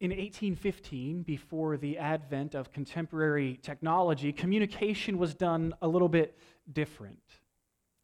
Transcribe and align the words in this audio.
in 0.00 0.10
1815, 0.10 1.22
before 1.22 1.76
the 1.76 1.98
advent 1.98 2.54
of 2.54 2.72
contemporary 2.72 3.58
technology, 3.62 4.32
communication 4.32 5.18
was 5.18 5.34
done 5.34 5.74
a 5.82 5.88
little 5.88 6.08
bit 6.08 6.38
different. 6.72 7.18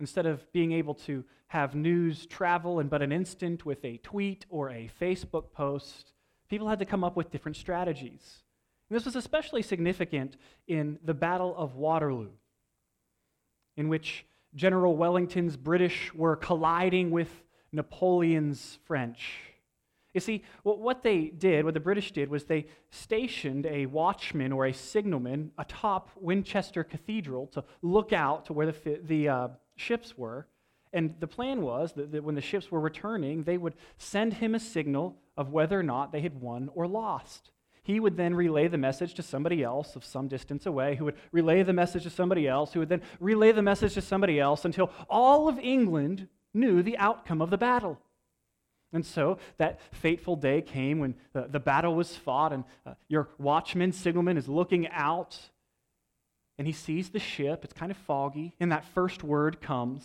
Instead 0.01 0.27
of 0.27 0.53
being 0.53 0.73
able 0.73 0.95
to 0.95 1.25
have 1.47 1.77
news 1.77 2.27
travel 2.27 2.81
in 2.81 2.89
but 2.89 3.01
an 3.01 3.13
instant 3.13 3.65
with 3.65 3.85
a 3.85 3.99
tweet 3.99 4.45
or 4.49 4.71
a 4.71 4.91
Facebook 5.01 5.53
post, 5.53 6.13
people 6.49 6.69
had 6.69 6.81
to 6.81 6.85
come 6.85 7.05
up 7.05 7.17
with 7.17 7.31
different 7.31 7.57
strategies. 7.57 8.43
And 8.91 8.97
this 8.97 9.05
was 9.05 9.15
especially 9.15 9.63
significant 9.63 10.37
in 10.67 10.99
the 11.05 11.15
Battle 11.15 11.55
of 11.57 11.77
Waterloo, 11.77 12.33
in 13.77 13.89
which 13.89 14.27
General 14.57 14.97
Wellington's 14.97 15.57
British 15.57 16.13
were 16.13 16.35
colliding 16.35 17.13
with 17.13 17.31
Napoleon's 17.71 18.81
French. 18.85 19.54
You 20.15 20.21
see, 20.21 20.45
what 20.63 21.03
they 21.03 21.25
did, 21.25 21.65
what 21.65 21.75
the 21.75 21.81
British 21.81 22.13
did, 22.13 22.31
was 22.31 22.45
they 22.45 22.67
stationed 22.91 23.67
a 23.67 23.87
watchman 23.87 24.53
or 24.53 24.67
a 24.67 24.73
signalman 24.73 25.51
atop 25.59 26.09
Winchester 26.15 26.85
Cathedral 26.85 27.49
to 27.49 27.65
look 27.83 28.13
out 28.13 28.47
to 28.47 28.53
where 28.53 28.71
the, 28.71 29.01
the 29.03 29.29
uh, 29.29 29.49
ships 29.75 30.17
were. 30.17 30.47
And 30.93 31.17
the 31.19 31.27
plan 31.27 31.63
was 31.63 31.95
that, 31.95 32.13
that 32.13 32.23
when 32.23 32.37
the 32.37 32.41
ships 32.41 32.71
were 32.71 32.79
returning, 32.79 33.43
they 33.43 33.59
would 33.59 33.75
send 33.99 34.35
him 34.35 34.55
a 34.55 34.61
signal 34.61 35.17
of 35.37 35.51
whether 35.51 35.79
or 35.79 35.83
not 35.83 36.13
they 36.13 36.21
had 36.21 36.41
won 36.41 36.71
or 36.77 36.87
lost. 36.87 37.51
He 37.83 37.99
would 37.99 38.17
then 38.17 38.37
relay 38.37 38.69
the 38.69 38.79
message 38.79 39.15
to 39.15 39.23
somebody 39.23 39.65
else 39.65 39.97
of 39.97 40.05
some 40.05 40.29
distance 40.29 40.65
away, 40.65 40.95
who 40.95 41.07
would 41.07 41.17
relay 41.33 41.65
the 41.65 41.73
message 41.73 42.05
to 42.05 42.11
somebody 42.11 42.47
else, 42.47 42.73
who 42.73 42.79
would 42.81 42.89
then 42.89 43.03
relay 43.19 43.51
the 43.51 43.63
message 43.63 43.95
to 43.95 44.01
somebody 44.01 44.39
else 44.39 44.65
until 44.65 44.93
all 45.11 45.49
of 45.49 45.59
England 45.59 46.29
knew 46.55 46.85
the 46.85 46.97
outcome 46.99 47.43
of 47.43 47.51
the 47.51 47.59
battle. 47.59 47.99
And 48.95 49.05
so 49.05 49.39
that 49.59 49.81
fateful 49.93 50.37
day 50.37 50.63
came 50.63 51.01
when 51.01 51.17
the, 51.33 51.49
the 51.51 51.59
battle 51.59 51.97
was 51.97 52.17
fought, 52.17 52.53
and 52.53 52.63
uh, 52.87 52.95
your 53.09 53.29
watchman, 53.39 53.91
signalman, 53.91 54.39
is 54.39 54.49
looking 54.49 54.89
out, 54.89 55.37
and 56.57 56.67
he 56.69 56.73
sees 56.73 57.11
the 57.11 57.19
ship. 57.19 57.65
It's 57.65 57.73
kind 57.73 57.91
of 57.91 57.99
foggy, 57.99 58.55
and 58.61 58.71
that 58.71 58.85
first 58.85 59.25
word 59.25 59.61
comes 59.61 60.05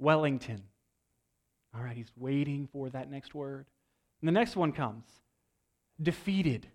Wellington. 0.00 0.62
All 1.72 1.82
right, 1.82 1.96
he's 1.96 2.10
waiting 2.16 2.68
for 2.72 2.90
that 2.90 3.08
next 3.08 3.32
word. 3.32 3.66
And 4.20 4.28
the 4.28 4.32
next 4.32 4.56
one 4.56 4.72
comes 4.72 5.06
defeated. 6.02 6.66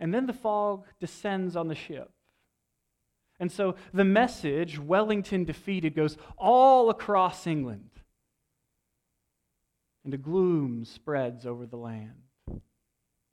And 0.00 0.14
then 0.14 0.26
the 0.26 0.32
fog 0.32 0.84
descends 0.98 1.56
on 1.56 1.68
the 1.68 1.74
ship. 1.74 2.10
And 3.38 3.52
so 3.52 3.74
the 3.92 4.04
message, 4.04 4.78
Wellington 4.78 5.44
defeated, 5.44 5.94
goes 5.94 6.16
all 6.38 6.88
across 6.88 7.46
England 7.46 7.90
and 10.08 10.14
a 10.14 10.16
gloom 10.16 10.86
spreads 10.86 11.44
over 11.44 11.66
the 11.66 11.76
land. 11.76 12.22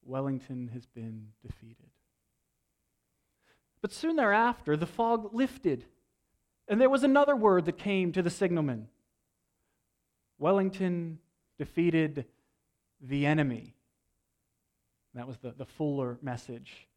Wellington 0.03 0.71
has 0.73 0.85
been 0.85 1.27
defeated. 1.41 1.89
But 3.81 3.93
soon 3.93 4.17
thereafter, 4.17 4.75
the 4.75 4.85
fog 4.85 5.33
lifted, 5.33 5.85
and 6.67 6.81
there 6.81 6.89
was 6.89 7.05
another 7.05 7.33
word 7.33 7.63
that 7.63 7.77
came 7.77 8.11
to 8.11 8.21
the 8.21 8.29
signalman 8.29 8.89
Wellington 10.37 11.19
defeated 11.57 12.25
the 12.99 13.25
enemy. 13.25 13.73
That 15.13 15.27
was 15.29 15.37
the, 15.37 15.53
the 15.57 15.65
fuller 15.65 16.17
message. 16.21 16.89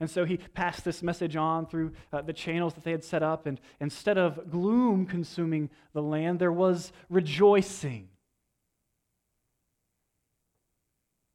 And 0.00 0.10
so 0.10 0.24
he 0.24 0.38
passed 0.38 0.84
this 0.84 1.00
message 1.00 1.36
on 1.36 1.66
through 1.66 1.92
uh, 2.12 2.22
the 2.22 2.32
channels 2.32 2.74
that 2.74 2.82
they 2.82 2.90
had 2.90 3.04
set 3.04 3.22
up, 3.22 3.46
and 3.46 3.60
instead 3.78 4.18
of 4.18 4.50
gloom 4.50 5.06
consuming 5.06 5.70
the 5.92 6.02
land, 6.02 6.40
there 6.40 6.50
was 6.50 6.90
rejoicing. 7.08 8.08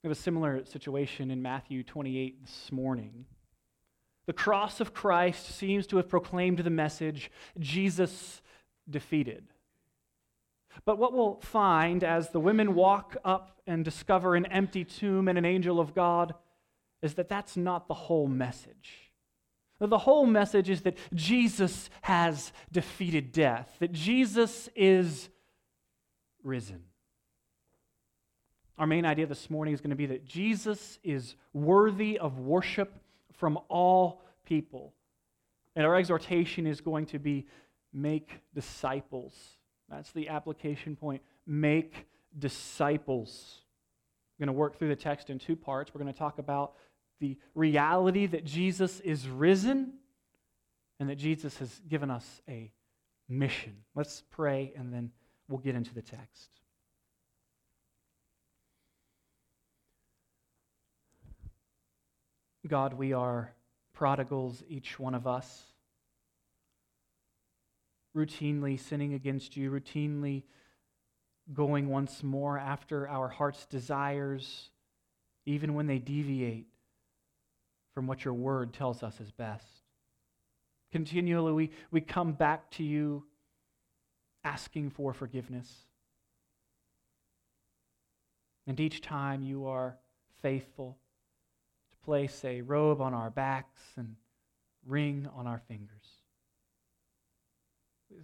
We 0.04 0.08
have 0.08 0.18
a 0.18 0.22
similar 0.22 0.66
situation 0.66 1.30
in 1.30 1.44
Matthew 1.44 1.84
28 1.84 2.42
this 2.42 2.72
morning. 2.72 3.26
The 4.26 4.34
cross 4.34 4.80
of 4.80 4.96
Christ 4.96 5.56
seems 5.56 5.86
to 5.88 5.98
have 5.98 6.10
proclaimed 6.10 6.58
the 6.58 6.72
message 6.72 7.30
Jesus 7.60 8.42
defeated. 8.90 9.46
But 10.86 10.98
what 10.98 11.14
we'll 11.14 11.40
find 11.42 12.04
as 12.04 12.30
the 12.30 12.40
women 12.40 12.74
walk 12.74 13.16
up 13.24 13.62
and 13.68 13.86
discover 13.86 14.36
an 14.36 14.48
empty 14.48 14.84
tomb 14.84 15.28
and 15.28 15.38
an 15.38 15.46
angel 15.46 15.80
of 15.80 15.94
God 15.94 16.34
is 17.04 17.14
that 17.16 17.30
that's 17.30 17.56
not 17.56 17.88
the 17.88 17.94
whole 17.94 18.28
message. 18.28 19.12
The 19.80 20.00
whole 20.00 20.26
message 20.26 20.70
is 20.72 20.82
that 20.82 20.98
Jesus 21.14 21.92
has 22.02 22.52
defeated 22.72 23.32
death, 23.32 23.76
that 23.80 23.92
Jesus 23.92 24.68
is 24.76 25.30
risen. 26.44 26.86
Our 28.78 28.88
main 28.88 29.06
idea 29.06 29.28
this 29.28 29.50
morning 29.50 29.74
is 29.74 29.82
going 29.82 29.92
to 29.92 29.96
be 29.96 30.08
that 30.08 30.26
Jesus 30.26 30.98
is 31.04 31.36
worthy 31.54 32.18
of 32.18 32.40
worship 32.40 32.94
from 33.34 33.60
all 33.70 34.24
people. 34.46 34.94
And 35.76 35.86
our 35.86 35.96
exhortation 35.96 36.68
is 36.68 36.82
going 36.82 37.06
to 37.08 37.20
be 37.20 37.48
make 37.94 38.42
disciples. 38.54 39.34
That's 39.90 40.12
the 40.12 40.30
application 40.30 40.96
point. 40.96 41.22
Make 41.46 42.08
disciples. 42.38 43.62
We're 44.38 44.46
going 44.46 44.56
to 44.56 44.60
work 44.60 44.80
through 44.80 44.90
the 44.90 44.96
text 44.96 45.30
in 45.30 45.38
two 45.38 45.56
parts. 45.56 45.94
We're 45.94 46.02
going 46.02 46.14
to 46.14 46.18
talk 46.18 46.40
about 46.40 46.74
the 47.20 47.38
reality 47.54 48.26
that 48.26 48.46
Jesus 48.46 49.00
is 49.02 49.28
risen 49.28 49.94
and 51.00 51.10
that 51.10 51.18
Jesus 51.18 51.58
has 51.58 51.82
given 51.88 52.10
us 52.10 52.42
a 52.48 52.72
mission. 53.28 53.76
Let's 53.96 54.24
pray 54.32 54.74
and 54.76 54.94
then 54.94 55.12
we'll 55.48 55.60
get 55.60 55.76
into 55.76 55.94
the 55.94 56.02
text. 56.02 56.61
God, 62.68 62.94
we 62.94 63.14
are 63.14 63.54
prodigals, 63.94 64.64
each 64.68 65.00
one 65.00 65.16
of 65.16 65.26
us, 65.26 65.64
routinely 68.16 68.80
sinning 68.80 69.14
against 69.14 69.58
you, 69.58 69.72
routinely 69.72 70.44
going 71.54 71.90
once 71.90 72.24
more 72.24 72.58
after 72.58 73.08
our 73.08 73.28
heart's 73.28 73.66
desires, 73.66 74.70
even 75.46 75.74
when 75.74 75.88
they 75.88 75.98
deviate 75.98 76.68
from 77.94 78.08
what 78.08 78.24
your 78.24 78.34
word 78.34 78.74
tells 78.74 79.04
us 79.04 79.20
is 79.20 79.32
best. 79.32 79.66
Continually, 80.92 81.52
we, 81.52 81.72
we 81.90 82.02
come 82.02 82.34
back 82.34 82.70
to 82.72 82.84
you 82.84 83.24
asking 84.44 84.90
for 84.90 85.14
forgiveness. 85.14 85.70
And 88.68 88.80
each 88.80 89.02
time 89.02 89.42
you 89.42 89.66
are 89.66 89.98
faithful 90.42 90.98
place 92.04 92.44
a 92.44 92.62
robe 92.62 93.02
on 93.02 93.14
our 93.14 93.30
backs 93.30 93.82
and 93.98 94.16
ring 94.86 95.28
on 95.36 95.48
our 95.48 95.62
fingers. 95.68 95.90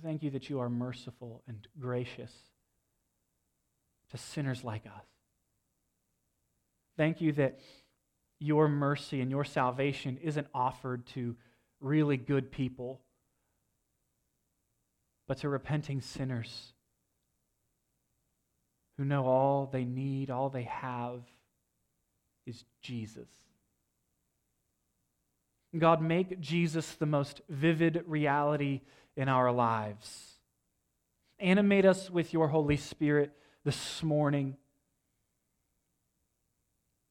Thank 0.03 0.23
you 0.23 0.31
that 0.31 0.49
you 0.49 0.59
are 0.59 0.69
merciful 0.69 1.43
and 1.47 1.67
gracious 1.79 2.33
to 4.11 4.17
sinners 4.17 4.63
like 4.63 4.85
us. 4.85 5.05
Thank 6.97 7.21
you 7.21 7.31
that 7.33 7.59
your 8.39 8.67
mercy 8.67 9.21
and 9.21 9.31
your 9.31 9.45
salvation 9.45 10.17
isn't 10.21 10.47
offered 10.53 11.05
to 11.07 11.35
really 11.79 12.17
good 12.17 12.51
people, 12.51 13.01
but 15.27 15.37
to 15.39 15.49
repenting 15.49 16.01
sinners 16.01 16.73
who 18.97 19.05
know 19.05 19.25
all 19.25 19.69
they 19.71 19.85
need, 19.85 20.31
all 20.31 20.49
they 20.49 20.63
have 20.63 21.21
is 22.45 22.63
Jesus. 22.81 23.29
God, 25.75 26.01
make 26.01 26.39
Jesus 26.39 26.93
the 26.93 27.05
most 27.05 27.41
vivid 27.49 28.03
reality 28.05 28.81
in 29.15 29.27
our 29.27 29.51
lives. 29.51 30.37
Animate 31.39 31.85
us 31.85 32.09
with 32.09 32.33
your 32.33 32.47
Holy 32.47 32.77
Spirit 32.77 33.31
this 33.63 34.01
morning. 34.01 34.55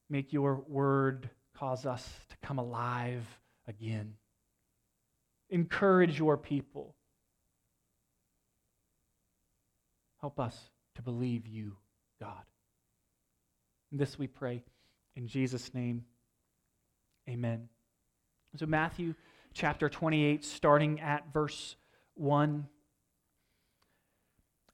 Make 0.08 0.32
your 0.32 0.64
word 0.68 1.30
cause 1.56 1.86
us 1.86 2.08
to 2.30 2.36
come 2.46 2.58
alive 2.58 3.24
again. 3.68 4.14
Encourage 5.50 6.18
your 6.18 6.36
people. 6.36 6.94
Help 10.20 10.40
us 10.40 10.58
to 10.96 11.02
believe 11.02 11.46
you, 11.46 11.76
God. 12.20 12.42
this 13.92 14.18
we 14.18 14.26
pray 14.26 14.62
in 15.14 15.28
Jesus' 15.28 15.72
name. 15.72 16.04
Amen. 17.28 17.68
So, 18.58 18.64
Matthew 18.64 19.14
chapter 19.52 19.90
28, 19.90 20.42
starting 20.42 21.00
at 21.00 21.30
verse 21.30 21.76
1. 22.14 22.66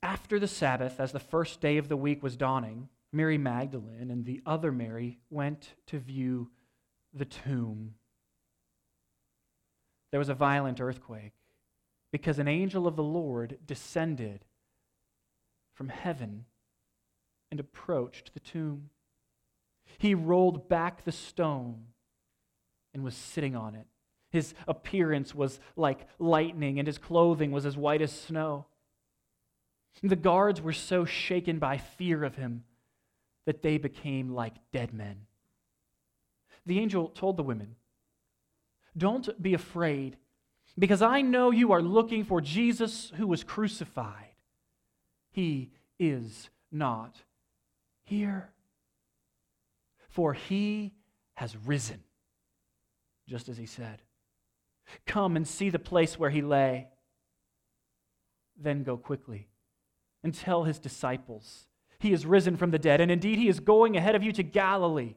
After 0.05 0.39
the 0.39 0.47
Sabbath, 0.47 1.01
as 1.01 1.11
the 1.11 1.19
first 1.19 1.61
day 1.61 1.79
of 1.79 1.89
the 1.89 1.97
week 1.97 2.23
was 2.23 2.37
dawning, 2.37 2.89
Mary 3.13 3.39
Magdalene 3.39 4.11
and 4.11 4.25
the 4.25 4.41
other 4.47 4.71
Mary 4.71 5.19
went 5.31 5.75
to 5.87 5.99
view 5.99 6.51
the 7.13 7.25
tomb. 7.25 7.95
There 10.13 10.21
was 10.21 10.29
a 10.29 10.35
violent 10.35 10.81
earthquake 10.81 11.35
because 12.13 12.39
an 12.39 12.49
angel 12.49 12.87
of 12.87 12.95
the 12.95 13.03
Lord 13.03 13.59
descended 13.67 14.45
from 15.75 15.89
heaven 15.89 16.45
and 17.51 17.59
approached 17.59 18.33
the 18.33 18.41
tomb. 18.41 18.91
He 19.99 20.15
rolled 20.15 20.69
back 20.69 21.05
the 21.05 21.11
stone 21.11 21.87
and 22.95 23.05
was 23.05 23.15
sitting 23.15 23.57
on 23.57 23.75
it. 23.75 23.87
His 24.31 24.55
appearance 24.67 25.35
was 25.35 25.61
like 25.77 26.07
lightning, 26.19 26.79
and 26.79 26.87
his 26.87 26.99
clothing 26.99 27.53
was 27.53 27.67
as 27.67 27.77
white 27.77 28.03
as 28.03 28.13
snow. 28.13 28.67
The 30.03 30.17
guards 30.17 30.61
were 30.61 30.73
so 30.73 31.05
shaken 31.05 31.59
by 31.59 31.77
fear 31.77 32.25
of 32.25 32.37
him 32.37 32.65
that 33.45 33.63
they 33.63 33.77
became 33.77 34.31
like 34.31 34.55
dead 34.73 34.95
men. 34.95 35.27
The 36.65 36.79
angel 36.79 37.09
told 37.09 37.37
the 37.37 37.43
women, 37.43 37.77
Don't 38.97 39.43
be 39.43 39.53
afraid, 39.53 40.17
because 40.79 41.03
I 41.03 41.21
know 41.21 41.51
you 41.51 41.73
are 41.73 41.83
looking 41.83 42.25
for 42.25 42.41
Jesus 42.41 43.13
who 43.17 43.27
was 43.27 43.45
crucified. 43.45 44.35
He 45.31 45.71
is 45.99 46.51
not 46.71 47.17
here, 48.05 48.51
for 50.09 50.35
he 50.35 50.95
has 51.35 51.57
risen, 51.57 52.03
just 53.33 53.49
as 53.49 53.57
he 53.57 53.65
said. 53.65 54.03
Come 55.07 55.37
and 55.37 55.49
see 55.49 55.71
the 55.71 55.79
place 55.79 56.19
where 56.19 56.29
he 56.29 56.43
lay. 56.43 56.89
Then 58.61 58.83
go 58.83 58.99
quickly 58.99 59.49
and 60.23 60.35
tell 60.35 60.65
his 60.65 60.79
disciples, 60.79 61.67
He 61.99 62.13
is 62.13 62.27
risen 62.27 62.59
from 62.59 62.73
the 62.73 62.79
dead, 62.79 63.01
and 63.01 63.11
indeed 63.11 63.39
he 63.39 63.49
is 63.49 63.59
going 63.59 63.97
ahead 63.97 64.15
of 64.15 64.23
you 64.23 64.33
to 64.33 64.43
Galilee. 64.43 65.15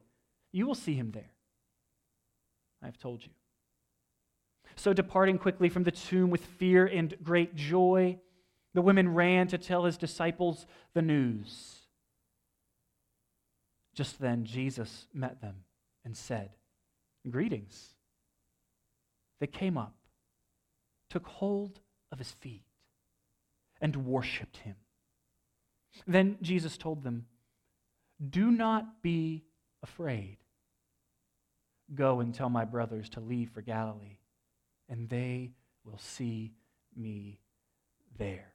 You 0.53 0.65
will 0.65 0.75
see 0.75 0.93
him 0.93 1.11
there. 1.11 1.33
I 2.81 2.85
have 2.85 2.97
told 2.97 3.21
you. 3.21 3.31
So, 4.77 4.93
departing 4.93 5.37
quickly 5.37 5.67
from 5.67 5.83
the 5.83 5.91
tomb 5.91 6.29
with 6.29 6.45
fear 6.45 6.85
and 6.85 7.13
great 7.21 7.53
joy, 7.55 8.17
the 8.73 8.81
women 8.81 9.13
ran 9.13 9.47
to 9.49 9.57
tell 9.57 9.83
his 9.83 9.97
disciples 9.97 10.65
the 10.93 11.01
news. 11.01 11.81
Just 13.93 14.19
then, 14.19 14.45
Jesus 14.45 15.07
met 15.13 15.41
them 15.41 15.65
and 16.05 16.15
said, 16.15 16.51
Greetings. 17.29 17.94
They 19.39 19.47
came 19.47 19.77
up, 19.77 19.95
took 21.09 21.27
hold 21.27 21.79
of 22.11 22.19
his 22.19 22.31
feet, 22.31 22.63
and 23.81 24.05
worshiped 24.05 24.57
him. 24.57 24.75
Then 26.07 26.37
Jesus 26.41 26.77
told 26.77 27.03
them, 27.03 27.25
Do 28.29 28.51
not 28.51 29.01
be 29.01 29.45
afraid. 29.83 30.37
Go 31.93 32.19
and 32.19 32.33
tell 32.33 32.49
my 32.49 32.65
brothers 32.65 33.09
to 33.09 33.19
leave 33.19 33.51
for 33.51 33.61
Galilee, 33.61 34.17
and 34.89 35.07
they 35.09 35.51
will 35.83 35.99
see 35.99 36.53
me 36.95 37.39
there. 38.17 38.54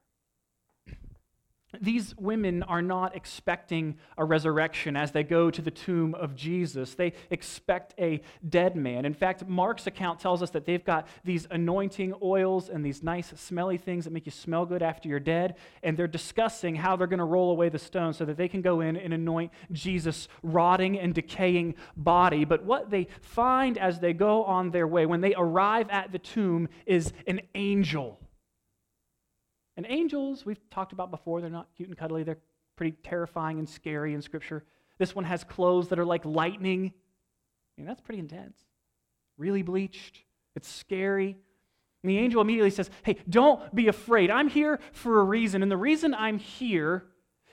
These 1.81 2.17
women 2.17 2.65
are 2.65 2.83
not 2.83 3.15
expecting 3.15 3.97
a 4.19 4.25
resurrection 4.25 4.97
as 4.97 5.13
they 5.13 5.23
go 5.23 5.51
to 5.51 5.63
the 5.63 5.71
tomb 5.71 6.15
of 6.17 6.35
Jesus. 6.35 6.95
They 6.95 7.13
expect 7.31 7.95
a 7.99 8.21
dead 8.49 8.75
man. 8.75 9.05
In 9.05 9.15
fact, 9.15 9.47
Mark's 9.47 9.87
account 9.87 10.19
tells 10.19 10.43
us 10.43 10.51
that 10.51 10.67
they've 10.67 10.85
got 10.85 11.07
these 11.23 11.47
anointing 11.51 12.15
oils 12.23 12.69
and 12.69 12.85
these 12.85 13.05
nice 13.05 13.33
smelly 13.37 13.79
things 13.79 14.05
that 14.05 14.13
make 14.13 14.27
you 14.27 14.33
smell 14.33 14.67
good 14.67 14.83
after 14.83 15.09
you're 15.09 15.21
dead. 15.21 15.57
And 15.85 15.97
they're 15.97 16.09
discussing 16.09 16.75
how 16.75 16.97
they're 16.97 17.07
going 17.07 17.19
to 17.19 17.25
roll 17.25 17.53
away 17.53 17.69
the 17.69 17.79
stone 17.79 18.15
so 18.15 18.25
that 18.25 18.37
they 18.37 18.49
can 18.49 18.63
go 18.63 18.81
in 18.81 18.97
and 18.97 19.15
anoint 19.15 19.53
Jesus' 19.71 20.27
rotting 20.43 20.99
and 20.99 21.15
decaying 21.15 21.77
body. 21.97 22.45
But 22.45 22.65
what 22.65 22.91
they 22.91 23.07
find 23.21 23.79
as 23.79 24.01
they 24.01 24.13
go 24.13 24.43
on 24.45 24.71
their 24.71 24.89
way, 24.89 25.07
when 25.07 25.21
they 25.21 25.35
arrive 25.37 25.89
at 25.91 26.11
the 26.11 26.19
tomb, 26.19 26.69
is 26.85 27.13
an 27.29 27.41
angel 27.55 28.19
and 29.77 29.87
angels, 29.89 30.45
we've 30.45 30.61
talked 30.71 30.93
about 30.93 31.11
before, 31.11 31.41
they're 31.41 31.51
not 31.51 31.69
cute 31.77 31.89
and 31.89 31.97
cuddly. 31.97 32.23
They're 32.23 32.39
pretty 32.77 32.97
terrifying 33.03 33.59
and 33.59 33.69
scary 33.69 34.15
in 34.15 34.23
Scripture. 34.23 34.65
This 34.99 35.15
one 35.15 35.25
has 35.25 35.45
clothes 35.45 35.89
that 35.89 35.99
are 35.99 36.05
like 36.05 36.25
lightning. 36.25 36.93
I 36.95 37.81
mean, 37.81 37.87
that's 37.87 38.01
pretty 38.01 38.21
intense. 38.21 38.59
Really 39.39 39.63
bleached. 39.63 40.25
It's 40.57 40.69
scary. 40.69 41.37
And 42.03 42.11
the 42.11 42.19
angel 42.19 42.41
immediately 42.41 42.71
says, 42.71 42.91
Hey, 43.03 43.17
don't 43.29 43.75
be 43.75 43.89
afraid. 43.89 44.31
I'm 44.31 44.49
here 44.49 44.81
for 44.93 45.21
a 45.21 45.25
reason. 45.25 45.63
And 45.63 45.71
the 45.71 45.77
reason 45.77 46.15
I'm 46.15 46.39
here 46.39 47.07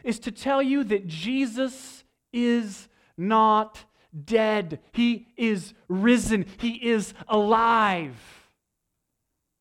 is 0.03 0.19
to 0.19 0.31
tell 0.31 0.61
you 0.61 0.83
that 0.85 1.07
Jesus 1.07 2.03
is 2.33 2.87
not 3.17 3.83
dead. 4.25 4.79
He 4.91 5.27
is 5.37 5.73
risen. 5.87 6.45
He 6.57 6.89
is 6.89 7.13
alive. 7.27 8.15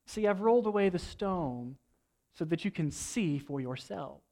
See, 0.06 0.26
I've 0.26 0.40
rolled 0.40 0.66
away 0.66 0.88
the 0.88 0.98
stone 0.98 1.76
so 2.36 2.44
that 2.44 2.64
you 2.64 2.70
can 2.70 2.90
see 2.90 3.38
for 3.38 3.60
yourselves. 3.60 4.22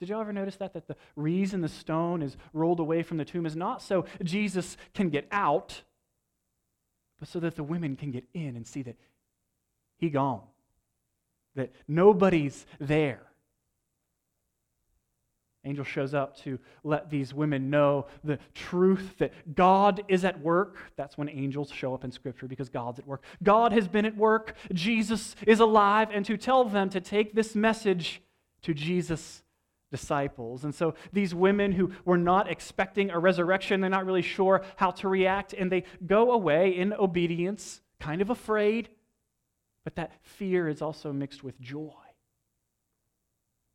Did 0.00 0.08
y'all 0.08 0.20
ever 0.20 0.32
notice 0.32 0.56
that? 0.56 0.74
That 0.74 0.88
the 0.88 0.96
reason 1.16 1.60
the 1.60 1.68
stone 1.68 2.22
is 2.22 2.36
rolled 2.52 2.80
away 2.80 3.02
from 3.02 3.18
the 3.18 3.24
tomb 3.24 3.46
is 3.46 3.54
not 3.54 3.82
so 3.82 4.04
Jesus 4.22 4.76
can 4.94 5.10
get 5.10 5.28
out, 5.30 5.82
but 7.18 7.28
so 7.28 7.38
that 7.40 7.54
the 7.54 7.62
women 7.62 7.96
can 7.96 8.10
get 8.10 8.24
in 8.34 8.56
and 8.56 8.66
see 8.66 8.82
that 8.82 8.96
he 9.98 10.10
gone, 10.10 10.42
that 11.54 11.72
nobody's 11.86 12.66
there. 12.80 13.22
Angel 15.64 15.84
shows 15.84 16.12
up 16.12 16.36
to 16.38 16.58
let 16.82 17.08
these 17.08 17.32
women 17.32 17.70
know 17.70 18.06
the 18.24 18.38
truth 18.52 19.14
that 19.18 19.54
God 19.54 20.02
is 20.08 20.24
at 20.24 20.40
work. 20.40 20.76
That's 20.96 21.16
when 21.16 21.28
angels 21.28 21.70
show 21.70 21.94
up 21.94 22.02
in 22.02 22.10
Scripture 22.10 22.48
because 22.48 22.68
God's 22.68 22.98
at 22.98 23.06
work. 23.06 23.22
God 23.42 23.72
has 23.72 23.86
been 23.86 24.04
at 24.04 24.16
work. 24.16 24.56
Jesus 24.72 25.36
is 25.46 25.60
alive, 25.60 26.08
and 26.12 26.24
to 26.26 26.36
tell 26.36 26.64
them 26.64 26.90
to 26.90 27.00
take 27.00 27.34
this 27.34 27.54
message 27.54 28.22
to 28.62 28.74
Jesus' 28.74 29.44
disciples. 29.92 30.64
And 30.64 30.74
so 30.74 30.94
these 31.12 31.32
women 31.32 31.70
who 31.70 31.92
were 32.04 32.18
not 32.18 32.50
expecting 32.50 33.10
a 33.10 33.18
resurrection, 33.18 33.80
they're 33.80 33.90
not 33.90 34.06
really 34.06 34.22
sure 34.22 34.64
how 34.76 34.90
to 34.92 35.08
react, 35.08 35.52
and 35.52 35.70
they 35.70 35.84
go 36.04 36.32
away 36.32 36.70
in 36.76 36.92
obedience, 36.92 37.82
kind 38.00 38.20
of 38.20 38.30
afraid, 38.30 38.88
but 39.84 39.94
that 39.94 40.12
fear 40.22 40.68
is 40.68 40.82
also 40.82 41.12
mixed 41.12 41.44
with 41.44 41.60
joy. 41.60 41.92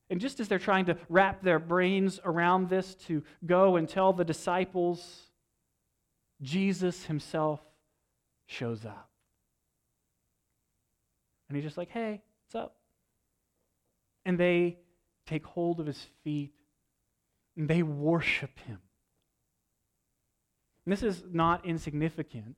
And 0.09 0.21
just 0.21 0.39
as 0.39 0.47
they're 0.47 0.59
trying 0.59 0.85
to 0.85 0.97
wrap 1.09 1.41
their 1.41 1.59
brains 1.59 2.19
around 2.23 2.69
this 2.69 2.95
to 3.07 3.23
go 3.45 3.75
and 3.75 3.89
tell 3.89 4.13
the 4.13 4.23
disciples, 4.23 5.27
Jesus 6.41 7.05
himself 7.05 7.59
shows 8.45 8.85
up. 8.85 9.09
And 11.49 11.55
he's 11.55 11.65
just 11.65 11.77
like, 11.77 11.89
hey, 11.89 12.21
what's 12.45 12.63
up? 12.63 12.75
And 14.25 14.37
they 14.37 14.77
take 15.25 15.45
hold 15.45 15.79
of 15.79 15.87
his 15.87 16.05
feet 16.23 16.53
and 17.55 17.67
they 17.67 17.83
worship 17.83 18.57
him. 18.59 18.79
And 20.85 20.93
this 20.93 21.03
is 21.03 21.23
not 21.29 21.65
insignificant. 21.65 22.55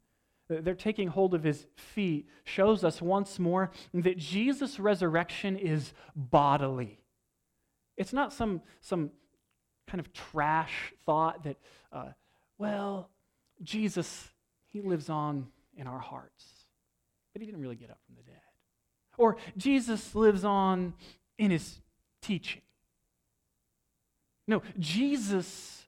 They're 0.49 0.75
taking 0.75 1.07
hold 1.07 1.33
of 1.35 1.43
his 1.43 1.67
feet, 1.75 2.27
shows 2.43 2.83
us 2.83 3.01
once 3.01 3.39
more 3.39 3.71
that 3.93 4.17
Jesus' 4.17 4.79
resurrection 4.79 5.55
is 5.55 5.93
bodily. 6.15 6.99
It's 7.99 8.13
not 8.13 8.31
some, 8.31 8.61
some 8.79 9.11
kind 9.85 9.99
of 9.99 10.11
trash 10.13 10.93
thought 11.05 11.43
that, 11.43 11.57
uh, 11.91 12.07
well, 12.57 13.09
Jesus, 13.61 14.29
he 14.67 14.81
lives 14.81 15.09
on 15.09 15.47
in 15.75 15.85
our 15.85 15.99
hearts, 15.99 16.45
but 17.33 17.41
he 17.41 17.45
didn't 17.45 17.61
really 17.61 17.75
get 17.75 17.91
up 17.91 17.99
from 18.05 18.15
the 18.15 18.23
dead. 18.23 18.39
Or 19.17 19.35
Jesus 19.57 20.15
lives 20.15 20.45
on 20.45 20.93
in 21.37 21.51
his 21.51 21.81
teaching. 22.21 22.61
No, 24.47 24.61
Jesus 24.79 25.85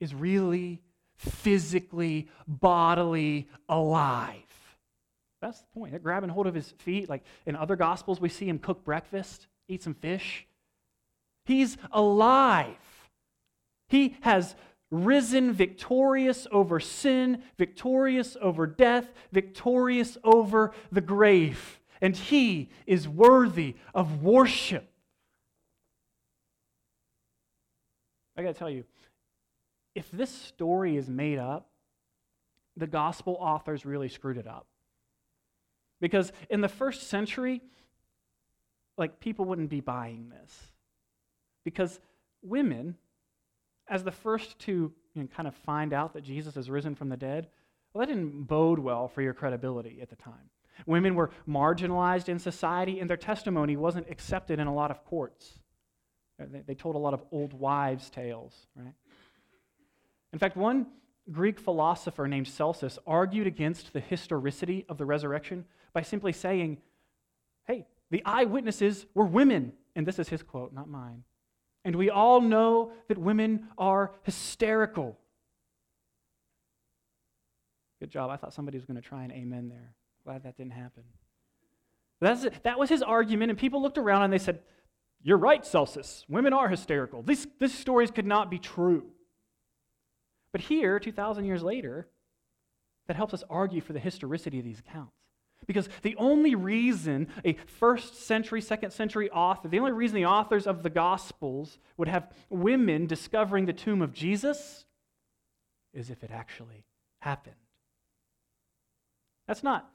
is 0.00 0.14
really 0.14 0.82
physically, 1.16 2.28
bodily 2.46 3.48
alive. 3.70 4.34
That's 5.40 5.60
the 5.60 5.66
point. 5.74 5.92
They're 5.92 6.00
grabbing 6.00 6.28
hold 6.28 6.46
of 6.46 6.54
his 6.54 6.72
feet. 6.72 7.08
Like 7.08 7.24
in 7.46 7.56
other 7.56 7.74
gospels, 7.74 8.20
we 8.20 8.28
see 8.28 8.46
him 8.46 8.58
cook 8.58 8.84
breakfast, 8.84 9.46
eat 9.66 9.82
some 9.82 9.94
fish. 9.94 10.46
He's 11.44 11.76
alive. 11.92 12.76
He 13.88 14.16
has 14.22 14.54
risen 14.90 15.52
victorious 15.52 16.46
over 16.50 16.80
sin, 16.80 17.42
victorious 17.58 18.36
over 18.40 18.66
death, 18.66 19.12
victorious 19.32 20.16
over 20.24 20.72
the 20.90 21.00
grave. 21.00 21.80
And 22.00 22.16
he 22.16 22.70
is 22.86 23.08
worthy 23.08 23.76
of 23.94 24.22
worship. 24.22 24.88
I 28.36 28.42
got 28.42 28.48
to 28.48 28.58
tell 28.58 28.70
you, 28.70 28.84
if 29.94 30.10
this 30.10 30.30
story 30.30 30.96
is 30.96 31.08
made 31.08 31.38
up, 31.38 31.68
the 32.76 32.86
gospel 32.86 33.36
authors 33.38 33.86
really 33.86 34.08
screwed 34.08 34.36
it 34.36 34.46
up. 34.46 34.66
Because 36.00 36.32
in 36.50 36.60
the 36.60 36.68
first 36.68 37.08
century, 37.08 37.62
like 38.98 39.20
people 39.20 39.44
wouldn't 39.44 39.70
be 39.70 39.80
buying 39.80 40.30
this. 40.30 40.73
Because 41.64 42.00
women, 42.42 42.96
as 43.88 44.04
the 44.04 44.12
first 44.12 44.58
to 44.60 44.92
you 45.14 45.22
know, 45.22 45.28
kind 45.34 45.48
of 45.48 45.54
find 45.54 45.92
out 45.92 46.12
that 46.14 46.22
Jesus 46.22 46.54
has 46.54 46.68
risen 46.68 46.94
from 46.94 47.08
the 47.08 47.16
dead, 47.16 47.48
well, 47.92 48.00
that 48.00 48.12
didn't 48.12 48.44
bode 48.44 48.78
well 48.78 49.08
for 49.08 49.22
your 49.22 49.34
credibility 49.34 50.00
at 50.02 50.10
the 50.10 50.16
time. 50.16 50.50
Women 50.86 51.14
were 51.14 51.30
marginalized 51.48 52.28
in 52.28 52.38
society, 52.38 52.98
and 52.98 53.08
their 53.08 53.16
testimony 53.16 53.76
wasn't 53.76 54.10
accepted 54.10 54.58
in 54.58 54.66
a 54.66 54.74
lot 54.74 54.90
of 54.90 55.04
courts. 55.04 55.60
Uh, 56.40 56.46
they, 56.50 56.60
they 56.60 56.74
told 56.74 56.96
a 56.96 56.98
lot 56.98 57.14
of 57.14 57.22
old 57.30 57.52
wives' 57.52 58.10
tales, 58.10 58.66
right? 58.74 58.94
In 60.32 60.38
fact, 60.40 60.56
one 60.56 60.86
Greek 61.30 61.60
philosopher 61.60 62.26
named 62.26 62.48
Celsus 62.48 62.98
argued 63.06 63.46
against 63.46 63.92
the 63.92 64.00
historicity 64.00 64.84
of 64.88 64.98
the 64.98 65.06
resurrection 65.06 65.64
by 65.92 66.02
simply 66.02 66.32
saying, 66.32 66.78
hey, 67.66 67.86
the 68.10 68.22
eyewitnesses 68.24 69.06
were 69.14 69.24
women. 69.24 69.72
And 69.94 70.04
this 70.04 70.18
is 70.18 70.28
his 70.28 70.42
quote, 70.42 70.72
not 70.72 70.88
mine. 70.88 71.22
And 71.84 71.96
we 71.96 72.10
all 72.10 72.40
know 72.40 72.92
that 73.08 73.18
women 73.18 73.68
are 73.76 74.12
hysterical. 74.22 75.18
Good 78.00 78.10
job. 78.10 78.30
I 78.30 78.36
thought 78.36 78.54
somebody 78.54 78.78
was 78.78 78.86
going 78.86 79.00
to 79.00 79.06
try 79.06 79.22
and 79.22 79.32
amen 79.32 79.68
there. 79.68 79.94
Glad 80.24 80.44
that 80.44 80.56
didn't 80.56 80.72
happen. 80.72 81.04
That's, 82.20 82.46
that 82.62 82.78
was 82.78 82.88
his 82.88 83.02
argument, 83.02 83.50
and 83.50 83.58
people 83.58 83.82
looked 83.82 83.98
around 83.98 84.22
and 84.22 84.32
they 84.32 84.38
said, 84.38 84.60
You're 85.22 85.36
right, 85.36 85.64
Celsus. 85.64 86.24
Women 86.28 86.54
are 86.54 86.68
hysterical. 86.68 87.22
These, 87.22 87.46
these 87.60 87.74
stories 87.74 88.10
could 88.10 88.26
not 88.26 88.50
be 88.50 88.58
true. 88.58 89.04
But 90.52 90.62
here, 90.62 90.98
2,000 90.98 91.44
years 91.44 91.62
later, 91.62 92.08
that 93.06 93.16
helps 93.16 93.34
us 93.34 93.44
argue 93.50 93.80
for 93.80 93.92
the 93.92 93.98
historicity 93.98 94.58
of 94.58 94.64
these 94.64 94.78
accounts. 94.78 95.23
Because 95.66 95.88
the 96.02 96.16
only 96.16 96.54
reason 96.54 97.28
a 97.44 97.54
first 97.66 98.26
century, 98.26 98.60
second 98.60 98.90
century 98.92 99.30
author, 99.30 99.68
the 99.68 99.78
only 99.78 99.92
reason 99.92 100.16
the 100.16 100.26
authors 100.26 100.66
of 100.66 100.82
the 100.82 100.90
Gospels 100.90 101.78
would 101.96 102.08
have 102.08 102.30
women 102.50 103.06
discovering 103.06 103.66
the 103.66 103.72
tomb 103.72 104.02
of 104.02 104.12
Jesus 104.12 104.84
is 105.92 106.10
if 106.10 106.22
it 106.22 106.30
actually 106.30 106.84
happened. 107.20 107.54
That's 109.46 109.62
not, 109.62 109.90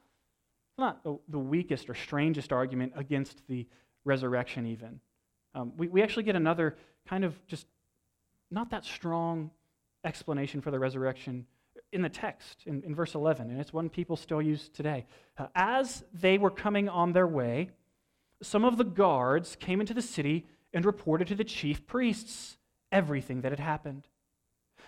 not 0.78 1.02
the 1.04 1.38
weakest 1.38 1.90
or 1.90 1.94
strangest 1.94 2.52
argument 2.52 2.92
against 2.96 3.46
the 3.48 3.66
resurrection, 4.04 4.66
even. 4.66 5.00
Um, 5.54 5.72
we, 5.76 5.88
we 5.88 6.02
actually 6.02 6.22
get 6.22 6.36
another 6.36 6.76
kind 7.08 7.24
of 7.24 7.34
just 7.46 7.66
not 8.50 8.70
that 8.70 8.84
strong 8.84 9.50
explanation 10.04 10.60
for 10.60 10.70
the 10.70 10.78
resurrection 10.78 11.46
in 11.92 12.02
the 12.02 12.08
text 12.08 12.62
in, 12.66 12.82
in 12.82 12.94
verse 12.94 13.14
11, 13.14 13.50
and 13.50 13.60
it's 13.60 13.72
one 13.72 13.88
people 13.88 14.16
still 14.16 14.40
use 14.40 14.68
today. 14.68 15.06
Uh, 15.36 15.46
as 15.54 16.04
they 16.12 16.38
were 16.38 16.50
coming 16.50 16.88
on 16.88 17.12
their 17.12 17.26
way, 17.26 17.70
some 18.42 18.64
of 18.64 18.76
the 18.76 18.84
guards 18.84 19.56
came 19.56 19.80
into 19.80 19.94
the 19.94 20.02
city 20.02 20.46
and 20.72 20.84
reported 20.84 21.28
to 21.28 21.34
the 21.34 21.44
chief 21.44 21.86
priests 21.86 22.56
everything 22.92 23.40
that 23.42 23.52
had 23.52 23.60
happened. 23.60 24.06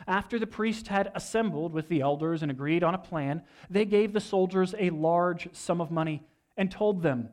After 0.06 0.38
the 0.38 0.46
priest 0.46 0.88
had 0.88 1.12
assembled 1.14 1.72
with 1.72 1.88
the 1.88 2.00
elders 2.00 2.42
and 2.42 2.50
agreed 2.50 2.82
on 2.82 2.94
a 2.94 2.98
plan, 2.98 3.42
they 3.70 3.84
gave 3.84 4.12
the 4.12 4.20
soldiers 4.20 4.74
a 4.78 4.90
large 4.90 5.48
sum 5.52 5.80
of 5.80 5.90
money 5.90 6.22
and 6.56 6.70
told 6.70 7.02
them, 7.02 7.28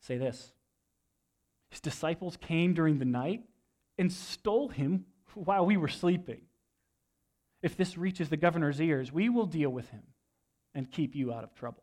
Say 0.00 0.18
this 0.18 0.52
His 1.70 1.80
disciples 1.80 2.36
came 2.36 2.74
during 2.74 2.98
the 2.98 3.04
night 3.04 3.42
and 3.96 4.12
stole 4.12 4.68
him 4.68 5.06
while 5.34 5.64
we 5.64 5.76
were 5.76 5.88
sleeping. 5.88 6.40
If 7.64 7.78
this 7.78 7.96
reaches 7.96 8.28
the 8.28 8.36
governor's 8.36 8.78
ears, 8.78 9.10
we 9.10 9.30
will 9.30 9.46
deal 9.46 9.70
with 9.70 9.88
him 9.88 10.02
and 10.74 10.90
keep 10.90 11.14
you 11.14 11.32
out 11.32 11.44
of 11.44 11.54
trouble. 11.54 11.82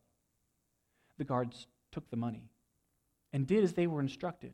The 1.17 1.23
guards 1.23 1.65
took 1.91 2.07
the 2.11 2.17
money 2.17 2.51
and 3.33 3.47
did 3.47 3.63
as 3.63 3.73
they 3.73 3.87
were 3.87 3.99
instructed. 3.99 4.53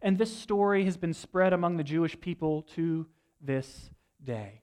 And 0.00 0.16
this 0.16 0.32
story 0.32 0.84
has 0.84 0.96
been 0.96 1.14
spread 1.14 1.52
among 1.52 1.78
the 1.78 1.82
Jewish 1.82 2.18
people 2.20 2.62
to 2.76 3.08
this 3.40 3.90
day. 4.22 4.62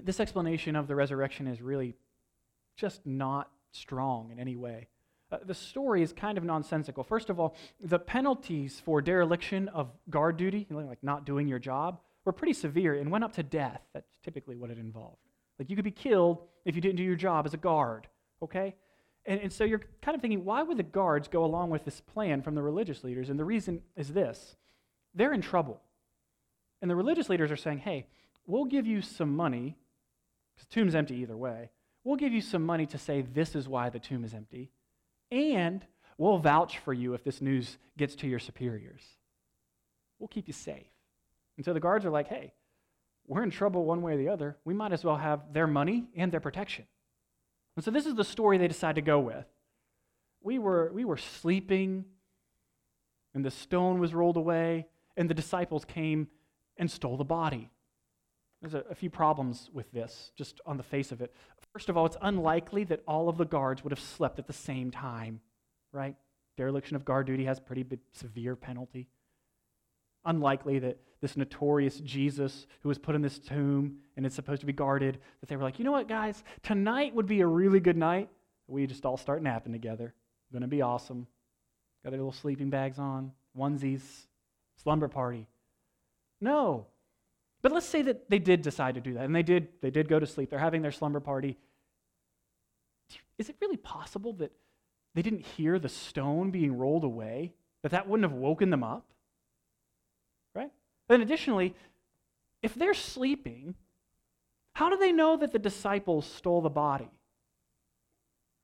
This 0.00 0.20
explanation 0.20 0.76
of 0.76 0.86
the 0.86 0.94
resurrection 0.94 1.48
is 1.48 1.60
really 1.60 1.96
just 2.76 3.04
not 3.04 3.50
strong 3.72 4.30
in 4.30 4.38
any 4.38 4.54
way. 4.54 4.86
Uh, 5.30 5.38
the 5.44 5.54
story 5.54 6.02
is 6.02 6.12
kind 6.12 6.38
of 6.38 6.44
nonsensical. 6.44 7.04
First 7.04 7.28
of 7.28 7.38
all, 7.38 7.54
the 7.80 7.98
penalties 7.98 8.80
for 8.84 9.02
dereliction 9.02 9.68
of 9.68 9.90
guard 10.08 10.36
duty, 10.36 10.66
like 10.70 11.02
not 11.02 11.26
doing 11.26 11.48
your 11.48 11.58
job, 11.58 12.00
were 12.24 12.32
pretty 12.32 12.54
severe 12.54 12.94
and 12.94 13.10
went 13.10 13.24
up 13.24 13.34
to 13.34 13.42
death. 13.42 13.82
That's 13.92 14.10
typically 14.22 14.56
what 14.56 14.70
it 14.70 14.78
involved. 14.78 15.18
Like 15.58 15.68
you 15.68 15.76
could 15.76 15.84
be 15.84 15.90
killed 15.90 16.42
if 16.64 16.74
you 16.74 16.80
didn't 16.80 16.96
do 16.96 17.02
your 17.02 17.16
job 17.16 17.46
as 17.46 17.54
a 17.54 17.58
guard, 17.58 18.06
okay? 18.42 18.74
And, 19.26 19.40
and 19.40 19.52
so 19.52 19.64
you're 19.64 19.82
kind 20.00 20.14
of 20.14 20.22
thinking, 20.22 20.44
why 20.44 20.62
would 20.62 20.76
the 20.76 20.82
guards 20.82 21.28
go 21.28 21.44
along 21.44 21.70
with 21.70 21.84
this 21.84 22.00
plan 22.00 22.40
from 22.40 22.54
the 22.54 22.62
religious 22.62 23.04
leaders? 23.04 23.28
And 23.28 23.38
the 23.38 23.44
reason 23.44 23.82
is 23.96 24.12
this 24.12 24.56
they're 25.14 25.32
in 25.32 25.42
trouble. 25.42 25.80
And 26.80 26.90
the 26.90 26.96
religious 26.96 27.28
leaders 27.28 27.50
are 27.50 27.56
saying, 27.56 27.78
hey, 27.78 28.06
we'll 28.46 28.64
give 28.64 28.86
you 28.86 29.02
some 29.02 29.34
money, 29.34 29.76
because 30.54 30.68
the 30.68 30.74
tomb's 30.74 30.94
empty 30.94 31.16
either 31.16 31.36
way. 31.36 31.70
We'll 32.04 32.16
give 32.16 32.32
you 32.32 32.40
some 32.40 32.64
money 32.64 32.86
to 32.86 32.98
say 32.98 33.22
this 33.22 33.54
is 33.54 33.68
why 33.68 33.90
the 33.90 33.98
tomb 33.98 34.24
is 34.24 34.32
empty 34.32 34.70
and 35.30 35.84
we'll 36.16 36.38
vouch 36.38 36.78
for 36.78 36.92
you 36.92 37.14
if 37.14 37.24
this 37.24 37.40
news 37.40 37.78
gets 37.96 38.14
to 38.16 38.26
your 38.26 38.38
superiors. 38.38 39.02
We'll 40.18 40.28
keep 40.28 40.46
you 40.46 40.52
safe. 40.52 40.86
And 41.56 41.64
so 41.64 41.72
the 41.72 41.80
guards 41.80 42.04
are 42.04 42.10
like, 42.10 42.28
hey, 42.28 42.52
we're 43.26 43.42
in 43.42 43.50
trouble 43.50 43.84
one 43.84 44.02
way 44.02 44.14
or 44.14 44.16
the 44.16 44.28
other. 44.28 44.56
We 44.64 44.74
might 44.74 44.92
as 44.92 45.04
well 45.04 45.16
have 45.16 45.52
their 45.52 45.66
money 45.66 46.06
and 46.16 46.32
their 46.32 46.40
protection. 46.40 46.86
And 47.76 47.84
so 47.84 47.90
this 47.90 48.06
is 48.06 48.14
the 48.14 48.24
story 48.24 48.58
they 48.58 48.68
decide 48.68 48.96
to 48.96 49.02
go 49.02 49.20
with. 49.20 49.44
We 50.40 50.58
were, 50.58 50.90
we 50.92 51.04
were 51.04 51.16
sleeping, 51.16 52.04
and 53.34 53.44
the 53.44 53.50
stone 53.50 54.00
was 54.00 54.14
rolled 54.14 54.36
away, 54.36 54.86
and 55.16 55.28
the 55.28 55.34
disciples 55.34 55.84
came 55.84 56.28
and 56.76 56.90
stole 56.90 57.16
the 57.16 57.24
body. 57.24 57.70
There's 58.60 58.74
a, 58.74 58.84
a, 58.90 58.94
few 58.94 59.10
problems 59.10 59.70
with 59.72 59.90
this, 59.92 60.32
just 60.36 60.60
on 60.66 60.76
the 60.76 60.82
face 60.82 61.12
of 61.12 61.20
it. 61.20 61.32
First 61.72 61.88
of 61.88 61.96
all, 61.96 62.06
it's 62.06 62.16
unlikely 62.20 62.84
that 62.84 63.02
all 63.06 63.28
of 63.28 63.38
the 63.38 63.44
guards 63.44 63.84
would 63.84 63.92
have 63.92 64.00
slept 64.00 64.38
at 64.38 64.46
the 64.46 64.52
same 64.52 64.90
time, 64.90 65.40
right? 65.92 66.16
Dereliction 66.56 66.96
of 66.96 67.04
guard 67.04 67.26
duty 67.26 67.44
has 67.44 67.60
pretty 67.60 67.84
big, 67.84 68.00
severe 68.12 68.56
penalty. 68.56 69.08
Unlikely 70.24 70.80
that 70.80 70.98
this 71.20 71.36
notorious 71.36 72.00
Jesus 72.00 72.66
who 72.82 72.88
was 72.88 72.98
put 72.98 73.14
in 73.14 73.22
this 73.22 73.38
tomb 73.38 73.98
and 74.16 74.26
is 74.26 74.34
supposed 74.34 74.60
to 74.60 74.66
be 74.66 74.72
guarded, 74.72 75.18
that 75.40 75.48
they 75.48 75.56
were 75.56 75.62
like, 75.62 75.78
you 75.78 75.84
know 75.84 75.92
what, 75.92 76.08
guys, 76.08 76.42
tonight 76.62 77.14
would 77.14 77.26
be 77.26 77.40
a 77.40 77.46
really 77.46 77.80
good 77.80 77.96
night. 77.96 78.28
We 78.66 78.86
just 78.86 79.06
all 79.06 79.16
start 79.16 79.42
napping 79.42 79.72
together. 79.72 80.14
To 80.52 80.66
be 80.66 80.82
awesome. 80.82 81.26
Got 82.02 82.10
their 82.10 82.18
little 82.18 82.32
sleeping 82.32 82.70
bags 82.70 82.98
on, 82.98 83.32
onesies, 83.56 84.02
slumber 84.82 85.08
party. 85.08 85.46
No, 86.40 86.86
but 87.62 87.72
let's 87.72 87.86
say 87.86 88.02
that 88.02 88.30
they 88.30 88.38
did 88.38 88.62
decide 88.62 88.94
to 88.94 89.00
do 89.00 89.14
that, 89.14 89.24
and 89.24 89.34
they 89.34 89.42
did, 89.42 89.68
they 89.80 89.90
did 89.90 90.08
go 90.08 90.18
to 90.18 90.26
sleep. 90.26 90.50
They're 90.50 90.58
having 90.58 90.82
their 90.82 90.92
slumber 90.92 91.20
party. 91.20 91.58
Is 93.38 93.48
it 93.48 93.56
really 93.60 93.76
possible 93.76 94.32
that 94.34 94.52
they 95.14 95.22
didn't 95.22 95.46
hear 95.46 95.78
the 95.78 95.88
stone 95.88 96.50
being 96.50 96.76
rolled 96.76 97.04
away? 97.04 97.52
That 97.82 97.92
that 97.92 98.08
wouldn't 98.08 98.30
have 98.30 98.38
woken 98.38 98.70
them 98.70 98.84
up? 98.84 99.06
Right? 100.54 100.70
Then 101.08 101.20
additionally, 101.20 101.74
if 102.62 102.74
they're 102.74 102.94
sleeping, 102.94 103.74
how 104.74 104.90
do 104.90 104.96
they 104.96 105.12
know 105.12 105.36
that 105.36 105.52
the 105.52 105.58
disciples 105.58 106.26
stole 106.26 106.60
the 106.60 106.70
body? 106.70 107.10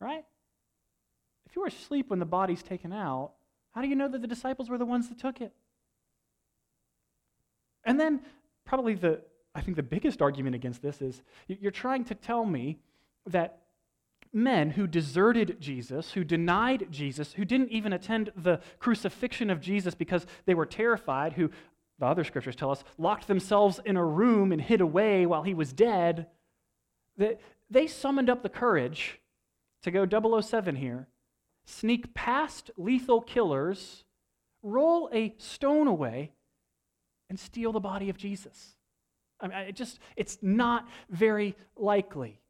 Right? 0.00 0.24
If 1.46 1.56
you 1.56 1.62
were 1.62 1.68
asleep 1.68 2.10
when 2.10 2.18
the 2.18 2.26
body's 2.26 2.62
taken 2.62 2.92
out, 2.92 3.32
how 3.72 3.82
do 3.82 3.88
you 3.88 3.96
know 3.96 4.08
that 4.08 4.20
the 4.20 4.28
disciples 4.28 4.68
were 4.68 4.78
the 4.78 4.84
ones 4.84 5.08
that 5.08 5.18
took 5.18 5.40
it? 5.40 5.52
And 7.84 7.98
then 7.98 8.20
probably 8.64 8.94
the, 8.94 9.21
I 9.54 9.61
think 9.61 9.76
the 9.76 9.83
biggest 9.83 10.23
argument 10.23 10.54
against 10.54 10.83
this 10.83 11.00
is 11.00 11.23
you're 11.47 11.71
trying 11.71 12.04
to 12.06 12.14
tell 12.14 12.44
me 12.44 12.78
that 13.26 13.61
men 14.33 14.71
who 14.71 14.87
deserted 14.87 15.61
Jesus, 15.61 16.12
who 16.12 16.25
denied 16.25 16.88
Jesus, 16.90 17.35
who 17.35 17.44
didn't 17.44 17.71
even 17.71 17.92
attend 17.92 18.33
the 18.37 18.61
crucifixion 18.80 19.49
of 19.49 19.61
Jesus 19.61 19.94
because 19.94 20.26
they 20.44 20.54
were 20.54 20.66
terrified, 20.66 21.35
who, 21.35 21.50
the 21.99 22.06
other 22.06 22.25
scriptures 22.25 22.56
tell 22.56 22.71
us, 22.71 22.83
locked 22.99 23.28
themselves 23.28 23.78
in 23.85 23.97
a 23.97 24.04
room 24.04 24.50
and 24.50 24.61
hid 24.61 24.80
away 24.80 25.25
while 25.25 25.44
he 25.44 25.54
was 25.54 25.73
dead, 25.73 26.26
that 27.16 27.40
they 27.71 27.87
summoned 27.87 28.28
up 28.28 28.42
the 28.42 28.49
courage 28.49 29.21
to 29.83 29.90
go 29.90 30.40
007 30.40 30.76
here, 30.76 31.06
sneak 31.64 32.12
past 32.12 32.71
lethal 32.76 33.21
killers, 33.21 34.04
roll 34.62 35.09
a 35.12 35.35
stone 35.38 35.87
away, 35.87 36.33
and 37.28 37.38
steal 37.38 37.72
the 37.72 37.80
body 37.80 38.10
of 38.10 38.16
Jesus. 38.16 38.74
I 39.40 39.48
mean, 39.48 39.58
it 39.58 39.76
just, 39.76 39.98
it's 40.16 40.38
not 40.42 40.88
very 41.10 41.56
likely. 41.76 42.40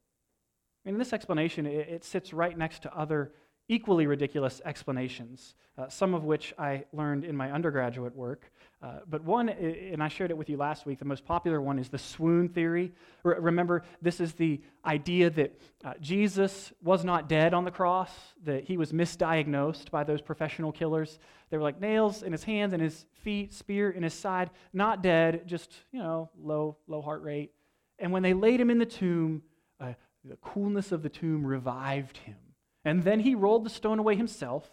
I 0.86 0.90
mean, 0.90 0.98
this 0.98 1.12
explanation, 1.12 1.66
it, 1.66 1.88
it 1.88 2.04
sits 2.04 2.32
right 2.32 2.56
next 2.56 2.82
to 2.82 2.96
other 2.96 3.32
equally 3.68 4.06
ridiculous 4.06 4.60
explanations, 4.64 5.54
uh, 5.78 5.88
some 5.88 6.14
of 6.14 6.24
which 6.24 6.52
I 6.58 6.84
learned 6.92 7.24
in 7.24 7.36
my 7.36 7.50
undergraduate 7.50 8.14
work. 8.14 8.50
Uh, 8.82 8.98
but 9.08 9.24
one, 9.24 9.48
and 9.48 10.02
I 10.02 10.08
shared 10.08 10.30
it 10.30 10.36
with 10.36 10.50
you 10.50 10.58
last 10.58 10.84
week, 10.84 10.98
the 10.98 11.06
most 11.06 11.24
popular 11.24 11.62
one 11.62 11.78
is 11.78 11.88
the 11.88 11.98
swoon 11.98 12.50
theory. 12.50 12.92
R- 13.24 13.40
remember, 13.40 13.82
this 14.02 14.20
is 14.20 14.34
the 14.34 14.60
idea 14.84 15.30
that 15.30 15.58
uh, 15.82 15.94
Jesus 16.00 16.72
was 16.82 17.04
not 17.04 17.26
dead 17.26 17.54
on 17.54 17.64
the 17.64 17.70
cross, 17.70 18.10
that 18.44 18.64
he 18.64 18.76
was 18.76 18.92
misdiagnosed 18.92 19.90
by 19.90 20.04
those 20.04 20.20
professional 20.20 20.70
killers. 20.70 21.18
They 21.48 21.56
were 21.56 21.62
like 21.62 21.80
nails 21.80 22.22
in 22.22 22.32
his 22.32 22.44
hands 22.44 22.74
and 22.74 22.82
his 22.82 23.06
feet, 23.22 23.54
spear 23.54 23.90
in 23.90 24.02
his 24.02 24.14
side, 24.14 24.50
not 24.74 25.02
dead, 25.02 25.44
just, 25.46 25.72
you 25.90 26.00
know, 26.00 26.28
low, 26.38 26.76
low 26.86 27.00
heart 27.00 27.22
rate. 27.22 27.52
And 27.98 28.12
when 28.12 28.22
they 28.22 28.34
laid 28.34 28.60
him 28.60 28.68
in 28.68 28.78
the 28.78 28.84
tomb, 28.84 29.42
uh, 29.80 29.94
the 30.24 30.36
coolness 30.36 30.92
of 30.92 31.02
the 31.02 31.08
tomb 31.08 31.46
revived 31.46 32.18
him. 32.18 32.36
And 32.84 33.02
then 33.02 33.20
he 33.20 33.34
rolled 33.34 33.64
the 33.64 33.70
stone 33.70 33.98
away 33.98 34.16
himself 34.16 34.70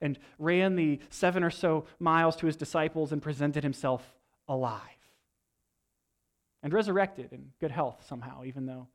and 0.00 0.18
ran 0.38 0.76
the 0.76 0.98
seven 1.10 1.44
or 1.44 1.50
so 1.50 1.84
miles 1.98 2.36
to 2.36 2.46
his 2.46 2.56
disciples 2.56 3.12
and 3.12 3.20
presented 3.22 3.62
himself 3.62 4.02
alive. 4.48 4.80
and 6.62 6.74
resurrected 6.74 7.32
in 7.32 7.52
good 7.58 7.70
health 7.70 8.04
somehow, 8.06 8.44
even 8.44 8.66
though 8.66 8.86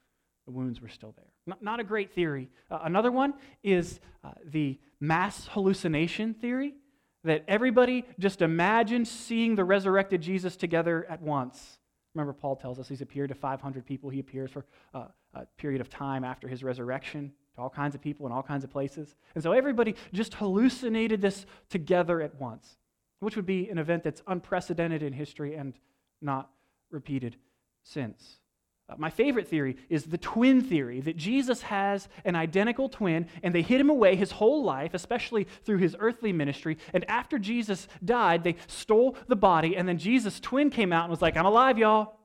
the 0.45 0.51
wounds 0.51 0.79
were 0.81 0.88
still 0.88 1.13
there. 1.17 1.25
Not, 1.48 1.63
not 1.63 1.79
a 1.79 1.84
great 1.84 2.12
theory. 2.13 2.50
Uh, 2.69 2.79
another 2.84 3.12
one 3.12 3.34
is 3.63 4.00
uh, 4.24 4.34
the 4.45 4.79
mass 5.00 5.48
hallucination 5.48 6.36
theory 6.36 6.75
that 7.24 7.43
everybody 7.48 8.05
just 8.19 8.43
imagined 8.43 9.07
seeing 9.07 9.55
the 9.55 9.63
resurrected 9.63 10.22
Jesus 10.22 10.55
together 10.55 11.07
at 11.10 11.22
once. 11.22 11.79
Remember, 12.13 12.34
Paul 12.34 12.55
tells 12.55 12.77
us 12.77 12.88
he's 12.88 13.01
appeared 13.01 13.29
to 13.29 13.36
500 13.36 13.84
people. 13.84 14.12
He 14.12 14.19
appears 14.19 14.51
for 14.51 14.65
uh, 14.93 15.05
a 15.34 15.45
period 15.57 15.81
of 15.81 15.89
time 15.89 16.24
after 16.24 16.48
his 16.48 16.63
resurrection 16.63 17.34
to 17.55 17.62
all 17.62 17.69
kinds 17.69 17.95
of 17.95 18.01
people 18.01 18.25
in 18.25 18.31
all 18.31 18.43
kinds 18.43 18.63
of 18.63 18.69
places. 18.69 19.15
And 19.33 19.43
so 19.43 19.51
everybody 19.51 19.95
just 20.13 20.35
hallucinated 20.35 21.21
this 21.21 21.45
together 21.69 22.21
at 22.21 22.35
once, 22.39 22.77
which 23.19 23.35
would 23.35 23.45
be 23.45 23.69
an 23.69 23.77
event 23.77 24.03
that's 24.03 24.21
unprecedented 24.27 25.01
in 25.01 25.13
history 25.13 25.55
and 25.55 25.74
not 26.21 26.50
repeated 26.91 27.38
since. 27.83 28.39
Uh, 28.88 28.93
my 28.97 29.09
favorite 29.09 29.47
theory 29.47 29.77
is 29.89 30.05
the 30.05 30.17
twin 30.17 30.62
theory 30.62 31.01
that 31.01 31.17
Jesus 31.17 31.63
has 31.63 32.07
an 32.24 32.35
identical 32.35 32.88
twin 32.88 33.27
and 33.41 33.53
they 33.53 33.63
hid 33.63 33.81
him 33.81 33.89
away 33.89 34.15
his 34.15 34.31
whole 34.31 34.63
life, 34.63 34.93
especially 34.93 35.47
through 35.63 35.79
his 35.79 35.95
earthly 36.00 36.31
ministry. 36.31 36.77
And 36.93 37.03
after 37.09 37.39
Jesus 37.39 37.88
died, 38.03 38.43
they 38.43 38.57
stole 38.67 39.17
the 39.27 39.35
body, 39.35 39.75
and 39.75 39.88
then 39.88 39.97
Jesus' 39.97 40.39
twin 40.39 40.69
came 40.69 40.93
out 40.93 41.05
and 41.05 41.12
was 41.12 41.21
like, 41.21 41.35
I'm 41.35 41.45
alive, 41.47 41.79
y'all. 41.79 42.19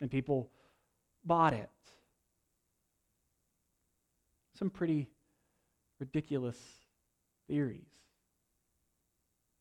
And 0.00 0.10
people 0.10 0.50
bought 1.24 1.52
it. 1.52 1.68
Some 4.58 4.70
pretty 4.70 5.08
ridiculous 6.00 6.58
theories 7.46 7.86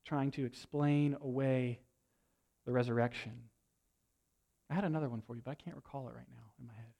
trying 0.05 0.31
to 0.31 0.45
explain 0.45 1.15
away 1.21 1.79
the 2.65 2.71
resurrection. 2.71 3.33
I 4.71 4.73
had 4.73 4.85
another 4.85 5.07
one 5.07 5.21
for 5.21 5.35
you, 5.35 5.41
but 5.43 5.51
I 5.51 5.55
can't 5.55 5.75
recall 5.75 6.07
it 6.07 6.15
right 6.15 6.25
now 6.31 6.43
in 6.59 6.65
my 6.65 6.73
head. 6.73 6.93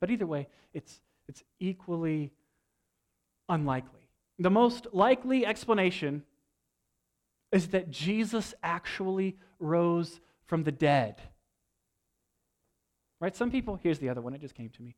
But 0.00 0.10
either 0.10 0.26
way, 0.26 0.46
it's, 0.72 1.00
it's 1.26 1.42
equally 1.58 2.30
unlikely. 3.48 4.08
The 4.38 4.50
most 4.50 4.86
likely 4.92 5.44
explanation 5.44 6.22
is 7.50 7.68
that 7.68 7.90
Jesus 7.90 8.54
actually 8.62 9.36
rose 9.58 10.20
from 10.46 10.62
the 10.62 10.72
dead. 10.72 11.20
Right? 13.20 13.34
Some 13.34 13.50
people, 13.50 13.80
here's 13.82 13.98
the 13.98 14.08
other 14.08 14.20
one, 14.20 14.34
it 14.34 14.40
just 14.40 14.54
came 14.54 14.68
to 14.70 14.82
me. 14.82 14.94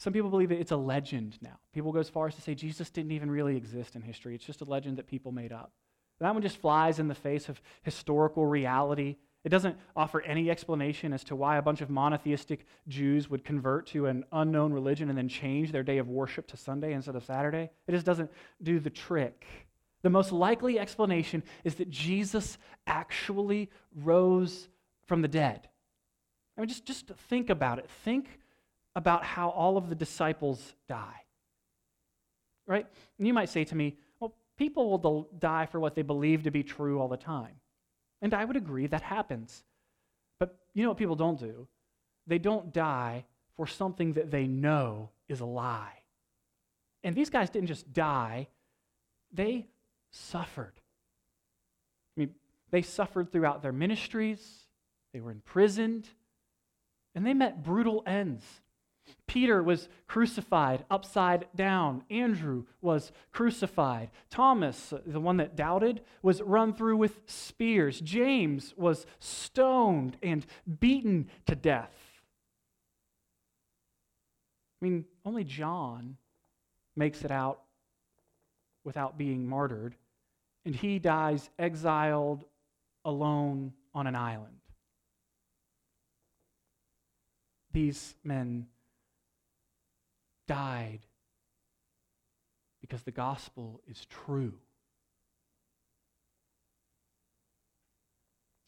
Some 0.00 0.12
people 0.12 0.30
believe 0.30 0.50
it's 0.50 0.72
a 0.72 0.76
legend 0.76 1.38
now. 1.40 1.60
People 1.72 1.92
go 1.92 2.00
as 2.00 2.08
far 2.08 2.26
as 2.26 2.34
to 2.34 2.40
say 2.40 2.54
Jesus 2.54 2.90
didn't 2.90 3.12
even 3.12 3.30
really 3.30 3.56
exist 3.56 3.94
in 3.94 4.02
history. 4.02 4.34
It's 4.34 4.44
just 4.44 4.62
a 4.62 4.64
legend 4.64 4.96
that 4.96 5.06
people 5.06 5.30
made 5.30 5.52
up. 5.52 5.70
That 6.18 6.34
one 6.34 6.42
just 6.42 6.58
flies 6.58 6.98
in 6.98 7.06
the 7.08 7.14
face 7.14 7.48
of 7.48 7.62
historical 7.82 8.44
reality 8.44 9.16
it 9.42 9.48
doesn't 9.48 9.78
offer 9.96 10.20
any 10.20 10.50
explanation 10.50 11.12
as 11.12 11.24
to 11.24 11.36
why 11.36 11.56
a 11.56 11.62
bunch 11.62 11.80
of 11.80 11.88
monotheistic 11.88 12.66
Jews 12.88 13.30
would 13.30 13.42
convert 13.42 13.86
to 13.88 14.06
an 14.06 14.24
unknown 14.32 14.72
religion 14.72 15.08
and 15.08 15.16
then 15.16 15.28
change 15.28 15.72
their 15.72 15.82
day 15.82 15.98
of 15.98 16.08
worship 16.08 16.46
to 16.48 16.58
Sunday 16.58 16.92
instead 16.92 17.16
of 17.16 17.24
Saturday. 17.24 17.70
It 17.86 17.92
just 17.92 18.04
doesn't 18.04 18.30
do 18.62 18.78
the 18.78 18.90
trick. 18.90 19.46
The 20.02 20.10
most 20.10 20.30
likely 20.30 20.78
explanation 20.78 21.42
is 21.64 21.76
that 21.76 21.88
Jesus 21.88 22.58
actually 22.86 23.70
rose 23.94 24.68
from 25.06 25.22
the 25.22 25.28
dead. 25.28 25.68
I 26.56 26.60
mean, 26.60 26.68
just, 26.68 26.84
just 26.84 27.08
think 27.28 27.48
about 27.48 27.78
it. 27.78 27.88
Think 28.04 28.28
about 28.96 29.24
how 29.24 29.50
all 29.50 29.76
of 29.76 29.88
the 29.88 29.94
disciples 29.94 30.74
die. 30.88 31.22
Right? 32.66 32.86
And 33.18 33.26
you 33.26 33.34
might 33.34 33.48
say 33.48 33.64
to 33.64 33.74
me, 33.74 33.96
well, 34.18 34.34
people 34.58 34.90
will 34.90 35.28
die 35.38 35.66
for 35.66 35.80
what 35.80 35.94
they 35.94 36.02
believe 36.02 36.44
to 36.44 36.50
be 36.50 36.62
true 36.62 37.00
all 37.00 37.08
the 37.08 37.16
time. 37.16 37.54
And 38.22 38.34
I 38.34 38.44
would 38.44 38.56
agree 38.56 38.86
that 38.86 39.02
happens. 39.02 39.64
But 40.38 40.56
you 40.74 40.82
know 40.82 40.90
what 40.90 40.98
people 40.98 41.16
don't 41.16 41.38
do? 41.38 41.66
They 42.26 42.38
don't 42.38 42.72
die 42.72 43.24
for 43.56 43.66
something 43.66 44.14
that 44.14 44.30
they 44.30 44.46
know 44.46 45.10
is 45.28 45.40
a 45.40 45.46
lie. 45.46 46.02
And 47.02 47.14
these 47.14 47.30
guys 47.30 47.50
didn't 47.50 47.68
just 47.68 47.92
die, 47.92 48.48
they 49.32 49.66
suffered. 50.10 50.74
I 52.16 52.20
mean, 52.20 52.34
they 52.70 52.82
suffered 52.82 53.32
throughout 53.32 53.62
their 53.62 53.72
ministries, 53.72 54.66
they 55.12 55.20
were 55.20 55.30
imprisoned, 55.30 56.08
and 57.14 57.26
they 57.26 57.34
met 57.34 57.62
brutal 57.62 58.02
ends. 58.06 58.44
Peter 59.26 59.62
was 59.62 59.88
crucified 60.06 60.84
upside 60.90 61.46
down. 61.54 62.04
Andrew 62.10 62.64
was 62.80 63.12
crucified. 63.32 64.10
Thomas, 64.28 64.92
the 65.06 65.20
one 65.20 65.36
that 65.38 65.56
doubted, 65.56 66.02
was 66.22 66.42
run 66.42 66.72
through 66.72 66.96
with 66.96 67.20
spears. 67.26 68.00
James 68.00 68.74
was 68.76 69.06
stoned 69.18 70.16
and 70.22 70.46
beaten 70.80 71.28
to 71.46 71.54
death. 71.54 71.94
I 74.80 74.84
mean, 74.84 75.04
only 75.24 75.44
John 75.44 76.16
makes 76.96 77.22
it 77.24 77.30
out 77.30 77.60
without 78.84 79.18
being 79.18 79.46
martyred, 79.46 79.94
and 80.64 80.74
he 80.74 80.98
dies 80.98 81.50
exiled 81.58 82.44
alone 83.04 83.72
on 83.94 84.06
an 84.06 84.16
island. 84.16 84.60
These 87.72 88.16
men 88.24 88.66
died 90.50 91.06
because 92.80 93.02
the 93.04 93.12
gospel 93.12 93.80
is 93.88 94.04
true. 94.06 94.54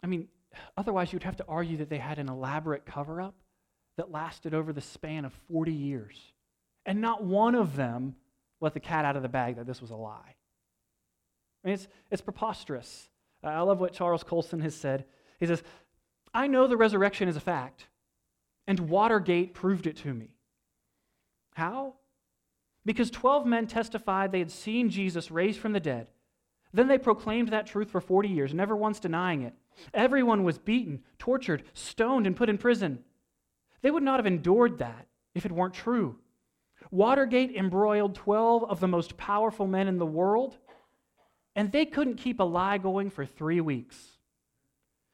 I 0.01 0.07
mean, 0.07 0.29
otherwise, 0.77 1.12
you'd 1.12 1.25
have 1.25 1.38
to 1.38 1.45
argue 1.49 1.79
that 1.79 1.90
they 1.90 1.99
had 1.99 2.21
an 2.21 2.29
elaborate 2.29 2.87
cover 2.87 3.21
up 3.21 3.35
that 3.97 4.12
lasted 4.12 4.55
over 4.55 4.73
the 4.73 4.81
span 4.81 5.25
of 5.25 5.33
40 5.51 5.73
years. 5.73 6.16
And 6.87 7.01
not 7.01 7.25
one 7.25 7.57
of 7.57 7.75
them 7.75 8.14
let 8.61 8.75
the 8.75 8.81
cat 8.81 9.05
out 9.05 9.16
of 9.16 9.23
the 9.23 9.29
bag 9.29 9.57
that 9.57 9.66
this 9.66 9.81
was 9.81 9.90
a 9.90 9.97
lie. 9.97 10.37
I 11.64 11.66
mean, 11.66 11.75
it's, 11.75 11.88
it's 12.12 12.23
preposterous. 12.23 13.09
I 13.42 13.61
love 13.62 13.81
what 13.81 13.92
Charles 13.92 14.23
Colson 14.23 14.61
has 14.61 14.77
said. 14.77 15.05
He 15.40 15.47
says, 15.47 15.64
I 16.33 16.47
know 16.47 16.68
the 16.68 16.77
resurrection 16.77 17.29
is 17.29 17.37
a 17.37 17.40
fact, 17.40 17.88
and 18.68 18.88
Watergate 18.88 19.53
proved 19.53 19.88
it 19.88 19.97
to 19.99 20.14
me. 20.14 20.37
How? 21.55 21.95
Because 22.85 23.11
12 23.11 23.47
men 23.47 23.67
testified 23.67 24.33
they 24.33 24.38
had 24.41 24.51
seen 24.51 24.91
Jesus 24.91 25.31
raised 25.31 25.61
from 25.61 25.73
the 25.73 25.81
dead. 25.81 26.09
Then 26.73 26.88
they 26.88 26.99
proclaimed 26.99 27.49
that 27.49 27.67
truth 27.67 27.91
for 27.91 28.01
40 28.01 28.29
years, 28.29 28.55
never 28.55 28.75
once 28.75 28.99
denying 28.99 29.43
it. 29.43 29.55
Everyone 29.93 30.43
was 30.43 30.59
beaten, 30.59 31.03
tortured, 31.19 31.65
stoned, 31.75 32.27
and 32.27 32.37
put 32.37 32.49
in 32.49 32.59
prison. 32.59 33.01
They 33.83 33.91
would 33.91 34.03
not 34.03 34.19
have 34.19 34.27
endured 34.27 34.79
that 34.79 35.07
if 35.35 35.45
it 35.45 35.53
weren't 35.53 35.75
true. 35.75 36.17
Watergate 36.91 37.55
embroiled 37.55 38.15
12 38.15 38.65
of 38.65 38.81
the 38.81 38.88
most 38.88 39.17
powerful 39.17 39.67
men 39.67 39.88
in 39.88 39.99
the 39.99 40.07
world, 40.07 40.57
and 41.55 41.71
they 41.71 41.85
couldn't 41.85 42.17
keep 42.17 42.41
a 42.41 42.45
lie 42.45 42.79
going 42.79 43.11
for 43.11 43.25
three 43.25 43.61
weeks. 43.61 44.19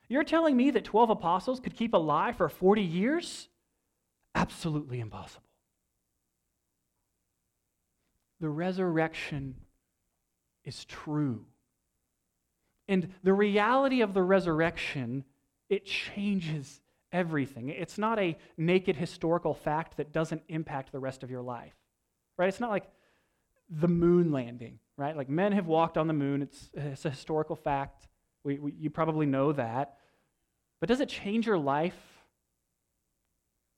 You're 0.08 0.24
telling 0.24 0.56
me 0.56 0.70
that 0.70 0.84
12 0.84 1.10
apostles 1.10 1.60
could 1.60 1.76
keep 1.76 1.92
a 1.92 1.98
lie 1.98 2.32
for 2.32 2.48
40 2.48 2.82
years? 2.82 3.48
Absolutely 4.34 5.00
impossible 5.00 5.47
the 8.40 8.48
resurrection 8.48 9.56
is 10.64 10.84
true. 10.84 11.44
And 12.88 13.14
the 13.22 13.34
reality 13.34 14.00
of 14.00 14.14
the 14.14 14.22
resurrection, 14.22 15.24
it 15.68 15.84
changes 15.84 16.80
everything. 17.12 17.68
It's 17.68 17.98
not 17.98 18.18
a 18.18 18.36
naked 18.56 18.96
historical 18.96 19.54
fact 19.54 19.96
that 19.96 20.12
doesn't 20.12 20.42
impact 20.48 20.92
the 20.92 20.98
rest 20.98 21.22
of 21.22 21.30
your 21.30 21.42
life. 21.42 21.74
Right? 22.36 22.48
It's 22.48 22.60
not 22.60 22.70
like 22.70 22.84
the 23.68 23.88
moon 23.88 24.32
landing, 24.32 24.78
right? 24.96 25.16
Like 25.16 25.28
men 25.28 25.52
have 25.52 25.66
walked 25.66 25.98
on 25.98 26.06
the 26.06 26.14
moon. 26.14 26.42
It's, 26.42 26.70
it's 26.74 27.04
a 27.04 27.10
historical 27.10 27.56
fact. 27.56 28.08
We, 28.44 28.58
we, 28.58 28.72
you 28.72 28.90
probably 28.90 29.26
know 29.26 29.52
that. 29.52 29.96
But 30.80 30.88
does 30.88 31.00
it 31.00 31.08
change 31.08 31.46
your 31.46 31.58
life? 31.58 31.98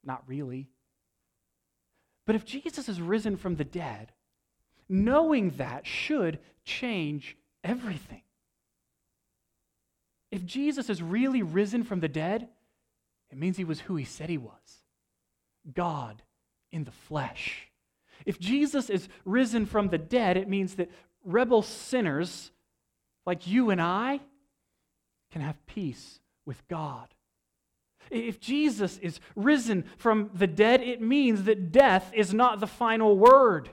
Not 0.04 0.22
really. 0.26 0.68
But 2.26 2.36
if 2.36 2.44
Jesus 2.44 2.88
is 2.88 3.00
risen 3.00 3.36
from 3.36 3.56
the 3.56 3.64
dead, 3.64 4.12
knowing 4.90 5.50
that 5.50 5.86
should 5.86 6.38
change 6.64 7.36
everything. 7.64 8.22
If 10.30 10.44
Jesus 10.44 10.90
is 10.90 11.02
really 11.02 11.42
risen 11.42 11.82
from 11.84 12.00
the 12.00 12.08
dead, 12.08 12.48
it 13.30 13.38
means 13.38 13.56
he 13.56 13.64
was 13.64 13.80
who 13.80 13.96
he 13.96 14.04
said 14.04 14.28
he 14.28 14.38
was 14.38 14.54
God 15.72 16.22
in 16.72 16.84
the 16.84 16.90
flesh. 16.90 17.68
If 18.26 18.38
Jesus 18.38 18.90
is 18.90 19.08
risen 19.24 19.66
from 19.66 19.88
the 19.88 19.98
dead, 19.98 20.36
it 20.36 20.48
means 20.48 20.74
that 20.76 20.90
rebel 21.24 21.62
sinners 21.62 22.50
like 23.26 23.46
you 23.46 23.70
and 23.70 23.80
I 23.80 24.20
can 25.30 25.42
have 25.42 25.64
peace 25.66 26.20
with 26.44 26.66
God. 26.68 27.08
If 28.10 28.40
Jesus 28.40 28.98
is 28.98 29.20
risen 29.36 29.84
from 29.96 30.30
the 30.34 30.46
dead, 30.46 30.80
it 30.80 31.00
means 31.00 31.44
that 31.44 31.70
death 31.70 32.10
is 32.14 32.34
not 32.34 32.58
the 32.58 32.66
final 32.66 33.16
word. 33.16 33.70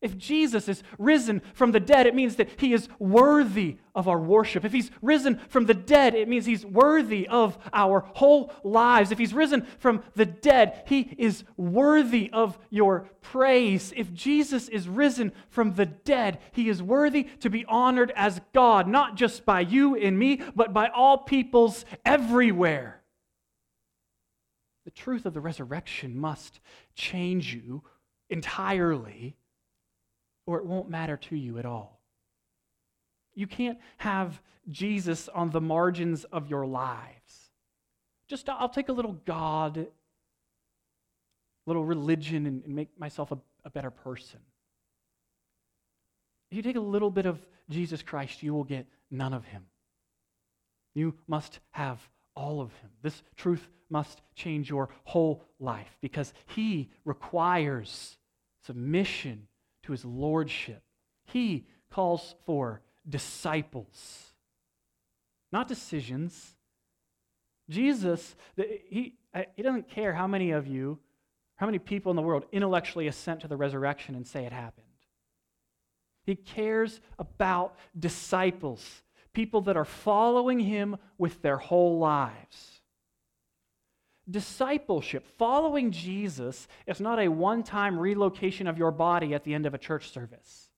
If 0.00 0.16
Jesus 0.16 0.68
is 0.68 0.84
risen 0.96 1.42
from 1.54 1.72
the 1.72 1.80
dead, 1.80 2.06
it 2.06 2.14
means 2.14 2.36
that 2.36 2.60
he 2.60 2.72
is 2.72 2.88
worthy 3.00 3.78
of 3.96 4.06
our 4.06 4.18
worship. 4.18 4.64
If 4.64 4.72
he's 4.72 4.92
risen 5.02 5.40
from 5.48 5.66
the 5.66 5.74
dead, 5.74 6.14
it 6.14 6.28
means 6.28 6.46
he's 6.46 6.64
worthy 6.64 7.26
of 7.26 7.58
our 7.72 8.04
whole 8.14 8.52
lives. 8.62 9.10
If 9.10 9.18
he's 9.18 9.34
risen 9.34 9.66
from 9.80 10.04
the 10.14 10.24
dead, 10.24 10.84
he 10.86 11.16
is 11.18 11.42
worthy 11.56 12.30
of 12.32 12.56
your 12.70 13.08
praise. 13.22 13.92
If 13.96 14.14
Jesus 14.14 14.68
is 14.68 14.88
risen 14.88 15.32
from 15.48 15.74
the 15.74 15.86
dead, 15.86 16.38
he 16.52 16.68
is 16.68 16.80
worthy 16.80 17.24
to 17.40 17.50
be 17.50 17.64
honored 17.64 18.12
as 18.14 18.40
God, 18.54 18.86
not 18.86 19.16
just 19.16 19.44
by 19.44 19.60
you 19.60 19.96
and 19.96 20.16
me, 20.16 20.40
but 20.54 20.72
by 20.72 20.88
all 20.94 21.18
peoples 21.18 21.84
everywhere. 22.04 23.02
The 24.84 24.92
truth 24.92 25.26
of 25.26 25.34
the 25.34 25.40
resurrection 25.40 26.16
must 26.16 26.60
change 26.94 27.52
you 27.52 27.82
entirely 28.30 29.37
or 30.48 30.56
it 30.56 30.64
won't 30.64 30.88
matter 30.88 31.18
to 31.18 31.36
you 31.36 31.58
at 31.58 31.66
all. 31.66 32.00
You 33.34 33.46
can't 33.46 33.78
have 33.98 34.40
Jesus 34.70 35.28
on 35.28 35.50
the 35.50 35.60
margins 35.60 36.24
of 36.24 36.48
your 36.48 36.64
lives. 36.64 37.50
Just, 38.28 38.48
I'll 38.48 38.70
take 38.70 38.88
a 38.88 38.94
little 38.94 39.12
God, 39.26 39.88
little 41.66 41.84
religion, 41.84 42.46
and, 42.46 42.64
and 42.64 42.74
make 42.74 42.98
myself 42.98 43.30
a, 43.30 43.36
a 43.66 43.68
better 43.68 43.90
person. 43.90 44.40
If 46.50 46.56
you 46.56 46.62
take 46.62 46.76
a 46.76 46.80
little 46.80 47.10
bit 47.10 47.26
of 47.26 47.46
Jesus 47.68 48.00
Christ, 48.00 48.42
you 48.42 48.54
will 48.54 48.64
get 48.64 48.86
none 49.10 49.34
of 49.34 49.44
him. 49.44 49.66
You 50.94 51.12
must 51.26 51.58
have 51.72 52.00
all 52.34 52.62
of 52.62 52.72
him. 52.72 52.88
This 53.02 53.22
truth 53.36 53.68
must 53.90 54.22
change 54.34 54.70
your 54.70 54.88
whole 55.04 55.44
life 55.60 55.98
because 56.00 56.32
he 56.46 56.88
requires 57.04 58.16
submission 58.64 59.46
to 59.88 59.92
his 59.92 60.04
lordship. 60.04 60.82
He 61.24 61.66
calls 61.90 62.34
for 62.44 62.82
disciples, 63.08 64.34
not 65.50 65.66
decisions. 65.66 66.54
Jesus, 67.70 68.36
he, 68.56 69.14
he 69.56 69.62
doesn't 69.62 69.88
care 69.88 70.12
how 70.12 70.26
many 70.26 70.50
of 70.50 70.66
you, 70.66 70.98
how 71.56 71.64
many 71.64 71.78
people 71.78 72.10
in 72.10 72.16
the 72.16 72.22
world 72.22 72.44
intellectually 72.52 73.08
assent 73.08 73.40
to 73.40 73.48
the 73.48 73.56
resurrection 73.56 74.14
and 74.14 74.26
say 74.26 74.44
it 74.44 74.52
happened. 74.52 74.84
He 76.24 76.34
cares 76.34 77.00
about 77.18 77.74
disciples, 77.98 79.02
people 79.32 79.62
that 79.62 79.76
are 79.78 79.86
following 79.86 80.60
him 80.60 80.96
with 81.16 81.40
their 81.40 81.56
whole 81.56 81.98
lives 81.98 82.77
discipleship, 84.30 85.26
following 85.38 85.90
Jesus, 85.90 86.68
is 86.86 87.00
not 87.00 87.18
a 87.18 87.28
one 87.28 87.62
time 87.62 87.98
relocation 87.98 88.66
of 88.66 88.78
your 88.78 88.90
body 88.90 89.34
at 89.34 89.44
the 89.44 89.54
end 89.54 89.66
of 89.66 89.74
a 89.74 89.78
church 89.78 90.10
service. 90.10 90.68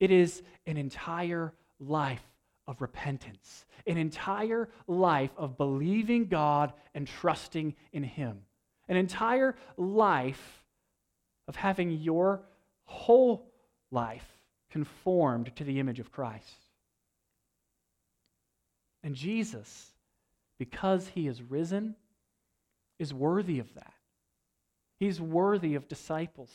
It 0.00 0.10
is 0.10 0.42
an 0.66 0.76
entire 0.76 1.52
life 1.80 2.24
of 2.66 2.80
repentance, 2.80 3.64
an 3.86 3.96
entire 3.96 4.68
life 4.86 5.30
of 5.36 5.56
believing 5.56 6.26
God 6.26 6.72
and 6.94 7.06
trusting 7.06 7.74
in 7.92 8.02
Him, 8.02 8.38
an 8.88 8.96
entire 8.96 9.56
life 9.76 10.64
of 11.48 11.56
having 11.56 11.92
your 11.92 12.42
whole 12.84 13.52
life 13.90 14.26
conformed 14.70 15.54
to 15.56 15.64
the 15.64 15.78
image 15.78 16.00
of 16.00 16.10
Christ. 16.10 16.56
And 19.02 19.14
Jesus, 19.14 19.92
because 20.58 21.08
He 21.08 21.28
is 21.28 21.40
risen, 21.40 21.94
is 22.98 23.12
worthy 23.12 23.58
of 23.58 23.72
that. 23.74 23.92
He's 24.98 25.20
worthy 25.20 25.74
of 25.74 25.88
disciples, 25.88 26.50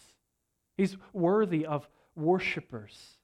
he's 0.77 0.97
worthy 1.13 1.65
of 1.65 1.88
worshipers. 2.15 3.17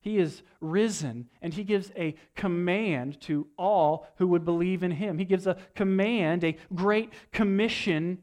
He 0.00 0.18
is 0.18 0.42
risen, 0.60 1.28
and 1.40 1.54
he 1.54 1.62
gives 1.62 1.92
a 1.96 2.16
command 2.34 3.20
to 3.20 3.46
all 3.56 4.08
who 4.16 4.26
would 4.26 4.44
believe 4.44 4.82
in 4.82 4.90
him. 4.90 5.16
He 5.16 5.24
gives 5.24 5.46
a 5.46 5.56
command, 5.76 6.42
a 6.42 6.56
great 6.74 7.12
commission 7.30 8.18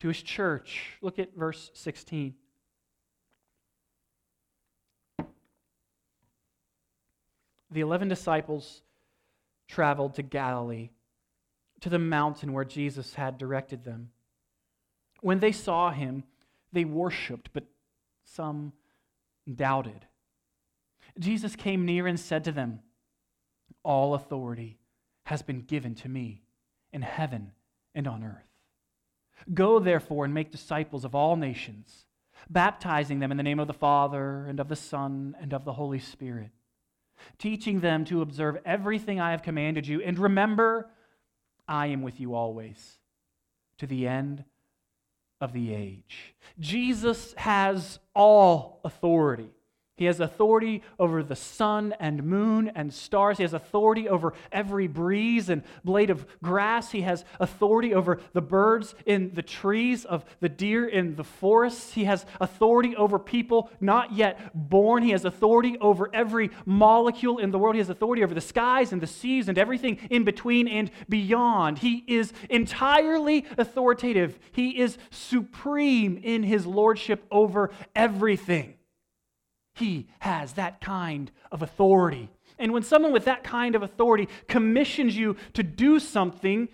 to 0.00 0.08
his 0.08 0.22
church. 0.22 0.96
Look 1.02 1.18
at 1.18 1.36
verse 1.36 1.70
16. 1.74 2.34
The 7.70 7.80
eleven 7.80 8.08
disciples 8.08 8.80
traveled 9.66 10.14
to 10.14 10.22
Galilee 10.22 10.88
to 11.80 11.88
the 11.88 11.98
mountain 11.98 12.52
where 12.52 12.64
Jesus 12.64 13.14
had 13.14 13.38
directed 13.38 13.84
them. 13.84 14.10
When 15.20 15.40
they 15.40 15.52
saw 15.52 15.90
him, 15.90 16.24
they 16.72 16.84
worshiped, 16.84 17.50
but 17.52 17.64
some 18.24 18.72
doubted. 19.52 20.06
Jesus 21.18 21.56
came 21.56 21.84
near 21.84 22.06
and 22.06 22.18
said 22.18 22.44
to 22.44 22.52
them, 22.52 22.80
All 23.82 24.14
authority 24.14 24.78
has 25.24 25.42
been 25.42 25.62
given 25.62 25.94
to 25.96 26.08
me 26.08 26.42
in 26.92 27.02
heaven 27.02 27.52
and 27.94 28.06
on 28.06 28.22
earth. 28.24 28.48
Go 29.52 29.78
therefore 29.78 30.24
and 30.24 30.34
make 30.34 30.50
disciples 30.50 31.04
of 31.04 31.14
all 31.14 31.36
nations, 31.36 32.06
baptizing 32.50 33.18
them 33.18 33.30
in 33.30 33.36
the 33.36 33.42
name 33.42 33.60
of 33.60 33.66
the 33.66 33.72
Father 33.72 34.46
and 34.46 34.60
of 34.60 34.68
the 34.68 34.76
Son 34.76 35.36
and 35.40 35.52
of 35.52 35.64
the 35.64 35.72
Holy 35.72 35.98
Spirit, 35.98 36.50
teaching 37.38 37.80
them 37.80 38.04
to 38.04 38.22
observe 38.22 38.58
everything 38.64 39.20
I 39.20 39.30
have 39.30 39.42
commanded 39.42 39.86
you. 39.86 40.02
And 40.02 40.18
remember, 40.18 40.90
I 41.68 41.88
am 41.88 42.02
with 42.02 42.18
you 42.18 42.34
always 42.34 42.98
to 43.78 43.86
the 43.86 44.08
end 44.08 44.44
of 45.40 45.52
the 45.52 45.74
age. 45.74 46.34
Jesus 46.58 47.34
has 47.36 47.98
all 48.14 48.80
authority. 48.84 49.50
He 49.98 50.04
has 50.04 50.20
authority 50.20 50.82
over 50.98 51.22
the 51.24 51.36
sun 51.36 51.92
and 51.98 52.22
moon 52.22 52.70
and 52.74 52.94
stars. 52.94 53.38
He 53.38 53.42
has 53.42 53.52
authority 53.52 54.08
over 54.08 54.32
every 54.52 54.86
breeze 54.86 55.48
and 55.48 55.62
blade 55.84 56.10
of 56.10 56.24
grass. 56.40 56.92
He 56.92 57.00
has 57.02 57.24
authority 57.40 57.92
over 57.92 58.20
the 58.32 58.40
birds 58.40 58.94
in 59.04 59.32
the 59.34 59.42
trees, 59.42 60.04
of 60.04 60.24
the 60.40 60.48
deer 60.48 60.86
in 60.86 61.16
the 61.16 61.24
forests. 61.24 61.92
He 61.92 62.04
has 62.04 62.24
authority 62.40 62.94
over 62.94 63.18
people 63.18 63.70
not 63.80 64.12
yet 64.12 64.52
born. 64.54 65.02
He 65.02 65.10
has 65.10 65.24
authority 65.24 65.76
over 65.80 66.08
every 66.14 66.50
molecule 66.64 67.38
in 67.38 67.50
the 67.50 67.58
world. 67.58 67.74
He 67.74 67.80
has 67.80 67.90
authority 67.90 68.22
over 68.22 68.34
the 68.34 68.40
skies 68.40 68.92
and 68.92 69.02
the 69.02 69.06
seas 69.06 69.48
and 69.48 69.58
everything 69.58 69.98
in 70.10 70.22
between 70.22 70.68
and 70.68 70.90
beyond. 71.08 71.78
He 71.78 72.04
is 72.06 72.32
entirely 72.48 73.46
authoritative. 73.58 74.38
He 74.52 74.78
is 74.78 74.96
supreme 75.10 76.20
in 76.22 76.44
his 76.44 76.66
lordship 76.66 77.24
over 77.30 77.70
everything. 77.96 78.77
He 79.78 80.08
has 80.18 80.54
that 80.54 80.80
kind 80.80 81.30
of 81.52 81.62
authority. 81.62 82.28
And 82.58 82.72
when 82.72 82.82
someone 82.82 83.12
with 83.12 83.26
that 83.26 83.44
kind 83.44 83.76
of 83.76 83.82
authority 83.84 84.28
commissions 84.48 85.16
you 85.16 85.36
to 85.52 85.62
do 85.62 86.00
something, 86.00 86.68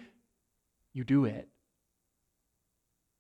you 0.95 1.05
do 1.05 1.27
it. 1.27 1.47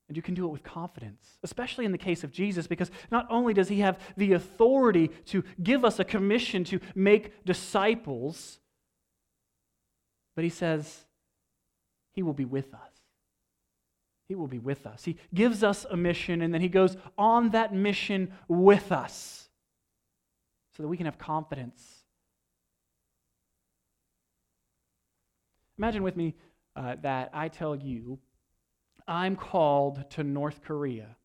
And 0.09 0.17
you 0.17 0.23
can 0.23 0.35
do 0.35 0.47
it 0.47 0.53
with 0.53 0.63
confidence, 0.63 1.39
especially 1.43 1.85
in 1.85 1.93
the 1.93 1.99
case 1.99 2.25
of 2.25 2.33
Jesus, 2.33 2.67
because 2.67 2.91
not 3.11 3.27
only 3.29 3.53
does 3.53 3.69
he 3.69 3.81
have 3.81 3.99
the 4.17 4.33
authority 4.33 5.09
to 5.27 5.45
give 5.63 5.85
us 5.85 5.99
a 5.99 6.05
commission 6.05 6.65
to 6.65 6.81
make 6.95 7.45
disciples, 7.45 8.61
but 10.35 10.45
he 10.45 10.51
says 10.51 11.05
he 12.13 12.23
will 12.23 12.33
be 12.33 12.47
with 12.47 12.73
us. 12.73 12.81
He 14.29 14.35
will 14.35 14.49
be 14.49 14.59
with 14.59 14.87
us. 14.87 15.05
He 15.05 15.19
gives 15.35 15.63
us 15.63 15.85
a 15.91 15.97
mission, 15.97 16.41
and 16.41 16.55
then 16.55 16.63
he 16.63 16.69
goes 16.69 16.97
on 17.19 17.51
that 17.51 17.75
mission 17.75 18.33
with 18.49 18.91
us 18.91 19.44
so 20.77 20.83
that 20.83 20.89
we 20.89 20.97
can 20.97 21.07
have 21.07 21.19
confidence. 21.19 22.05
Imagine 25.79 26.03
with 26.03 26.17
me 26.17 26.35
uh, 26.77 26.97
that 27.03 27.31
I 27.33 27.49
tell 27.49 27.75
you, 27.75 28.19
I'm 29.07 29.37
called 29.37 30.11
to 30.11 30.25
North 30.25 30.63
Korea. 30.63 31.17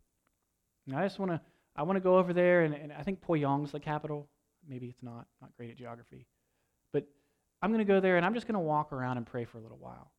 I 0.94 1.04
just 1.04 1.20
want 1.20 1.32
to 1.32 1.42
I 1.76 1.84
want 1.84 1.98
to 1.98 2.02
go 2.02 2.18
over 2.18 2.34
there, 2.34 2.64
and, 2.64 2.74
and 2.74 2.92
I 2.92 3.04
think 3.04 3.22
Pyongyang's 3.22 3.72
the 3.72 3.80
capital. 3.80 4.28
Maybe 4.68 4.88
it's 4.88 5.04
not. 5.04 5.28
Not 5.40 5.52
great 5.56 5.70
at 5.70 5.78
geography, 5.78 6.26
but 6.92 7.08
I'm 7.62 7.72
going 7.72 7.86
to 7.86 7.92
go 7.94 8.00
there, 8.00 8.18
and 8.18 8.26
I'm 8.26 8.34
just 8.34 8.48
going 8.48 8.56
to 8.56 8.60
walk 8.60 8.92
around 8.92 9.18
and 9.18 9.26
pray 9.26 9.46
for 9.46 9.60
a 9.60 9.62
little 9.62 9.78
while. 9.78 10.12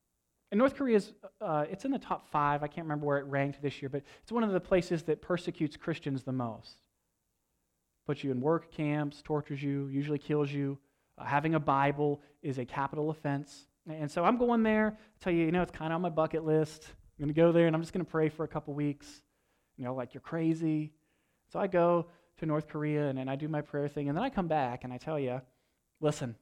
And 0.50 0.58
North 0.58 0.74
Korea 0.74 0.96
is 0.96 1.12
uh, 1.40 1.66
it's 1.70 1.84
in 1.84 1.90
the 1.90 1.98
top 1.98 2.28
five. 2.30 2.62
I 2.62 2.68
can't 2.68 2.84
remember 2.84 3.06
where 3.06 3.18
it 3.18 3.26
ranked 3.26 3.60
this 3.60 3.82
year, 3.82 3.88
but 3.88 4.02
it's 4.22 4.32
one 4.32 4.42
of 4.42 4.52
the 4.52 4.60
places 4.60 5.02
that 5.04 5.20
persecutes 5.20 5.76
Christians 5.76 6.22
the 6.22 6.32
most 6.32 6.78
puts 8.10 8.24
you 8.24 8.32
in 8.32 8.40
work 8.40 8.72
camps, 8.72 9.22
tortures 9.22 9.62
you, 9.62 9.86
usually 9.86 10.18
kills 10.18 10.50
you. 10.50 10.76
Uh, 11.16 11.24
having 11.24 11.54
a 11.54 11.60
Bible 11.60 12.20
is 12.42 12.58
a 12.58 12.64
capital 12.64 13.08
offense. 13.08 13.68
And 13.88 14.10
so 14.10 14.24
I'm 14.24 14.36
going 14.36 14.64
there. 14.64 14.98
I 14.98 15.16
tell 15.22 15.32
you, 15.32 15.44
you 15.44 15.52
know, 15.52 15.62
it's 15.62 15.70
kind 15.70 15.92
of 15.92 15.94
on 15.94 16.02
my 16.02 16.08
bucket 16.08 16.44
list. 16.44 16.88
I'm 16.88 17.26
going 17.26 17.32
to 17.32 17.40
go 17.40 17.52
there 17.52 17.68
and 17.68 17.76
I'm 17.76 17.82
just 17.82 17.92
going 17.92 18.04
to 18.04 18.10
pray 18.10 18.28
for 18.28 18.42
a 18.42 18.48
couple 18.48 18.74
weeks. 18.74 19.06
You 19.76 19.84
know, 19.84 19.94
like 19.94 20.12
you're 20.12 20.22
crazy. 20.22 20.92
So 21.52 21.60
I 21.60 21.68
go 21.68 22.08
to 22.38 22.46
North 22.46 22.66
Korea 22.66 23.06
and, 23.06 23.16
and 23.16 23.30
I 23.30 23.36
do 23.36 23.46
my 23.46 23.60
prayer 23.60 23.86
thing. 23.86 24.08
And 24.08 24.18
then 24.18 24.24
I 24.24 24.28
come 24.28 24.48
back 24.48 24.82
and 24.82 24.92
I 24.92 24.98
tell 24.98 25.20
you, 25.20 25.40
listen, 26.00 26.34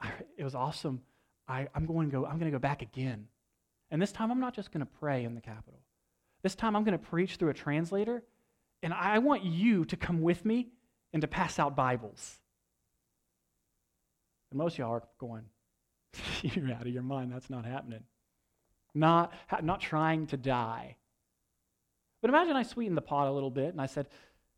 I, 0.00 0.12
it 0.38 0.44
was 0.44 0.54
awesome. 0.54 1.02
I, 1.48 1.66
I'm 1.74 1.86
going 1.86 2.10
to 2.10 2.16
go, 2.16 2.24
I'm 2.26 2.38
going 2.38 2.52
to 2.52 2.56
go 2.56 2.60
back 2.60 2.80
again. 2.80 3.26
And 3.90 4.00
this 4.00 4.12
time 4.12 4.30
I'm 4.30 4.38
not 4.38 4.54
just 4.54 4.70
going 4.70 4.86
to 4.86 4.92
pray 5.00 5.24
in 5.24 5.34
the 5.34 5.40
capital. 5.40 5.80
This 6.44 6.54
time 6.54 6.76
I'm 6.76 6.84
going 6.84 6.96
to 6.96 7.04
preach 7.04 7.34
through 7.34 7.48
a 7.48 7.54
translator 7.54 8.22
and 8.82 8.94
I 8.94 9.18
want 9.18 9.44
you 9.44 9.84
to 9.86 9.96
come 9.96 10.20
with 10.22 10.44
me 10.44 10.68
and 11.12 11.20
to 11.22 11.28
pass 11.28 11.58
out 11.58 11.76
Bibles. 11.76 12.38
And 14.50 14.58
most 14.58 14.74
of 14.74 14.78
y'all 14.80 14.92
are 14.92 15.02
going, 15.18 15.44
You're 16.42 16.72
out 16.72 16.82
of 16.86 16.92
your 16.92 17.02
mind. 17.02 17.32
That's 17.32 17.50
not 17.50 17.64
happening. 17.64 18.04
Not, 18.94 19.32
not 19.62 19.80
trying 19.80 20.26
to 20.28 20.36
die. 20.36 20.96
But 22.22 22.30
imagine 22.30 22.56
I 22.56 22.62
sweetened 22.62 22.96
the 22.96 23.02
pot 23.02 23.28
a 23.28 23.32
little 23.32 23.50
bit 23.50 23.72
and 23.72 23.80
I 23.80 23.86
said, 23.86 24.08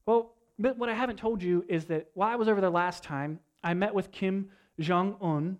Well, 0.06 0.34
but 0.58 0.76
what 0.78 0.88
I 0.88 0.94
haven't 0.94 1.18
told 1.18 1.42
you 1.42 1.64
is 1.68 1.86
that 1.86 2.08
while 2.14 2.28
I 2.28 2.36
was 2.36 2.48
over 2.48 2.60
there 2.60 2.70
last 2.70 3.02
time, 3.02 3.40
I 3.62 3.74
met 3.74 3.94
with 3.94 4.10
Kim 4.10 4.50
Jong 4.80 5.16
un, 5.20 5.58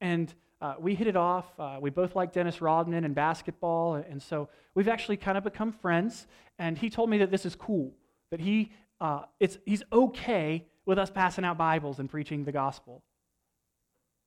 and 0.00 0.32
uh, 0.60 0.74
we 0.78 0.94
hit 0.94 1.06
it 1.06 1.16
off. 1.16 1.46
Uh, 1.58 1.78
we 1.80 1.90
both 1.90 2.14
like 2.14 2.32
Dennis 2.32 2.60
Rodman 2.60 3.04
and 3.04 3.14
basketball, 3.14 3.94
and 3.94 4.22
so 4.22 4.48
we've 4.74 4.88
actually 4.88 5.16
kind 5.16 5.38
of 5.38 5.44
become 5.44 5.72
friends. 5.72 6.26
And 6.58 6.76
he 6.76 6.90
told 6.90 7.10
me 7.10 7.18
that 7.18 7.30
this 7.30 7.46
is 7.46 7.56
cool, 7.56 7.92
that 8.30 8.40
he, 8.40 8.72
uh, 9.00 9.22
it's, 9.38 9.58
he's 9.64 9.82
okay 9.92 10.66
with 10.86 10.98
us 10.98 11.10
passing 11.10 11.44
out 11.44 11.56
Bibles 11.56 11.98
and 11.98 12.10
preaching 12.10 12.44
the 12.44 12.52
gospel. 12.52 13.02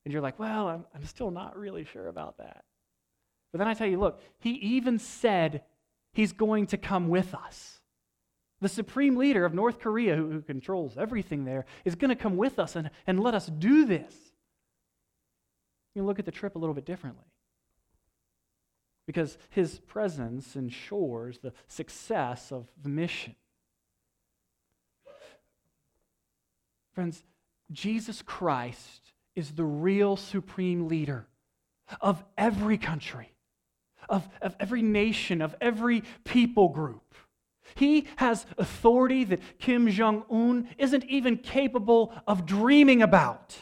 And 0.06 0.12
you're 0.12 0.22
like, 0.22 0.40
well, 0.40 0.68
I'm, 0.68 0.86
I'm 0.94 1.06
still 1.06 1.32
not 1.32 1.58
really 1.58 1.86
sure 1.86 2.08
about 2.08 2.38
that. 2.38 2.64
But 3.52 3.60
then 3.60 3.68
I 3.68 3.74
tell 3.74 3.88
you, 3.88 4.00
look, 4.00 4.22
he 4.40 4.52
even 4.52 5.00
said 5.00 5.64
he's 6.12 6.34
going 6.34 6.68
to 6.68 6.78
come 6.78 7.08
with 7.08 7.34
us. 7.34 7.80
The 8.62 8.70
supreme 8.70 9.18
leader 9.18 9.46
of 9.46 9.54
North 9.54 9.80
Korea, 9.80 10.16
who, 10.16 10.32
who 10.32 10.42
controls 10.42 10.98
everything 10.98 11.46
there, 11.46 11.66
is 11.86 11.96
going 11.96 12.10
to 12.10 12.16
come 12.16 12.38
with 12.38 12.60
us 12.60 12.76
and, 12.76 12.90
and 13.06 13.20
let 13.20 13.36
us 13.36 13.48
do 13.48 13.86
this. 13.86 14.14
You 15.96 16.04
look 16.04 16.18
at 16.18 16.26
the 16.26 16.32
trip 16.32 16.56
a 16.56 16.60
little 16.60 16.74
bit 16.74 16.86
differently. 16.86 17.26
Because 19.06 19.38
his 19.50 19.80
presence 19.80 20.56
ensures 20.56 21.40
the 21.40 21.54
success 21.68 22.52
of 22.52 22.68
the 22.82 22.90
mission. 22.90 23.36
Friends, 26.94 27.24
Jesus 27.72 28.22
Christ 28.22 29.14
is 29.36 29.52
the 29.52 29.66
real 29.66 30.16
supreme 30.16 30.88
leader 30.88 31.28
of 32.00 32.24
every 32.38 32.78
country, 32.78 33.34
of, 34.08 34.28
of 34.42 34.56
every 34.60 34.82
nation, 34.82 35.42
of 35.42 35.56
every 35.60 36.04
people 36.24 36.70
group. 36.70 37.16
He 37.76 38.08
has 38.18 38.46
authority 38.58 39.24
that 39.24 39.58
Kim 39.58 39.90
Jong 39.90 40.24
un 40.30 40.70
isn't 40.78 41.06
even 41.06 41.38
capable 41.38 42.14
of 42.28 42.46
dreaming 42.46 43.02
about. 43.02 43.56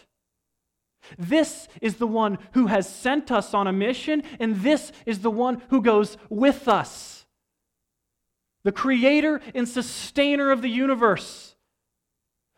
This 1.17 1.67
is 1.81 1.95
the 1.95 2.07
one 2.07 2.37
who 2.53 2.67
has 2.67 2.93
sent 2.93 3.31
us 3.31 3.53
on 3.53 3.67
a 3.67 3.73
mission, 3.73 4.23
and 4.39 4.57
this 4.57 4.91
is 5.05 5.19
the 5.19 5.31
one 5.31 5.61
who 5.69 5.81
goes 5.81 6.17
with 6.29 6.67
us. 6.67 7.25
The 8.63 8.71
creator 8.71 9.41
and 9.55 9.67
sustainer 9.67 10.51
of 10.51 10.61
the 10.61 10.69
universe. 10.69 11.55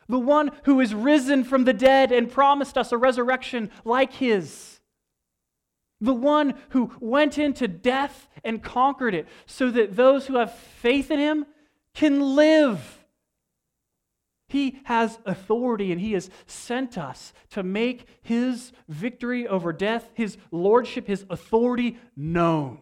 The 0.08 0.20
one 0.20 0.52
who 0.66 0.80
is 0.80 0.94
risen 0.94 1.44
from 1.44 1.64
the 1.64 1.74
dead 1.74 2.12
and 2.12 2.32
promised 2.32 2.78
us 2.78 2.92
a 2.92 2.98
resurrection 2.98 3.72
like 3.86 4.14
his. 4.14 4.80
The 6.02 6.14
one 6.14 6.56
who 6.70 6.92
went 7.00 7.38
into 7.38 7.68
death 7.68 8.28
and 8.44 8.62
conquered 8.62 9.14
it 9.14 9.28
so 9.46 9.72
that 9.72 9.96
those 9.96 10.28
who 10.28 10.36
have 10.36 10.54
faith 10.54 11.10
in 11.10 11.20
him 11.20 11.46
can 11.94 12.36
live. 12.36 13.04
He 14.54 14.82
has 14.84 15.18
authority 15.26 15.92
and 15.92 16.00
He 16.00 16.14
has 16.14 16.30
sent 16.46 16.96
us 16.96 17.34
to 17.50 17.64
make 17.64 18.06
His 18.22 18.72
victory 18.88 19.48
over 19.48 19.74
death, 19.74 20.12
His 20.14 20.38
lordship, 20.52 21.08
His 21.08 21.26
authority 21.28 21.98
known. 22.16 22.82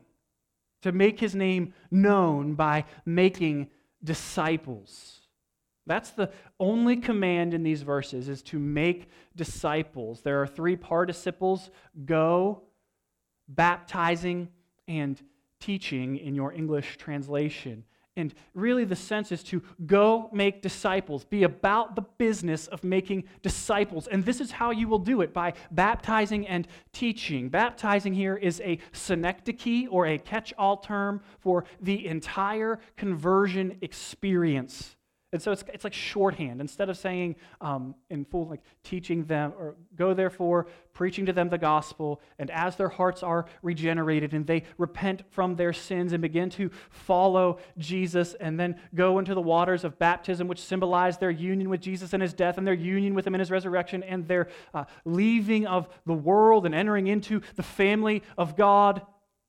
To 0.82 0.92
make 0.92 1.22
His 1.22 1.34
name 1.34 1.74
known 1.90 2.56
by 2.56 2.84
making 3.06 3.70
disciples. 4.04 5.21
That's 5.92 6.12
the 6.12 6.32
only 6.58 6.96
command 6.96 7.54
in 7.54 7.64
these 7.64 7.82
verses 7.82 8.30
is 8.30 8.42
to 8.44 8.58
make 8.58 9.10
disciples. 9.36 10.22
There 10.22 10.42
are 10.42 10.48
three 10.48 10.78
participles 10.78 11.70
go, 12.06 12.62
baptizing, 13.50 14.48
and 14.88 15.22
teaching 15.60 16.16
in 16.16 16.34
your 16.34 16.54
English 16.54 16.96
translation. 16.96 17.84
And 18.16 18.34
really, 18.54 18.86
the 18.86 18.96
sense 18.96 19.34
is 19.34 19.44
to 19.44 19.62
go 19.86 20.30
make 20.32 20.62
disciples, 20.62 21.26
be 21.26 21.44
about 21.44 21.98
the 21.98 22.04
business 22.18 22.68
of 22.68 22.86
making 22.86 23.26
disciples. 23.42 24.08
And 24.08 24.24
this 24.24 24.40
is 24.40 24.50
how 24.50 24.72
you 24.72 24.88
will 24.88 24.98
do 24.98 25.20
it 25.20 25.34
by 25.34 25.56
baptizing 25.72 26.48
and 26.48 26.70
teaching. 26.94 27.50
Baptizing 27.50 28.14
here 28.14 28.38
is 28.38 28.62
a 28.62 28.80
synecdoche 28.94 29.90
or 29.90 30.08
a 30.08 30.18
catch 30.18 30.54
all 30.58 30.78
term 30.78 31.20
for 31.42 31.66
the 31.82 32.08
entire 32.08 32.80
conversion 32.96 33.78
experience. 33.82 34.96
And 35.34 35.42
so 35.42 35.54
it's, 35.54 35.64
it's 35.74 35.86
like 35.86 35.94
shorthand. 35.94 36.60
Instead 36.60 36.90
of 36.90 36.98
saying 36.98 37.38
um, 37.62 37.96
in 38.10 38.26
full, 38.26 38.50
like 38.50 38.60
teaching 38.84 39.24
them, 39.26 39.54
or 39.58 39.76
go 39.96 40.14
therefore, 40.14 40.68
preaching 40.94 41.26
to 41.26 41.32
them 41.32 41.48
the 41.48 41.58
gospel, 41.58 42.20
and 42.38 42.52
as 42.52 42.76
their 42.76 42.90
hearts 42.90 43.24
are 43.24 43.46
regenerated 43.62 44.34
and 44.34 44.46
they 44.46 44.64
repent 44.78 45.24
from 45.30 45.56
their 45.56 45.72
sins 45.72 46.12
and 46.12 46.22
begin 46.22 46.50
to 46.50 46.70
follow 46.90 47.60
Jesus, 47.78 48.34
and 48.42 48.60
then 48.60 48.76
go 48.94 49.20
into 49.20 49.34
the 49.34 49.42
waters 49.42 49.86
of 49.86 49.98
baptism, 49.98 50.50
which 50.50 50.60
symbolize 50.60 51.18
their 51.18 51.32
union 51.32 51.70
with 51.70 51.80
Jesus 51.80 52.12
and 52.12 52.22
his 52.22 52.34
death, 52.34 52.58
and 52.58 52.68
their 52.68 52.74
union 52.74 53.14
with 53.14 53.26
him 53.26 53.34
in 53.34 53.40
his 53.40 53.52
resurrection, 53.52 54.04
and 54.04 54.28
their 54.28 54.50
uh, 54.74 54.84
leaving 55.06 55.66
of 55.66 55.88
the 56.06 56.14
world 56.14 56.66
and 56.66 56.76
entering 56.76 57.08
into 57.08 57.40
the 57.56 57.64
family 57.64 58.22
of 58.38 58.58
God. 58.58 59.02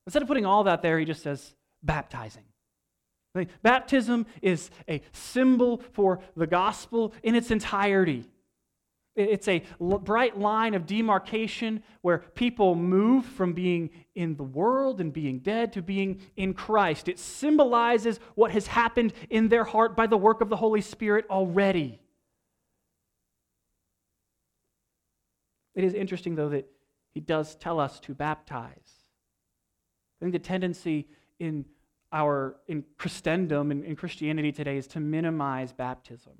Instead 0.06 0.22
of 0.22 0.28
putting 0.28 0.46
all 0.46 0.62
that 0.64 0.80
there, 0.80 0.96
he 1.00 1.04
just 1.04 1.24
says, 1.24 1.54
baptizing. 1.82 2.44
Baptism 3.62 4.26
is 4.42 4.70
a 4.88 5.00
symbol 5.12 5.82
for 5.92 6.20
the 6.36 6.46
gospel 6.46 7.14
in 7.22 7.34
its 7.34 7.50
entirety. 7.50 8.26
It's 9.14 9.48
a 9.48 9.62
bright 9.78 10.38
line 10.38 10.72
of 10.72 10.86
demarcation 10.86 11.82
where 12.00 12.18
people 12.18 12.74
move 12.74 13.26
from 13.26 13.52
being 13.52 13.90
in 14.14 14.36
the 14.36 14.42
world 14.42 15.00
and 15.00 15.12
being 15.12 15.38
dead 15.38 15.74
to 15.74 15.82
being 15.82 16.20
in 16.36 16.54
Christ. 16.54 17.08
It 17.08 17.18
symbolizes 17.18 18.20
what 18.34 18.52
has 18.52 18.66
happened 18.66 19.12
in 19.28 19.48
their 19.48 19.64
heart 19.64 19.96
by 19.96 20.06
the 20.06 20.16
work 20.16 20.40
of 20.40 20.48
the 20.48 20.56
Holy 20.56 20.80
Spirit 20.80 21.26
already. 21.28 22.00
It 25.74 25.84
is 25.84 25.94
interesting, 25.94 26.34
though, 26.34 26.50
that 26.50 26.68
he 27.12 27.20
does 27.20 27.54
tell 27.54 27.80
us 27.80 28.00
to 28.00 28.14
baptize. 28.14 28.92
I 30.20 30.24
think 30.24 30.32
the 30.32 30.38
tendency 30.38 31.06
in 31.38 31.66
our 32.12 32.56
in 32.68 32.84
Christendom 32.98 33.70
and 33.70 33.84
in, 33.84 33.90
in 33.90 33.96
Christianity 33.96 34.52
today 34.52 34.76
is 34.76 34.86
to 34.88 35.00
minimize 35.00 35.72
baptism. 35.72 36.32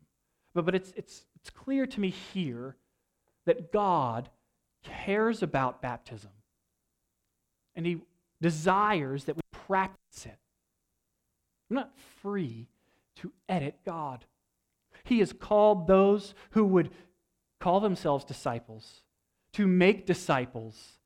But, 0.55 0.65
but 0.65 0.75
it's, 0.75 0.93
it's, 0.97 1.25
it's 1.37 1.51
clear 1.51 1.87
to 1.87 2.01
me 2.01 2.11
here 2.11 2.77
that 3.47 3.73
God 3.73 4.29
cares 4.83 5.43
about 5.43 5.83
baptism. 5.83 6.31
And 7.75 7.87
he 7.87 7.99
desires 8.41 9.25
that 9.25 9.37
we 9.37 9.43
practice 9.51 10.27
it. 10.27 10.39
I'm 11.71 11.77
not 11.77 11.93
free 12.21 12.69
to 13.17 13.33
edit 13.49 13.77
God. 13.87 14.25
He 15.05 15.21
has 15.21 15.33
called 15.33 15.87
those 15.87 16.35
who 16.51 16.65
would 16.67 16.91
call 17.61 17.81
themselves 17.81 18.25
disciples 18.25 19.03
to 19.55 19.67
make 19.67 20.07
disciples 20.07 20.99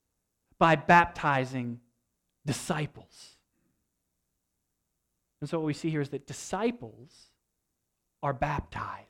by 0.58 0.74
baptizing 0.74 1.80
disciples. 2.44 3.35
And 5.40 5.50
so 5.50 5.58
what 5.58 5.66
we 5.66 5.74
see 5.74 5.90
here 5.90 6.00
is 6.00 6.08
that 6.10 6.26
disciples 6.26 7.30
are 8.22 8.32
baptized. 8.32 9.06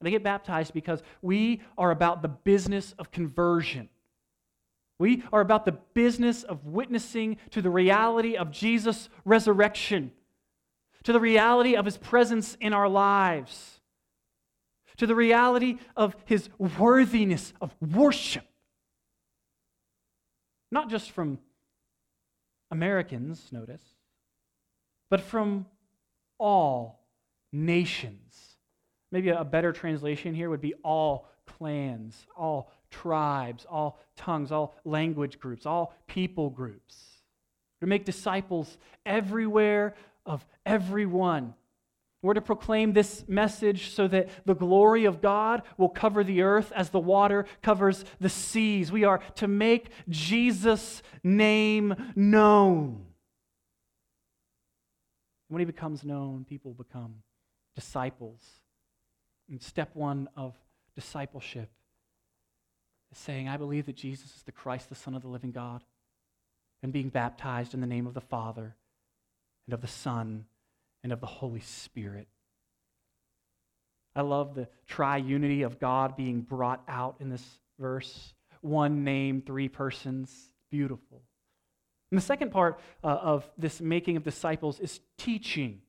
And 0.00 0.06
they 0.06 0.10
get 0.10 0.22
baptized 0.22 0.72
because 0.72 1.02
we 1.22 1.62
are 1.76 1.90
about 1.90 2.22
the 2.22 2.28
business 2.28 2.94
of 2.98 3.10
conversion. 3.10 3.88
We 4.98 5.22
are 5.32 5.40
about 5.40 5.64
the 5.64 5.78
business 5.94 6.42
of 6.42 6.64
witnessing 6.64 7.36
to 7.50 7.62
the 7.62 7.70
reality 7.70 8.36
of 8.36 8.50
Jesus' 8.50 9.08
resurrection, 9.24 10.12
to 11.04 11.12
the 11.12 11.20
reality 11.20 11.74
of 11.74 11.84
his 11.84 11.96
presence 11.96 12.56
in 12.60 12.72
our 12.72 12.88
lives, 12.88 13.80
to 14.96 15.06
the 15.06 15.14
reality 15.14 15.78
of 15.96 16.16
his 16.24 16.48
worthiness 16.58 17.52
of 17.60 17.74
worship. 17.80 18.44
Not 20.70 20.90
just 20.90 21.12
from 21.12 21.38
Americans, 22.70 23.48
notice, 23.52 23.82
but 25.10 25.20
from 25.20 25.66
all 26.38 27.00
nations. 27.52 28.56
Maybe 29.10 29.30
a 29.30 29.44
better 29.44 29.72
translation 29.72 30.34
here 30.34 30.50
would 30.50 30.60
be 30.60 30.74
all 30.84 31.28
clans, 31.46 32.26
all 32.36 32.70
tribes, 32.90 33.66
all 33.68 33.98
tongues, 34.16 34.52
all 34.52 34.76
language 34.84 35.38
groups, 35.38 35.66
all 35.66 35.94
people 36.06 36.50
groups. 36.50 36.96
To 37.80 37.86
make 37.86 38.04
disciples 38.04 38.76
everywhere 39.06 39.94
of 40.26 40.44
everyone. 40.66 41.54
We're 42.20 42.34
to 42.34 42.40
proclaim 42.40 42.92
this 42.92 43.24
message 43.28 43.90
so 43.90 44.08
that 44.08 44.28
the 44.44 44.54
glory 44.54 45.04
of 45.04 45.22
God 45.22 45.62
will 45.76 45.88
cover 45.88 46.24
the 46.24 46.42
earth 46.42 46.72
as 46.74 46.90
the 46.90 46.98
water 46.98 47.46
covers 47.62 48.04
the 48.18 48.28
seas. 48.28 48.90
We 48.90 49.04
are 49.04 49.18
to 49.36 49.46
make 49.46 49.90
Jesus' 50.08 51.02
name 51.22 51.94
known. 52.16 53.07
When 55.48 55.60
he 55.60 55.66
becomes 55.66 56.04
known, 56.04 56.44
people 56.44 56.74
become 56.74 57.22
disciples. 57.74 58.40
And 59.50 59.62
step 59.62 59.90
one 59.94 60.28
of 60.36 60.54
discipleship 60.94 61.70
is 63.10 63.18
saying, 63.18 63.48
I 63.48 63.56
believe 63.56 63.86
that 63.86 63.96
Jesus 63.96 64.36
is 64.36 64.42
the 64.42 64.52
Christ, 64.52 64.88
the 64.88 64.94
Son 64.94 65.14
of 65.14 65.22
the 65.22 65.28
living 65.28 65.52
God, 65.52 65.82
and 66.82 66.92
being 66.92 67.08
baptized 67.08 67.74
in 67.74 67.80
the 67.80 67.86
name 67.86 68.06
of 68.06 68.14
the 68.14 68.20
Father 68.20 68.76
and 69.66 69.74
of 69.74 69.80
the 69.80 69.86
Son 69.86 70.44
and 71.02 71.12
of 71.12 71.20
the 71.20 71.26
Holy 71.26 71.60
Spirit. 71.60 72.28
I 74.14 74.22
love 74.22 74.54
the 74.54 74.68
triunity 74.90 75.64
of 75.64 75.78
God 75.78 76.16
being 76.16 76.40
brought 76.40 76.82
out 76.88 77.16
in 77.20 77.30
this 77.30 77.44
verse. 77.78 78.34
One 78.60 79.04
name, 79.04 79.42
three 79.46 79.68
persons. 79.68 80.50
Beautiful. 80.70 81.22
And 82.10 82.18
the 82.18 82.24
second 82.24 82.50
part 82.50 82.80
uh, 83.04 83.08
of 83.08 83.50
this 83.58 83.80
making 83.80 84.16
of 84.16 84.24
disciples 84.24 84.80
is 84.80 85.00
teaching, 85.18 85.82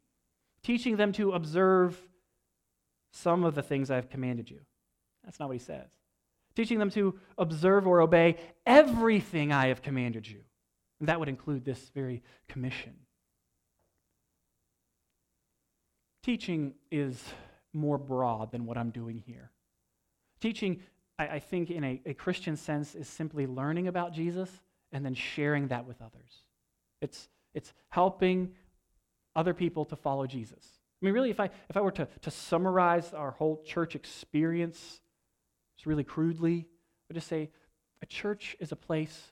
teaching 0.64 0.98
them 0.98 1.12
to 1.14 1.32
observe 1.32 1.98
some 3.12 3.44
of 3.44 3.56
the 3.56 3.64
things 3.64 3.90
I've 3.90 4.10
commanded 4.10 4.50
you. 4.50 4.60
That's 5.24 5.40
not 5.40 5.48
what 5.48 5.54
he 5.58 5.64
says. 5.64 5.90
Teaching 6.56 6.80
them 6.80 6.90
to 6.92 7.18
observe 7.38 7.88
or 7.88 8.02
obey 8.02 8.38
everything 8.66 9.54
I 9.54 9.68
have 9.68 9.82
commanded 9.82 10.28
you. 10.28 10.42
And 11.00 11.08
that 11.08 11.20
would 11.20 11.30
include 11.30 11.64
this 11.64 11.90
very 11.96 12.22
commission. 12.48 12.94
Teaching 16.22 16.74
is 16.92 17.24
more 17.72 17.98
broad 17.98 18.52
than 18.52 18.66
what 18.66 18.78
I'm 18.78 18.90
doing 18.90 19.24
here. 19.26 19.52
Teaching, 20.42 20.82
I, 21.18 21.28
I 21.28 21.40
think, 21.40 21.72
in 21.72 21.84
a, 21.84 22.02
a 22.06 22.14
Christian 22.14 22.58
sense, 22.58 22.94
is 22.94 23.08
simply 23.08 23.48
learning 23.48 23.88
about 23.88 24.14
Jesus 24.14 24.50
and 24.92 25.06
then 25.06 25.14
sharing 25.14 25.68
that 25.68 25.88
with 25.88 26.02
others. 26.02 26.44
It's, 27.02 27.30
it's 27.54 27.74
helping 27.90 28.52
other 29.36 29.54
people 29.54 29.86
to 29.86 29.96
follow 29.96 30.28
Jesus. 30.28 30.64
I 31.02 31.06
mean, 31.06 31.14
really, 31.14 31.30
if 31.30 31.40
I, 31.40 31.50
if 31.70 31.78
I 31.78 31.82
were 31.82 31.92
to, 31.92 32.08
to 32.22 32.32
summarize 32.32 33.14
our 33.14 33.32
whole 33.32 33.64
church 33.66 33.96
experience, 33.96 35.02
just 35.78 35.86
really 35.86 36.04
crudely, 36.04 36.66
I 36.68 37.06
would 37.10 37.16
just 37.16 37.28
say 37.28 37.50
a 38.02 38.06
church 38.06 38.58
is 38.60 38.72
a 38.72 38.76
place 38.76 39.32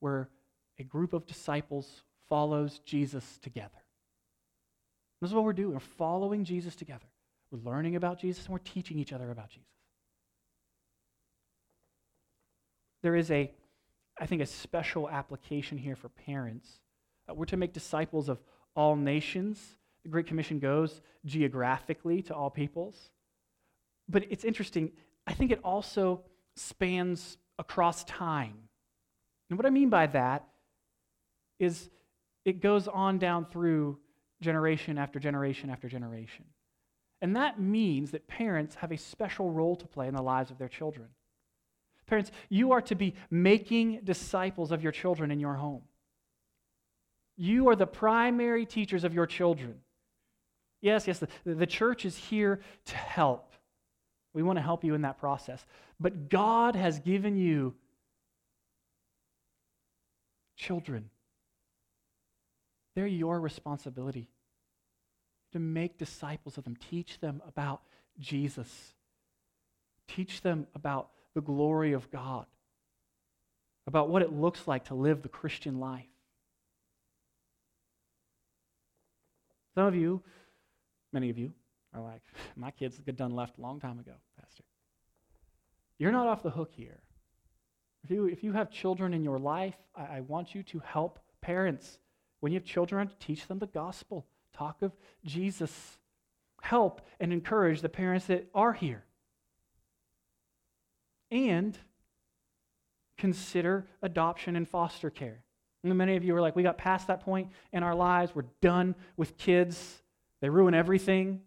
where 0.00 0.30
a 0.78 0.84
group 0.84 1.12
of 1.12 1.26
disciples 1.26 2.02
follows 2.28 2.80
Jesus 2.84 3.38
together. 3.42 3.70
This 5.20 5.30
is 5.30 5.34
what 5.34 5.44
we're 5.44 5.52
doing. 5.52 5.74
We're 5.74 5.80
following 5.80 6.44
Jesus 6.44 6.76
together. 6.76 7.06
We're 7.50 7.70
learning 7.70 7.96
about 7.96 8.18
Jesus 8.18 8.44
and 8.44 8.52
we're 8.52 8.58
teaching 8.58 8.98
each 8.98 9.12
other 9.12 9.30
about 9.30 9.50
Jesus. 9.50 9.68
There 13.02 13.16
is 13.16 13.30
a, 13.30 13.50
I 14.18 14.26
think, 14.26 14.42
a 14.42 14.46
special 14.46 15.08
application 15.08 15.78
here 15.78 15.96
for 15.96 16.08
parents. 16.08 16.80
Uh, 17.28 17.34
we're 17.34 17.44
to 17.46 17.56
make 17.56 17.72
disciples 17.72 18.28
of 18.28 18.38
all 18.74 18.96
nations. 18.96 19.76
The 20.04 20.08
Great 20.08 20.26
Commission 20.26 20.58
goes 20.58 21.00
geographically 21.24 22.22
to 22.22 22.34
all 22.34 22.50
peoples. 22.50 23.10
But 24.08 24.24
it's 24.30 24.44
interesting, 24.44 24.92
I 25.26 25.32
think 25.32 25.50
it 25.50 25.60
also 25.64 26.22
spans 26.54 27.36
across 27.58 28.04
time. 28.04 28.54
And 29.50 29.58
what 29.58 29.66
I 29.66 29.70
mean 29.70 29.90
by 29.90 30.06
that 30.08 30.46
is 31.58 31.90
it 32.44 32.60
goes 32.60 32.86
on 32.88 33.18
down 33.18 33.46
through 33.46 33.98
generation 34.40 34.98
after 34.98 35.18
generation 35.18 35.70
after 35.70 35.88
generation. 35.88 36.44
And 37.22 37.34
that 37.36 37.60
means 37.60 38.10
that 38.10 38.28
parents 38.28 38.76
have 38.76 38.92
a 38.92 38.96
special 38.96 39.50
role 39.50 39.76
to 39.76 39.86
play 39.86 40.06
in 40.06 40.14
the 40.14 40.22
lives 40.22 40.50
of 40.50 40.58
their 40.58 40.68
children. 40.68 41.08
Parents, 42.06 42.30
you 42.48 42.72
are 42.72 42.82
to 42.82 42.94
be 42.94 43.14
making 43.30 44.00
disciples 44.04 44.70
of 44.70 44.82
your 44.82 44.92
children 44.92 45.30
in 45.30 45.40
your 45.40 45.54
home. 45.54 45.82
You 47.36 47.68
are 47.68 47.76
the 47.76 47.86
primary 47.86 48.64
teachers 48.64 49.04
of 49.04 49.12
your 49.12 49.26
children. 49.26 49.76
Yes, 50.80 51.06
yes, 51.06 51.18
the, 51.18 51.28
the 51.44 51.66
church 51.66 52.04
is 52.04 52.16
here 52.16 52.60
to 52.86 52.96
help. 52.96 53.52
We 54.32 54.42
want 54.42 54.58
to 54.58 54.62
help 54.62 54.84
you 54.84 54.94
in 54.94 55.02
that 55.02 55.18
process. 55.18 55.64
But 55.98 56.28
God 56.28 56.76
has 56.76 56.98
given 57.00 57.36
you 57.36 57.74
children. 60.56 61.10
They're 62.94 63.06
your 63.06 63.40
responsibility 63.40 64.28
to 65.52 65.58
make 65.58 65.98
disciples 65.98 66.56
of 66.58 66.64
them. 66.64 66.76
Teach 66.76 67.18
them 67.20 67.42
about 67.46 67.82
Jesus. 68.18 68.94
Teach 70.08 70.42
them 70.42 70.66
about 70.74 71.08
the 71.36 71.42
glory 71.42 71.92
of 71.92 72.10
God, 72.10 72.46
about 73.86 74.08
what 74.08 74.22
it 74.22 74.32
looks 74.32 74.66
like 74.66 74.86
to 74.86 74.94
live 74.94 75.20
the 75.20 75.28
Christian 75.28 75.78
life. 75.78 76.06
Some 79.74 79.84
of 79.86 79.94
you, 79.94 80.22
many 81.12 81.28
of 81.28 81.36
you, 81.36 81.52
are 81.92 82.00
like, 82.00 82.22
my 82.56 82.70
kids 82.70 82.98
got 83.04 83.16
done 83.16 83.32
left 83.32 83.58
a 83.58 83.60
long 83.60 83.80
time 83.80 83.98
ago, 83.98 84.14
Pastor. 84.40 84.64
You're 85.98 86.10
not 86.10 86.26
off 86.26 86.42
the 86.42 86.48
hook 86.48 86.72
here. 86.74 87.02
If 88.02 88.10
you, 88.10 88.24
if 88.28 88.42
you 88.42 88.52
have 88.52 88.70
children 88.70 89.12
in 89.12 89.22
your 89.22 89.38
life, 89.38 89.76
I, 89.94 90.16
I 90.16 90.20
want 90.20 90.54
you 90.54 90.62
to 90.62 90.78
help 90.78 91.18
parents. 91.42 91.98
When 92.40 92.50
you 92.50 92.58
have 92.58 92.66
children, 92.66 93.10
teach 93.20 93.46
them 93.46 93.58
the 93.58 93.66
gospel. 93.66 94.26
Talk 94.54 94.80
of 94.80 94.92
Jesus. 95.22 95.98
Help 96.62 97.02
and 97.20 97.30
encourage 97.30 97.82
the 97.82 97.90
parents 97.90 98.24
that 98.26 98.48
are 98.54 98.72
here. 98.72 99.05
And 101.30 101.76
consider 103.18 103.86
adoption 104.02 104.56
and 104.56 104.68
foster 104.68 105.10
care. 105.10 105.42
And 105.82 105.96
many 105.96 106.16
of 106.16 106.24
you 106.24 106.34
are 106.36 106.40
like, 106.40 106.56
we 106.56 106.62
got 106.62 106.78
past 106.78 107.06
that 107.06 107.20
point 107.20 107.48
in 107.72 107.82
our 107.82 107.94
lives. 107.94 108.34
We're 108.34 108.44
done 108.60 108.94
with 109.16 109.36
kids. 109.36 110.02
They 110.40 110.48
ruin 110.48 110.74
everything. 110.74 111.40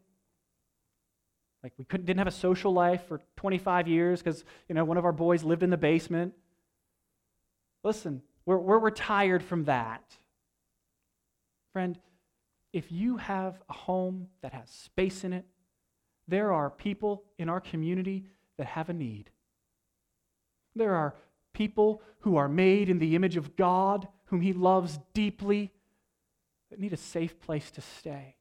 Like 1.64 1.74
we 1.78 1.86
couldn't, 1.86 2.06
didn't 2.06 2.20
have 2.20 2.28
a 2.28 2.32
social 2.32 2.72
life 2.72 3.06
for 3.08 3.20
25 3.36 3.88
years 3.88 4.22
because 4.22 4.46
you 4.70 4.76
know 4.76 4.86
one 4.86 4.98
of 4.98 5.04
our 5.04 5.12
boys 5.12 5.44
lived 5.44 5.62
in 5.62 5.70
the 5.70 5.78
basement. 5.78 6.34
Listen, 7.84 8.22
we're, 8.46 8.58
we're 8.58 8.80
retired 8.80 9.44
from 9.44 9.66
that. 9.66 10.04
Friend, 11.74 12.00
if 12.72 12.92
you 12.92 13.18
have 13.18 13.62
a 13.70 13.74
home 13.74 14.28
that 14.42 14.54
has 14.54 14.70
space 14.70 15.24
in 15.24 15.34
it, 15.34 15.46
there 16.28 16.54
are 16.54 16.70
people 16.70 17.24
in 17.38 17.50
our 17.50 17.60
community 17.60 18.26
that 18.58 18.68
have 18.68 18.90
a 18.90 18.94
need. 18.94 19.30
There 20.80 20.96
are 20.96 21.14
people 21.54 22.02
who 22.22 22.38
are 22.38 22.48
made 22.48 22.90
in 22.90 23.00
the 23.00 23.14
image 23.14 23.36
of 23.36 23.58
God, 23.58 24.08
whom 24.28 24.40
He 24.40 24.54
loves 24.54 24.98
deeply, 25.14 25.74
that 26.70 26.80
need 26.80 26.94
a 26.94 26.98
safe 26.98 27.38
place 27.42 27.70
to 27.72 27.82
stay. 27.82 28.38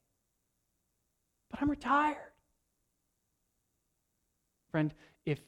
But 1.50 1.60
I'm 1.60 1.68
retired. 1.68 2.32
Friend, 4.70 4.94
if, 5.26 5.40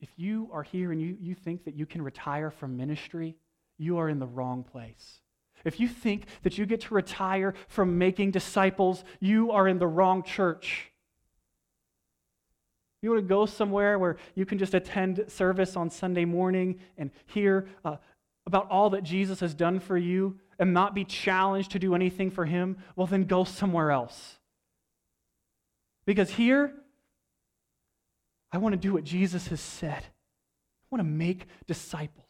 if 0.00 0.10
you 0.16 0.48
are 0.52 0.62
here 0.62 0.92
and 0.92 1.02
you, 1.02 1.16
you 1.20 1.34
think 1.34 1.64
that 1.64 1.74
you 1.74 1.86
can 1.86 2.02
retire 2.02 2.52
from 2.52 2.76
ministry, 2.76 3.34
you 3.76 3.98
are 3.98 4.08
in 4.08 4.20
the 4.20 4.26
wrong 4.26 4.62
place. 4.62 5.20
If 5.64 5.80
you 5.80 5.88
think 5.88 6.26
that 6.44 6.56
you 6.56 6.66
get 6.66 6.82
to 6.82 6.94
retire 6.94 7.54
from 7.66 7.98
making 7.98 8.30
disciples, 8.30 9.02
you 9.18 9.50
are 9.50 9.66
in 9.66 9.80
the 9.80 9.88
wrong 9.88 10.22
church. 10.22 10.92
You 13.02 13.10
want 13.10 13.22
to 13.22 13.28
go 13.28 13.46
somewhere 13.46 13.98
where 13.98 14.16
you 14.34 14.44
can 14.44 14.58
just 14.58 14.74
attend 14.74 15.24
service 15.28 15.76
on 15.76 15.90
Sunday 15.90 16.24
morning 16.24 16.80
and 16.96 17.10
hear 17.26 17.68
uh, 17.84 17.96
about 18.46 18.68
all 18.70 18.90
that 18.90 19.04
Jesus 19.04 19.40
has 19.40 19.54
done 19.54 19.78
for 19.78 19.96
you 19.96 20.38
and 20.58 20.74
not 20.74 20.94
be 20.94 21.04
challenged 21.04 21.70
to 21.72 21.78
do 21.78 21.94
anything 21.94 22.30
for 22.30 22.44
him? 22.44 22.78
Well, 22.96 23.06
then 23.06 23.24
go 23.24 23.44
somewhere 23.44 23.90
else. 23.90 24.38
Because 26.06 26.30
here, 26.30 26.72
I 28.50 28.58
want 28.58 28.72
to 28.72 28.78
do 28.78 28.94
what 28.94 29.04
Jesus 29.04 29.48
has 29.48 29.60
said. 29.60 30.02
I 30.02 30.86
want 30.90 31.00
to 31.00 31.08
make 31.08 31.46
disciples. 31.66 32.24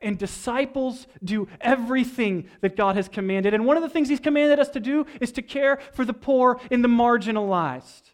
And 0.00 0.18
disciples 0.18 1.06
do 1.24 1.48
everything 1.60 2.48
that 2.60 2.76
God 2.76 2.96
has 2.96 3.08
commanded. 3.08 3.54
And 3.54 3.66
one 3.66 3.76
of 3.76 3.82
the 3.82 3.88
things 3.88 4.08
He's 4.08 4.20
commanded 4.20 4.60
us 4.60 4.68
to 4.70 4.80
do 4.80 5.06
is 5.20 5.32
to 5.32 5.42
care 5.42 5.80
for 5.92 6.04
the 6.04 6.12
poor 6.12 6.60
and 6.70 6.84
the 6.84 6.88
marginalized. 6.88 8.09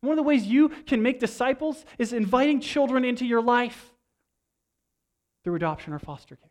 One 0.00 0.12
of 0.12 0.16
the 0.16 0.22
ways 0.22 0.46
you 0.46 0.68
can 0.68 1.02
make 1.02 1.18
disciples 1.18 1.84
is 1.98 2.12
inviting 2.12 2.60
children 2.60 3.04
into 3.04 3.26
your 3.26 3.42
life 3.42 3.92
through 5.44 5.56
adoption 5.56 5.92
or 5.92 5.98
foster 5.98 6.36
care. 6.36 6.50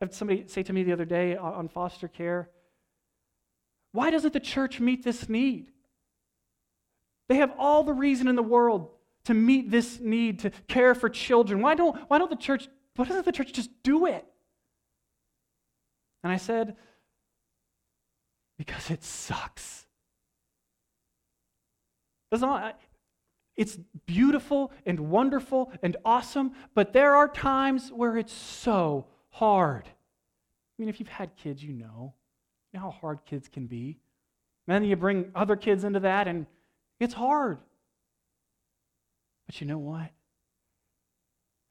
I 0.00 0.06
had 0.06 0.14
somebody 0.14 0.46
say 0.48 0.62
to 0.62 0.72
me 0.72 0.82
the 0.82 0.92
other 0.92 1.04
day 1.04 1.36
on 1.36 1.68
foster 1.68 2.08
care, 2.08 2.50
why 3.92 4.10
doesn't 4.10 4.32
the 4.32 4.40
church 4.40 4.80
meet 4.80 5.04
this 5.04 5.28
need? 5.28 5.70
They 7.28 7.36
have 7.36 7.52
all 7.58 7.84
the 7.84 7.92
reason 7.92 8.28
in 8.28 8.34
the 8.34 8.42
world 8.42 8.90
to 9.24 9.34
meet 9.34 9.70
this 9.70 10.00
need 10.00 10.40
to 10.40 10.50
care 10.68 10.94
for 10.94 11.08
children. 11.08 11.60
Why 11.60 11.74
don't, 11.74 11.96
why 12.08 12.18
don't 12.18 12.30
the 12.30 12.36
church 12.36 12.68
why 12.96 13.06
doesn't 13.06 13.24
the 13.24 13.32
church 13.32 13.52
just 13.52 13.70
do 13.82 14.04
it? 14.04 14.26
And 16.22 16.30
I 16.30 16.36
said, 16.36 16.76
Because 18.58 18.90
it 18.90 19.02
sucks. 19.02 19.86
Not, 22.32 22.80
it's 23.56 23.78
beautiful 24.06 24.72
and 24.86 25.00
wonderful 25.00 25.72
and 25.82 25.96
awesome, 26.04 26.52
but 26.74 26.92
there 26.92 27.14
are 27.16 27.28
times 27.28 27.90
where 27.90 28.16
it's 28.16 28.32
so 28.32 29.06
hard. 29.30 29.86
I 29.86 29.92
mean, 30.78 30.88
if 30.88 31.00
you've 31.00 31.08
had 31.08 31.36
kids, 31.36 31.62
you 31.62 31.72
know, 31.72 32.14
you 32.72 32.78
know 32.78 32.84
how 32.84 32.90
hard 32.90 33.24
kids 33.26 33.48
can 33.48 33.66
be. 33.66 33.98
And 34.66 34.74
then 34.74 34.84
you 34.84 34.96
bring 34.96 35.30
other 35.34 35.56
kids 35.56 35.84
into 35.84 36.00
that, 36.00 36.28
and 36.28 36.46
it's 37.00 37.14
hard. 37.14 37.58
But 39.46 39.60
you 39.60 39.66
know 39.66 39.78
what? 39.78 40.10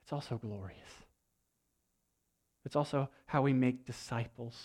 It's 0.03 0.11
also 0.11 0.37
glorious. 0.37 0.91
It's 2.65 2.75
also 2.75 3.09
how 3.25 3.41
we 3.41 3.53
make 3.53 3.85
disciples. 3.85 4.55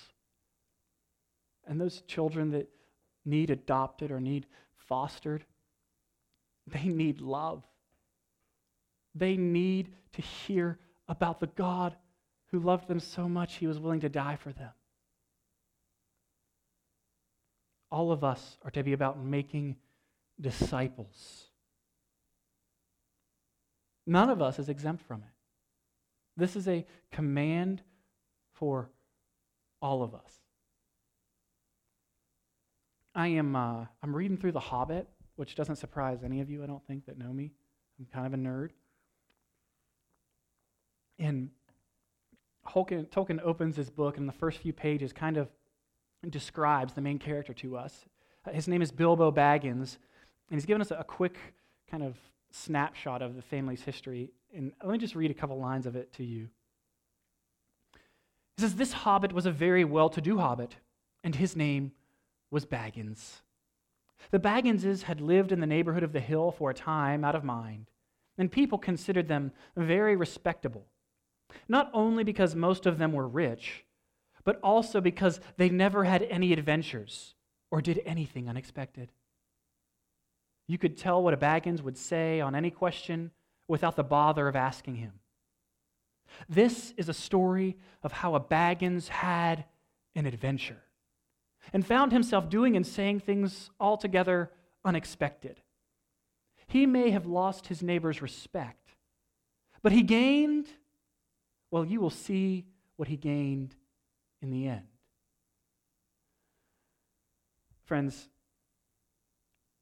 And 1.67 1.81
those 1.81 2.03
children 2.03 2.51
that 2.51 2.69
need 3.25 3.51
adopted 3.51 4.11
or 4.11 4.21
need 4.21 4.47
fostered, 4.77 5.45
they 6.67 6.85
need 6.85 7.21
love. 7.21 7.63
They 9.15 9.37
need 9.37 9.93
to 10.15 10.23
hear 10.23 10.79
about 11.09 11.41
the 11.41 11.47
God 11.47 11.95
who 12.51 12.59
loved 12.59 12.89
them 12.89 13.01
so 13.01 13.29
much 13.29 13.57
he 13.57 13.67
was 13.67 13.79
willing 13.79 14.01
to 14.01 14.09
die 14.09 14.37
for 14.37 14.53
them. 14.53 14.71
All 17.91 18.11
of 18.11 18.25
us 18.25 18.59
are 18.65 18.71
to 18.73 18.83
be 18.83 18.93
about 18.93 19.23
making 19.23 19.77
disciples. 20.41 21.45
None 24.07 24.31
of 24.31 24.43
us 24.43 24.59
is 24.59 24.69
exempt 24.69 25.05
from 25.07 25.21
it. 25.23 25.33
This 26.37 26.57
is 26.57 26.67
a 26.67 26.85
command 27.13 27.83
for 28.53 28.91
all 29.81 30.03
of 30.03 30.15
us. 30.15 30.33
I 33.15 33.29
am 33.29 33.55
uh, 33.55 33.87
I'm 34.03 34.15
reading 34.15 34.37
through 34.37 34.53
The 34.53 34.61
Hobbit, 34.61 35.09
which 35.37 35.55
doesn't 35.55 35.77
surprise 35.77 36.23
any 36.25 36.41
of 36.41 36.51
you, 36.51 36.63
I 36.63 36.67
don't 36.67 36.85
think, 36.87 37.07
that 37.07 37.19
know 37.19 37.33
me. 37.33 37.53
I'm 37.99 38.07
kind 38.13 38.27
of 38.27 38.35
a 38.35 38.37
nerd. 38.37 38.71
And 41.19 41.51
Tolkien, 42.67 43.09
Tolkien 43.09 43.41
opens 43.43 43.77
his 43.77 43.91
book, 43.91 44.17
and 44.17 44.29
the 44.29 44.33
first 44.33 44.59
few 44.59 44.73
pages 44.73 45.13
kind 45.13 45.37
of 45.37 45.49
describes 46.29 46.93
the 46.95 47.01
main 47.01 47.19
character 47.19 47.53
to 47.55 47.77
us. 47.77 48.05
His 48.53 48.69
name 48.69 48.83
is 48.83 48.91
Bilbo 48.91 49.31
Baggins, 49.31 49.99
and 50.51 50.59
he's 50.59 50.67
given 50.67 50.81
us 50.81 50.91
a 50.91 51.05
quick 51.05 51.37
kind 51.91 52.03
of 52.03 52.17
snapshot 52.51 53.23
of 53.23 53.37
the 53.37 53.43
family's 53.43 53.83
history. 53.83 54.31
And 54.55 54.73
let 54.83 54.93
me 54.93 54.99
just 54.99 55.15
read 55.15 55.31
a 55.31 55.35
couple 55.35 55.59
lines 55.59 55.87
of 55.87 55.97
it 55.97 56.13
to 56.15 56.25
you. 56.25 56.49
He 58.57 58.63
says, 58.63 58.77
This 58.77 58.93
hobbit 58.93 59.33
was 59.33 59.47
a 59.47 59.51
very 59.51 59.85
well 59.85 60.09
to 60.11 60.21
do 60.21 60.39
hobbit, 60.39 60.77
and 61.23 61.35
his 61.35 61.57
name 61.57 61.93
was 62.51 62.65
Baggins. 62.65 63.41
The 64.31 64.39
Bagginses 64.39 65.03
had 65.05 65.21
lived 65.21 65.53
in 65.53 65.61
the 65.61 65.67
neighborhood 65.67 66.03
of 66.03 66.13
the 66.13 66.21
hill 66.21 66.51
for 66.51 66.71
a 66.71 66.75
time 66.75 67.25
out 67.25 67.35
of 67.35 67.45
mind, 67.45 67.91
and 68.37 68.51
people 68.51 68.79
considered 68.79 69.29
them 69.29 69.53
very 69.77 70.17
respectable, 70.17 70.87
not 71.69 71.91
only 71.93 72.25
because 72.25 72.55
most 72.55 72.87
of 72.87 72.99
them 72.99 73.13
were 73.13 73.29
rich, 73.29 73.85
but 74.45 74.59
also 74.63 75.01
because 75.01 75.41
they 75.57 75.69
never 75.69 76.05
had 76.05 76.23
any 76.23 76.53
adventures 76.53 77.35
or 77.71 77.81
did 77.81 78.01
anything 78.05 78.49
unexpected. 78.49 79.11
You 80.67 80.79
could 80.79 80.97
tell 80.97 81.23
what 81.23 81.35
a 81.35 81.39
Baggins 81.39 81.83
would 81.83 81.99
say 81.99 82.41
on 82.41 82.55
any 82.55 82.71
question 82.71 83.31
without 83.69 83.97
the 83.97 84.05
bother 84.05 84.49
of 84.49 84.57
asking 84.57 84.97
him. 84.97 85.13
This 86.49 86.93
is 86.97 87.09
a 87.09 87.15
story 87.15 87.77
of 88.03 88.13
how 88.13 88.35
a 88.35 88.41
Baggins 88.41 89.09
had 89.09 89.65
an 90.15 90.27
adventure 90.27 90.83
and 91.73 91.87
found 91.87 92.13
himself 92.13 92.49
doing 92.49 92.77
and 92.77 92.87
saying 92.87 93.21
things 93.21 93.71
altogether 93.81 94.51
unexpected. 94.85 95.61
He 96.67 96.87
may 96.87 97.11
have 97.11 97.27
lost 97.27 97.67
his 97.67 97.83
neighbor's 97.83 98.23
respect, 98.23 98.91
but 99.83 99.93
he 99.93 100.03
gained, 100.03 100.67
well, 101.71 101.85
you 101.85 102.01
will 102.01 102.11
see 102.11 102.67
what 102.97 103.09
he 103.09 103.17
gained 103.17 103.75
in 104.41 104.51
the 104.51 104.69
end. 104.69 104.87
Friends, 107.85 108.29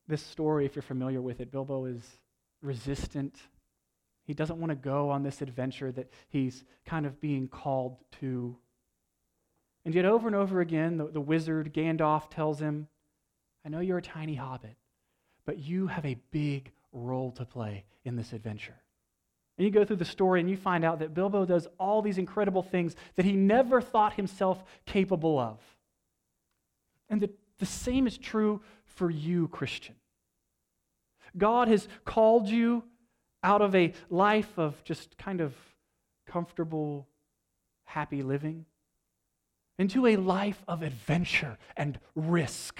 this 0.09 0.23
story, 0.23 0.67
if 0.67 0.75
you're 0.75 0.83
familiar 0.83 1.21
with 1.21 1.41
it, 1.41 1.53
Bilbo 1.53 1.85
is 1.85 2.03
resistant. 2.61 3.37
He 4.25 4.35
doesn't 4.35 4.59
want 4.59 4.71
to 4.71 4.77
go 4.77 5.11
on 5.11 5.23
this 5.23 5.41
adventure 5.41 5.93
that 5.93 6.11
he's 6.29 6.65
kind 6.85 7.07
of 7.07 7.21
being 7.21 7.49
called 7.49 7.97
to. 8.21 8.57
And 9.85 9.95
yet, 9.95 10.05
over 10.05 10.29
and 10.29 10.37
over 10.37 10.61
again, 10.61 10.97
the, 10.97 11.09
the 11.09 11.21
wizard 11.21 11.73
Gandalf 11.75 12.31
tells 12.31 12.61
him, 12.61 12.89
I 13.65 13.69
know 13.69 13.81
you're 13.81 13.99
a 13.99 14.03
tiny 14.03 14.35
hobbit, 14.35 14.77
but 15.45 15.59
you 15.59 15.89
have 15.89 16.05
a 16.07 16.19
big 16.31 16.71
role 16.93 17.33
to 17.33 17.45
play 17.45 17.85
in 18.05 18.17
this 18.17 18.33
adventure. 18.33 18.77
And 19.59 19.67
you 19.67 19.73
go 19.73 19.85
through 19.85 19.97
the 19.97 20.05
story 20.05 20.41
and 20.41 20.49
you 20.49 20.57
find 20.57 20.85
out 20.85 21.01
that 21.01 21.15
Bilbo 21.15 21.45
does 21.45 21.67
all 21.79 22.01
these 22.01 22.19
incredible 22.19 22.63
things 22.63 22.95
that 23.17 23.25
he 23.25 23.33
never 23.33 23.81
thought 23.81 24.15
himself 24.15 24.63
capable 24.87 25.39
of. 25.39 25.59
And 27.09 27.21
the, 27.21 27.31
the 27.59 27.67
same 27.67 28.07
is 28.07 28.17
true 28.17 28.63
for 28.85 29.11
you, 29.11 29.49
Christian. 29.49 29.97
God 31.37 31.69
has 31.69 31.89
called 32.05 32.49
you 32.49 32.85
out 33.43 33.63
of 33.63 33.75
a 33.75 33.93
life 34.11 34.59
of 34.59 34.83
just 34.85 35.19
kind 35.19 35.41
of 35.41 35.55
comfortable, 36.27 37.09
happy 37.85 38.23
living 38.23 38.65
into 39.83 40.07
a 40.07 40.17
life 40.17 40.63
of 40.69 40.83
adventure 40.83 41.59
and 41.77 41.99
risk. 42.15 42.79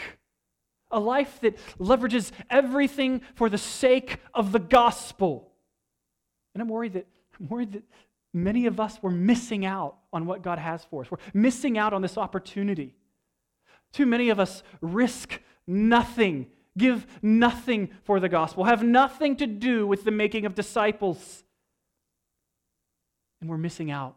A 0.91 1.01
life 1.01 1.41
that 1.41 1.59
leverages 1.79 2.31
everything 2.49 3.23
for 3.35 3.51
the 3.51 3.59
sake 3.59 4.19
of 4.33 4.53
the 4.53 4.61
gospel. 4.61 5.51
And 6.55 6.63
I'm 6.63 6.69
worried 6.69 6.93
that, 6.95 7.07
I'm 7.41 7.49
worried 7.49 7.73
that 7.73 7.83
many 8.33 8.67
of 8.67 8.79
us 8.79 9.03
were 9.03 9.11
missing 9.11 9.67
out 9.67 9.97
on 10.13 10.27
what 10.27 10.43
God 10.43 10.61
has 10.61 10.85
for 10.85 11.03
us. 11.03 11.11
We're 11.11 11.19
missing 11.35 11.77
out 11.77 11.93
on 11.93 12.03
this 12.03 12.17
opportunity. 12.17 12.95
Too 13.93 14.07
many 14.07 14.31
of 14.31 14.39
us 14.39 14.63
risk 14.81 15.41
nothing, 15.67 16.47
give 16.79 17.05
nothing 17.21 17.91
for 18.05 18.21
the 18.21 18.29
gospel, 18.29 18.65
have 18.65 18.85
nothing 18.85 19.37
to 19.37 19.47
do 19.49 19.89
with 19.89 20.05
the 20.05 20.13
making 20.13 20.47
of 20.47 20.55
disciples. 20.55 21.43
And 23.41 23.51
we're 23.51 23.59
missing 23.59 23.91
out 23.91 24.15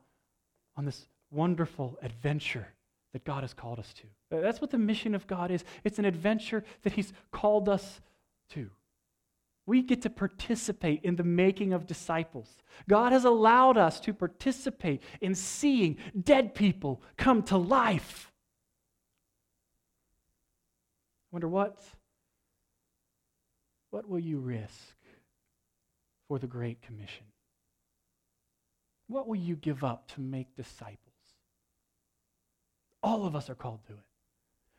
on 0.78 0.86
this 0.86 1.08
wonderful 1.32 1.98
adventure 2.04 2.68
that 3.16 3.24
God 3.24 3.44
has 3.44 3.54
called 3.54 3.80
us 3.80 3.94
to. 3.94 4.42
That's 4.42 4.60
what 4.60 4.72
the 4.72 4.78
mission 4.78 5.16
of 5.16 5.26
God 5.26 5.50
is 5.50 5.64
it's 5.86 6.00
an 6.00 6.04
adventure 6.04 6.66
that 6.84 6.92
He's 6.92 7.14
called 7.32 7.70
us 7.70 8.02
to. 8.50 8.70
We 9.66 9.84
get 9.84 10.02
to 10.02 10.10
participate 10.10 11.00
in 11.06 11.16
the 11.16 11.24
making 11.24 11.72
of 11.72 11.88
disciples. 11.88 12.58
God 12.90 13.14
has 13.14 13.24
allowed 13.24 13.78
us 13.78 14.02
to 14.02 14.14
participate 14.14 15.02
in 15.22 15.34
seeing 15.34 15.96
dead 16.22 16.56
people 16.56 17.02
come 17.16 17.42
to 17.44 17.56
life. 17.56 18.34
Wonder 21.32 21.48
what? 21.48 21.82
What 23.92 24.10
will 24.10 24.20
you 24.20 24.40
risk 24.40 24.94
for 26.28 26.38
the 26.38 26.48
Great 26.48 26.82
Commission? 26.82 27.28
What 29.08 29.26
will 29.26 29.38
you 29.38 29.56
give 29.56 29.86
up 29.86 30.12
to 30.16 30.20
make 30.20 30.54
disciples? 30.58 31.05
All 33.06 33.28
of 33.28 33.36
us 33.36 33.52
are 33.52 33.56
called 33.56 33.86
to 33.86 33.94
it. 33.94 34.00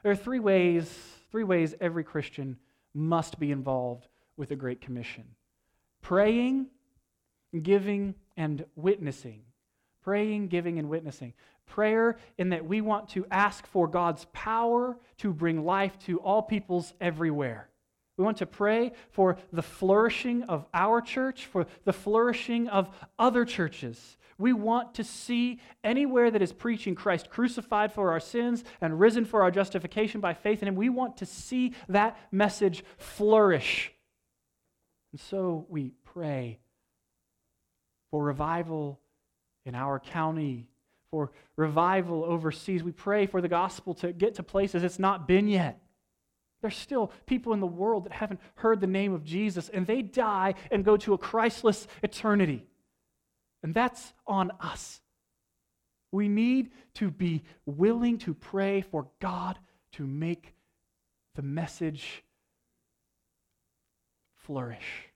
There 0.03 0.11
are 0.11 0.17
three 0.17 0.41
ways, 0.41 0.93
three 1.31 1.45
ways 1.45 1.77
every 1.81 2.03
Christian 2.03 2.57
must 2.93 3.39
be 3.39 3.53
involved 3.53 4.09
with 4.37 4.49
the 4.49 4.57
Great 4.57 4.81
Commission 4.81 5.25
praying, 6.03 6.67
giving, 7.63 8.17
and 8.37 8.65
witnessing. 8.75 9.43
Praying, 10.03 10.49
giving, 10.49 10.79
and 10.81 10.89
witnessing. 10.89 11.35
Prayer, 11.67 12.17
in 12.37 12.49
that 12.49 12.67
we 12.67 12.81
want 12.81 13.09
to 13.11 13.27
ask 13.31 13.65
for 13.69 13.87
God's 13.87 14.27
power 14.33 14.97
to 15.19 15.33
bring 15.33 15.65
life 15.65 15.97
to 16.07 16.19
all 16.19 16.43
peoples 16.43 16.95
everywhere. 17.01 17.69
We 18.17 18.25
want 18.25 18.39
to 18.39 18.47
pray 18.47 18.93
for 19.11 19.37
the 19.53 19.63
flourishing 19.63 20.43
of 20.45 20.67
our 20.75 21.01
church, 21.01 21.47
for 21.47 21.67
the 21.85 21.93
flourishing 21.93 22.67
of 22.67 22.89
other 23.21 23.45
churches. 23.45 24.17
We 24.39 24.53
want 24.53 24.95
to 24.97 25.05
see 25.05 25.61
anywhere 25.83 26.31
that 26.31 26.43
is 26.43 26.53
preaching 26.53 26.95
Christ 26.95 27.31
crucified 27.31 27.93
for 27.93 28.11
our 28.11 28.21
sins 28.21 28.65
and 28.81 29.01
risen 29.01 29.25
for 29.25 29.43
our 29.43 29.51
justification 29.51 30.21
by 30.21 30.35
faith 30.35 30.63
in 30.63 30.69
Him, 30.69 30.75
we 30.75 30.89
want 30.89 31.17
to 31.19 31.27
see 31.27 31.75
that 31.89 32.19
message 32.31 32.85
flourish. 32.99 33.93
And 35.13 35.21
so 35.21 35.67
we 35.69 35.93
pray 36.05 36.59
for 38.11 38.23
revival 38.23 39.01
in 39.65 39.75
our 39.75 39.99
county, 39.99 40.69
for 41.11 41.33
revival 41.57 42.25
overseas. 42.25 42.83
We 42.83 42.93
pray 42.93 43.27
for 43.27 43.41
the 43.41 43.49
gospel 43.49 43.95
to 43.95 44.13
get 44.13 44.35
to 44.35 44.43
places 44.43 44.83
it's 44.83 44.99
not 44.99 45.27
been 45.27 45.49
yet. 45.49 45.81
There's 46.61 46.77
still 46.77 47.13
people 47.27 47.53
in 47.53 47.61
the 47.61 47.67
world 47.67 48.05
that 48.05 48.13
haven't 48.13 48.41
heard 48.57 48.81
the 48.81 48.87
name 48.87 49.13
of 49.13 49.25
Jesus, 49.25 49.69
and 49.69 49.87
they 49.87 50.03
die 50.03 50.55
and 50.71 50.85
go 50.85 50.97
to 50.99 51.15
a 51.15 51.19
Christless 51.19 51.87
eternity. 52.03 52.67
And 53.67 53.75
that's 53.75 54.13
on 54.29 54.53
us. 54.61 55.01
We 56.13 56.29
need 56.29 56.71
to 56.95 57.11
be 57.11 57.43
willing 57.65 58.17
to 58.19 58.33
pray 58.33 58.81
for 58.81 59.09
God 59.21 59.59
to 59.95 60.07
make 60.07 60.55
the 61.35 61.43
message 61.43 62.23
flourish. 64.37 65.11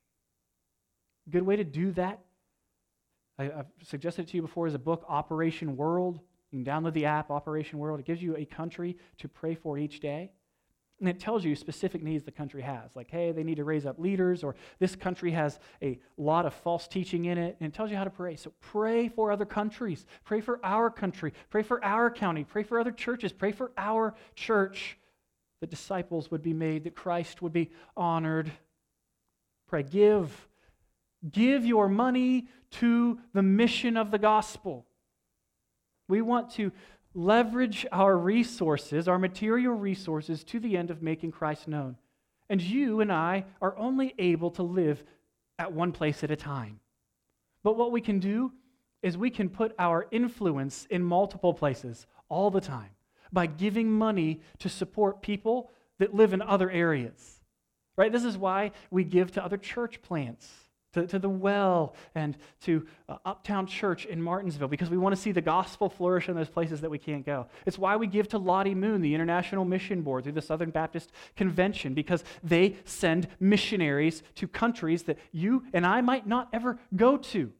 A 1.28 1.30
good 1.30 1.44
way 1.44 1.54
to 1.54 1.62
do 1.62 1.92
that, 1.92 2.18
I, 3.38 3.44
have 3.44 3.66
suggested 3.84 4.26
to 4.26 4.36
you 4.36 4.42
before, 4.42 4.66
is 4.66 4.74
a 4.74 4.80
book, 4.80 5.04
Operation 5.08 5.76
World. 5.76 6.18
You 6.50 6.64
can 6.64 6.64
download 6.64 6.94
the 6.94 7.06
app, 7.06 7.30
Operation 7.30 7.78
World. 7.78 8.00
It 8.00 8.04
gives 8.04 8.20
you 8.20 8.36
a 8.36 8.44
country 8.44 8.98
to 9.18 9.28
pray 9.28 9.54
for 9.54 9.78
each 9.78 10.00
day. 10.00 10.32
And 11.00 11.08
it 11.08 11.18
tells 11.18 11.44
you 11.46 11.56
specific 11.56 12.02
needs 12.02 12.24
the 12.24 12.30
country 12.30 12.60
has. 12.60 12.94
Like, 12.94 13.10
hey, 13.10 13.32
they 13.32 13.42
need 13.42 13.56
to 13.56 13.64
raise 13.64 13.86
up 13.86 13.98
leaders, 13.98 14.44
or 14.44 14.54
this 14.78 14.94
country 14.94 15.30
has 15.30 15.58
a 15.82 15.98
lot 16.18 16.44
of 16.44 16.52
false 16.52 16.86
teaching 16.86 17.24
in 17.24 17.38
it. 17.38 17.56
And 17.58 17.66
it 17.66 17.74
tells 17.74 17.90
you 17.90 17.96
how 17.96 18.04
to 18.04 18.10
pray. 18.10 18.36
So 18.36 18.52
pray 18.60 19.08
for 19.08 19.32
other 19.32 19.46
countries. 19.46 20.04
Pray 20.24 20.42
for 20.42 20.60
our 20.62 20.90
country. 20.90 21.32
Pray 21.48 21.62
for 21.62 21.82
our 21.82 22.10
county. 22.10 22.44
Pray 22.44 22.62
for 22.62 22.78
other 22.78 22.92
churches. 22.92 23.32
Pray 23.32 23.52
for 23.52 23.72
our 23.78 24.14
church. 24.34 24.98
That 25.60 25.70
disciples 25.70 26.30
would 26.30 26.42
be 26.42 26.54
made, 26.54 26.84
that 26.84 26.94
Christ 26.94 27.42
would 27.42 27.52
be 27.52 27.70
honored. 27.96 28.52
Pray. 29.68 29.82
Give. 29.82 30.48
Give 31.30 31.64
your 31.64 31.88
money 31.88 32.48
to 32.72 33.18
the 33.32 33.42
mission 33.42 33.96
of 33.96 34.10
the 34.10 34.18
gospel. 34.18 34.86
We 36.08 36.22
want 36.22 36.50
to 36.52 36.72
leverage 37.14 37.86
our 37.92 38.16
resources, 38.16 39.08
our 39.08 39.18
material 39.18 39.74
resources, 39.74 40.44
to 40.44 40.60
the 40.60 40.76
end 40.76 40.90
of 40.90 41.02
making 41.02 41.32
Christ 41.32 41.68
known. 41.68 41.96
And 42.48 42.60
you 42.60 43.00
and 43.00 43.12
I 43.12 43.44
are 43.60 43.76
only 43.76 44.14
able 44.18 44.50
to 44.52 44.62
live 44.62 45.02
at 45.58 45.72
one 45.72 45.92
place 45.92 46.24
at 46.24 46.30
a 46.30 46.36
time. 46.36 46.80
But 47.62 47.76
what 47.76 47.92
we 47.92 48.00
can 48.00 48.18
do 48.18 48.52
is 49.02 49.16
we 49.16 49.30
can 49.30 49.48
put 49.48 49.74
our 49.78 50.06
influence 50.10 50.86
in 50.90 51.02
multiple 51.02 51.54
places 51.54 52.06
all 52.28 52.50
the 52.50 52.60
time 52.60 52.90
by 53.32 53.46
giving 53.46 53.90
money 53.90 54.40
to 54.58 54.68
support 54.68 55.22
people 55.22 55.70
that 55.98 56.14
live 56.14 56.32
in 56.32 56.42
other 56.42 56.70
areas. 56.70 57.40
Right? 57.96 58.10
This 58.10 58.24
is 58.24 58.38
why 58.38 58.72
we 58.90 59.04
give 59.04 59.32
to 59.32 59.44
other 59.44 59.58
church 59.58 60.00
plants 60.02 60.48
to, 60.92 61.06
to 61.06 61.18
the 61.18 61.28
well 61.28 61.94
and 62.14 62.36
to 62.62 62.86
uh, 63.08 63.16
Uptown 63.24 63.66
Church 63.66 64.06
in 64.06 64.20
Martinsville 64.20 64.68
because 64.68 64.90
we 64.90 64.98
want 64.98 65.14
to 65.14 65.20
see 65.20 65.32
the 65.32 65.40
gospel 65.40 65.88
flourish 65.88 66.28
in 66.28 66.34
those 66.34 66.48
places 66.48 66.80
that 66.80 66.90
we 66.90 66.98
can't 66.98 67.24
go. 67.24 67.46
It's 67.66 67.78
why 67.78 67.96
we 67.96 68.06
give 68.06 68.28
to 68.28 68.38
Lottie 68.38 68.74
Moon, 68.74 69.00
the 69.00 69.14
International 69.14 69.64
Mission 69.64 70.02
Board, 70.02 70.24
through 70.24 70.32
the 70.32 70.42
Southern 70.42 70.70
Baptist 70.70 71.12
Convention, 71.36 71.94
because 71.94 72.24
they 72.42 72.76
send 72.84 73.28
missionaries 73.38 74.22
to 74.36 74.48
countries 74.48 75.04
that 75.04 75.18
you 75.32 75.64
and 75.72 75.86
I 75.86 76.00
might 76.00 76.26
not 76.26 76.48
ever 76.52 76.78
go 76.96 77.16
to. 77.16 77.52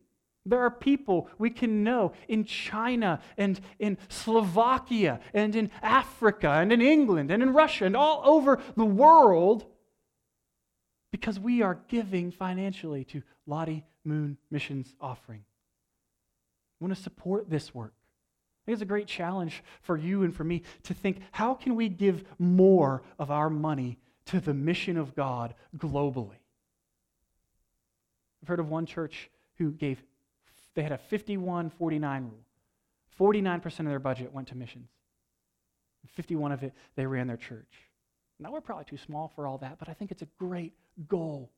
There 0.47 0.61
are 0.61 0.71
people 0.71 1.29
we 1.39 1.51
can 1.51 1.85
know 1.85 2.13
in 2.27 2.45
China 2.45 3.21
and 3.37 3.61
in 3.79 3.99
Slovakia 4.09 5.21
and 5.35 5.55
in 5.55 5.71
Africa 5.83 6.51
and 6.51 6.73
in 6.73 6.81
England 6.81 7.31
and 7.31 7.43
in 7.43 7.53
Russia 7.53 7.85
and 7.85 7.95
all 7.95 8.23
over 8.25 8.59
the 8.75 8.87
world 8.87 9.67
because 11.11 11.39
we 11.39 11.63
are 11.63 11.79
giving 11.89 12.31
financially 12.31 13.05
to 13.05 13.23
Lottie 13.47 13.85
Moon 14.05 14.37
Missions 14.51 14.95
Offering. 15.01 15.45
We 16.79 16.87
want 16.87 16.97
to 16.97 17.03
support 17.03 17.51
this 17.51 17.75
work. 17.75 17.93
I 17.95 18.67
think 18.67 18.75
it's 18.75 18.83
a 18.83 18.87
great 18.87 19.07
challenge 19.07 19.63
for 19.83 19.97
you 19.97 20.23
and 20.23 20.35
for 20.35 20.45
me 20.45 20.63
to 20.85 20.95
think 20.95 21.21
how 21.33 21.55
can 21.55 21.75
we 21.77 21.89
give 21.89 22.25
more 22.39 23.03
of 23.19 23.31
our 23.31 23.51
money 23.51 23.99
to 24.27 24.41
the 24.41 24.55
mission 24.55 24.97
of 24.97 25.15
God 25.15 25.55
globally? 25.77 26.39
I've 28.43 28.49
heard 28.49 28.61
of 28.61 28.69
one 28.69 28.87
church 28.87 29.31
who 29.57 29.73
gave, 29.73 30.03
they 30.75 30.83
had 30.83 30.93
a 30.93 30.99
51 30.99 31.71
49 31.71 32.23
rule. 32.23 32.45
49% 33.19 33.81
of 33.81 33.87
their 33.87 33.99
budget 33.99 34.33
went 34.33 34.49
to 34.49 34.57
missions. 34.57 34.89
51 36.15 36.53
of 36.53 36.63
it, 36.63 36.73
they 36.97 37.07
ran 37.07 37.27
their 37.27 37.37
church. 37.37 37.69
Now, 38.39 38.51
we're 38.51 38.63
probably 38.63 38.87
too 38.87 38.97
small 38.97 39.29
for 39.35 39.47
all 39.47 39.59
that, 39.59 39.79
but 39.79 39.89
I 39.89 39.93
think 39.93 40.11
it's 40.11 40.23
a 40.23 40.29
great 40.39 40.73
goal. 41.09 41.51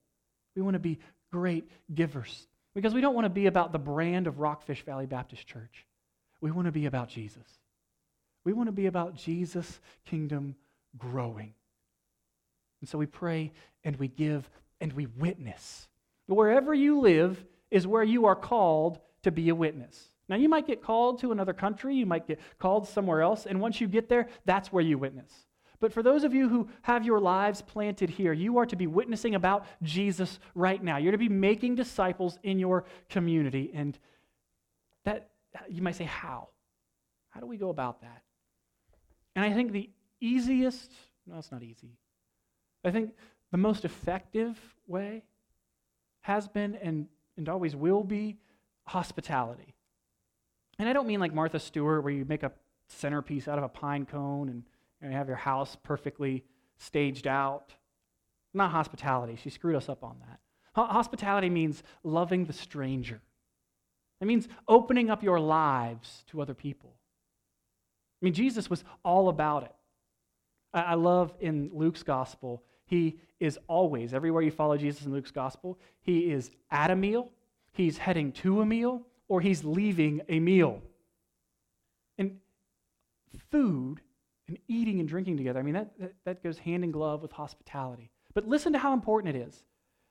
We 0.55 0.63
want 0.63 0.75
to 0.75 0.81
be 0.81 0.99
great 1.31 1.69
givers 1.93 2.47
because 2.75 2.95
we 2.95 3.01
don't 3.01 3.15
want 3.15 3.25
to 3.25 3.31
be 3.31 3.47
about 3.47 3.73
the 3.73 3.79
brand 3.79 4.27
of 4.27 4.39
Rockfish 4.39 4.85
Valley 4.85 5.07
Baptist 5.07 5.47
Church. 5.47 5.87
We 6.41 6.51
want 6.51 6.67
to 6.67 6.73
be 6.73 6.87
about 6.87 7.09
Jesus. 7.09 7.47
We 8.45 8.53
want 8.53 8.69
to 8.69 8.73
be 8.73 8.87
about 8.87 9.15
Jesus' 9.15 9.81
kingdom 10.05 10.57
growing. 10.99 11.55
And 12.81 12.89
so 12.89 12.99
we 12.99 13.07
pray 13.07 13.53
and 13.85 13.97
we 13.97 14.09
give 14.09 14.49
and 14.81 14.93
we 14.93 15.07
witness. 15.07 15.89
Wherever 16.27 16.75
you 16.75 17.01
live 17.01 17.45
is 17.71 17.87
where 17.87 18.03
you 18.03 18.27
are 18.27 18.35
called 18.35 18.99
to 19.23 19.31
be 19.31 19.49
a 19.49 19.55
witness. 19.55 20.09
Now, 20.29 20.37
you 20.37 20.49
might 20.49 20.67
get 20.67 20.83
called 20.83 21.21
to 21.21 21.33
another 21.33 21.53
country, 21.53 21.95
you 21.95 22.07
might 22.07 22.27
get 22.27 22.41
called 22.59 22.89
somewhere 22.89 23.23
else, 23.23 23.45
and 23.47 23.61
once 23.61 23.81
you 23.81 23.89
get 23.89 24.09
there, 24.09 24.29
that's 24.45 24.73
where 24.73 24.83
you 24.83 24.97
witness. 24.99 25.33
But 25.83 25.93
for 25.93 26.01
those 26.01 26.23
of 26.23 26.33
you 26.33 26.49
who 26.49 26.69
have 26.83 27.05
your 27.05 27.19
lives 27.19 27.61
planted 27.61 28.09
here, 28.09 28.33
you 28.33 28.59
are 28.59 28.67
to 28.67 28.77
be 28.77 28.87
witnessing 28.87 29.35
about 29.35 29.67
Jesus 29.83 30.39
right 30.55 30.81
now. 30.81 30.97
You're 30.97 31.11
to 31.11 31.19
be 31.19 31.29
making 31.29 31.75
disciples 31.75 32.39
in 32.45 32.61
your 32.61 32.85
community. 33.09 33.73
And 33.75 33.99
that, 35.05 35.31
you 35.69 35.83
might 35.83 35.97
say, 35.97 36.05
how? 36.05 36.51
How 37.31 37.41
do 37.41 37.47
we 37.47 37.57
go 37.57 37.69
about 37.69 38.01
that? 38.03 38.23
And 39.35 39.45
I 39.45 39.53
think 39.53 39.73
the 39.73 39.91
easiest, 40.21 40.93
no, 41.27 41.39
it's 41.39 41.51
not 41.51 41.65
easy. 41.65 41.99
I 42.85 42.93
think 42.93 43.11
the 43.51 43.59
most 43.59 43.85
effective 43.85 44.57
way 44.87 45.25
has 46.21 46.47
been 46.47 46.77
and, 46.77 47.09
and 47.37 47.49
always 47.49 47.75
will 47.75 48.05
be 48.05 48.39
hospitality. 48.85 49.75
And 50.79 50.89
I 50.89 50.93
don't 50.93 51.09
mean 51.09 51.19
like 51.19 51.35
Martha 51.35 51.59
Stewart, 51.59 52.05
where 52.05 52.13
you 52.13 52.25
make 52.25 52.45
a 52.45 52.53
centerpiece 52.87 53.49
out 53.49 53.59
of 53.59 53.65
a 53.65 53.69
pine 53.69 54.07
cone 54.07 54.49
and 54.49 54.63
you, 55.03 55.09
know, 55.09 55.13
you 55.13 55.19
have 55.19 55.29
your 55.29 55.37
house 55.37 55.77
perfectly 55.83 56.45
staged 56.79 57.27
out. 57.27 57.75
Not 58.55 58.71
hospitality. 58.71 59.37
She 59.43 59.51
screwed 59.51 59.77
us 59.77 59.89
up 59.89 60.05
on 60.05 60.17
that. 60.21 60.39
Hospitality 60.75 61.51
means 61.51 61.83
loving 62.03 62.47
the 62.47 62.53
stranger. 62.53 63.21
It 64.21 64.27
means 64.27 64.49
opening 64.69 65.11
up 65.11 65.23
your 65.23 65.41
lives 65.41 66.25
to 66.29 66.41
other 66.41 66.55
people. 66.55 66.95
I 68.21 68.25
mean, 68.25 68.35
Jesus 68.35 68.71
was 68.71 68.85
all 69.05 69.29
about 69.29 69.65
it. 69.65 69.73
I 70.73 70.95
love 70.95 71.35
in 71.41 71.71
Luke's 71.75 72.03
gospel, 72.03 72.63
he 72.87 73.19
is 73.41 73.59
always, 73.69 74.15
everywhere 74.15 74.43
you 74.43 74.51
follow 74.51 74.77
Jesus 74.77 75.05
in 75.05 75.13
Luke's 75.13 75.31
gospel, 75.31 75.79
he 76.01 76.31
is 76.31 76.51
at 76.71 76.91
a 76.91 76.97
meal, 76.97 77.31
he's 77.73 77.99
heading 77.99 78.33
to 78.33 78.63
a 78.63 78.67
meal, 78.67 79.03
or 79.29 79.41
he's 79.41 79.65
leaving 79.65 80.23
a 80.29 80.39
meal. 80.41 80.81
And 82.17 82.39
food 83.51 84.01
and 84.49 84.59
eating 84.69 85.01
and 85.01 85.09
drinking 85.09 85.37
together. 85.37 85.61
I 85.61 85.63
mean, 85.63 85.75
that, 85.75 85.99
that, 85.99 86.15
that 86.25 86.43
goes 86.43 86.59
hand 86.59 86.85
in 86.85 86.91
glove 86.91 87.23
with 87.23 87.33
hospitality. 87.33 88.11
But 88.35 88.49
listen 88.49 88.73
to 88.73 88.79
how 88.79 88.93
important 88.93 89.37
it 89.37 89.49
is. 89.49 89.65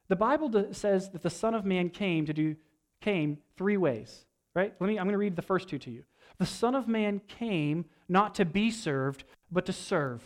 The 0.07 0.15
Bible 0.15 0.73
says 0.73 1.09
that 1.11 1.21
the 1.21 1.29
Son 1.29 1.53
of 1.53 1.65
Man 1.65 1.89
came 1.89 2.25
to 2.25 2.33
do 2.33 2.55
came 3.01 3.39
three 3.57 3.77
ways, 3.77 4.25
right? 4.53 4.73
Let 4.79 4.87
me 4.87 4.99
I'm 4.99 5.05
going 5.05 5.13
to 5.13 5.17
read 5.17 5.35
the 5.35 5.41
first 5.41 5.69
two 5.69 5.79
to 5.79 5.91
you. 5.91 6.03
The 6.37 6.45
Son 6.45 6.75
of 6.75 6.87
Man 6.87 7.21
came 7.27 7.85
not 8.09 8.35
to 8.35 8.45
be 8.45 8.71
served, 8.71 9.23
but 9.51 9.65
to 9.65 9.73
serve, 9.73 10.21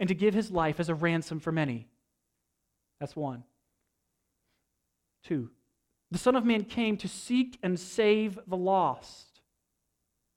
and 0.00 0.08
to 0.08 0.14
give 0.14 0.34
his 0.34 0.50
life 0.50 0.80
as 0.80 0.88
a 0.88 0.94
ransom 0.94 1.40
for 1.40 1.52
many. 1.52 1.88
That's 3.00 3.16
one. 3.16 3.44
Two. 5.24 5.50
The 6.10 6.18
Son 6.18 6.36
of 6.36 6.44
Man 6.44 6.64
came 6.64 6.96
to 6.98 7.08
seek 7.08 7.58
and 7.62 7.78
save 7.78 8.38
the 8.46 8.56
lost. 8.56 9.40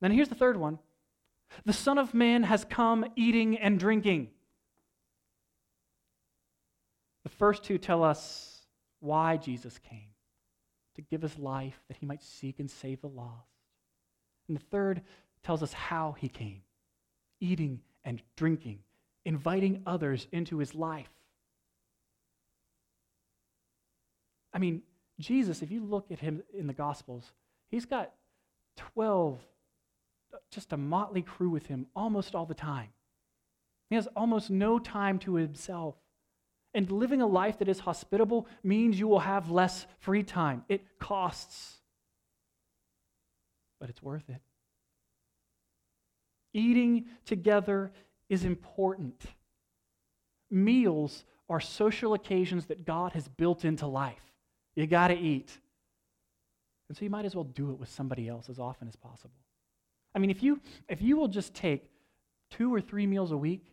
Then 0.02 0.12
here's 0.12 0.30
the 0.30 0.36
third 0.36 0.58
one. 0.58 0.80
The 1.66 1.74
Son 1.74 1.98
of 1.98 2.14
Man 2.14 2.44
has 2.44 2.66
come 2.66 3.06
eating 3.16 3.58
and 3.58 3.80
drinking. 3.80 4.30
The 7.24 7.30
first 7.30 7.64
two 7.64 7.78
tell 7.78 8.04
us 8.04 8.62
why 9.00 9.38
Jesus 9.38 9.78
came 9.78 10.10
to 10.96 11.02
give 11.02 11.22
his 11.22 11.38
life 11.38 11.80
that 11.88 11.98
he 11.98 12.06
might 12.06 12.24
seek 12.24 12.60
and 12.60 12.70
save 12.70 13.02
the 13.02 13.08
lost. 13.08 13.50
And 14.48 14.58
the 14.58 14.66
third 14.72 15.02
tells 15.44 15.64
us 15.64 15.74
how 15.74 16.16
he 16.18 16.28
came 16.28 16.62
eating 17.42 17.80
and 18.04 18.22
drinking, 18.36 18.80
inviting 19.24 19.82
others 19.86 20.28
into 20.32 20.58
his 20.58 20.76
life. 20.76 21.10
I 24.54 24.60
mean, 24.60 24.82
Jesus, 25.20 25.62
if 25.62 25.72
you 25.72 25.84
look 25.84 26.12
at 26.12 26.20
him 26.20 26.42
in 26.54 26.68
the 26.68 26.74
Gospels, 26.74 27.32
he's 27.70 27.86
got 27.86 28.12
12 28.76 29.40
just 30.52 30.74
a 30.74 30.78
motley 30.78 31.22
crew 31.22 31.50
with 31.50 31.68
him 31.68 31.88
almost 31.96 32.36
all 32.36 32.46
the 32.46 32.54
time. 32.54 32.90
He 33.90 33.96
has 33.96 34.08
almost 34.16 34.50
no 34.50 34.80
time 34.80 35.20
to 35.20 35.36
himself. 35.36 35.96
And 36.74 36.92
living 36.92 37.22
a 37.22 37.28
life 37.28 37.58
that 37.60 37.68
is 37.68 37.80
hospitable 37.80 38.48
means 38.64 39.00
you 39.00 39.08
will 39.08 39.20
have 39.20 39.50
less 39.50 39.88
free 40.00 40.22
time. 40.22 40.64
It 40.70 41.00
costs, 41.00 41.78
but 43.80 43.90
it's 43.90 44.04
worth 44.04 44.30
it. 44.30 44.42
Eating 46.54 47.06
together 47.26 47.92
is 48.30 48.46
important. 48.46 49.24
Meals 50.52 51.24
are 51.50 51.60
social 51.60 52.14
occasions 52.14 52.68
that 52.68 52.86
God 52.86 53.14
has 53.14 53.28
built 53.28 53.66
into 53.66 53.88
life. 53.88 54.22
You 54.76 54.86
got 54.86 55.08
to 55.08 55.18
eat. 55.18 55.58
And 56.88 56.98
so 56.98 57.04
you 57.04 57.10
might 57.10 57.26
as 57.26 57.36
well 57.36 57.44
do 57.44 57.72
it 57.72 57.80
with 57.80 57.90
somebody 57.90 58.28
else 58.28 58.50
as 58.50 58.60
often 58.60 58.88
as 58.88 58.96
possible. 58.96 59.34
I 60.16 60.20
mean, 60.20 60.30
if 60.30 60.42
you, 60.42 60.60
if 60.88 61.02
you 61.02 61.18
will 61.18 61.28
just 61.28 61.54
take 61.54 61.90
two 62.50 62.74
or 62.74 62.82
three 62.82 63.06
meals 63.06 63.32
a 63.32 63.38
week 63.38 63.66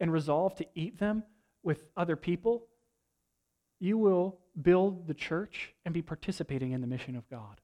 and 0.00 0.12
resolve 0.12 0.54
to 0.56 0.66
eat 0.74 0.98
them 0.98 1.22
with 1.62 1.84
other 1.96 2.16
people, 2.16 2.64
you 3.80 3.98
will 3.98 4.38
build 4.60 5.06
the 5.06 5.14
church 5.14 5.74
and 5.84 5.94
be 5.94 6.02
participating 6.02 6.72
in 6.72 6.80
the 6.80 6.86
mission 6.86 7.16
of 7.16 7.28
God. 7.28 7.60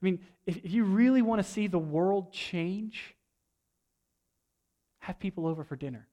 I 0.00 0.04
mean, 0.04 0.20
if, 0.46 0.58
you 0.72 0.84
really 0.84 1.22
want 1.22 1.42
to 1.42 1.48
see 1.48 1.68
the 1.68 1.78
world 1.78 2.32
change, 2.32 3.14
have 5.00 5.18
people 5.18 5.46
over 5.46 5.64
for 5.64 5.76
dinner. 5.76 6.08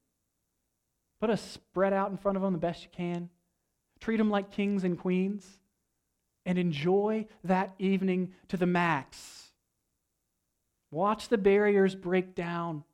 Put 1.20 1.30
a 1.30 1.36
spread 1.36 1.92
out 1.92 2.10
in 2.10 2.16
front 2.16 2.36
of 2.36 2.42
them 2.42 2.52
the 2.52 2.58
best 2.58 2.82
you 2.82 2.88
can. 2.92 3.28
Treat 4.00 4.16
them 4.16 4.30
like 4.30 4.50
kings 4.50 4.84
and 4.84 4.98
queens. 4.98 5.46
And 6.46 6.56
enjoy 6.56 7.26
that 7.44 7.74
evening 7.78 8.32
to 8.48 8.56
the 8.56 8.66
max. 8.66 9.49
Watch 10.90 11.28
the 11.28 11.38
barriers 11.38 11.94
break 11.94 12.34
down. 12.34 12.84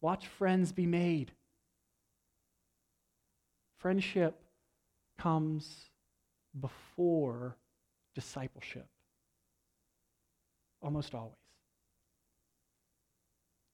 Watch 0.00 0.26
friends 0.26 0.72
be 0.72 0.86
made. 0.86 1.32
Friendship 3.78 4.40
comes 5.18 5.90
before 6.60 7.56
discipleship. 8.14 8.86
Almost 10.82 11.14
always. 11.14 11.34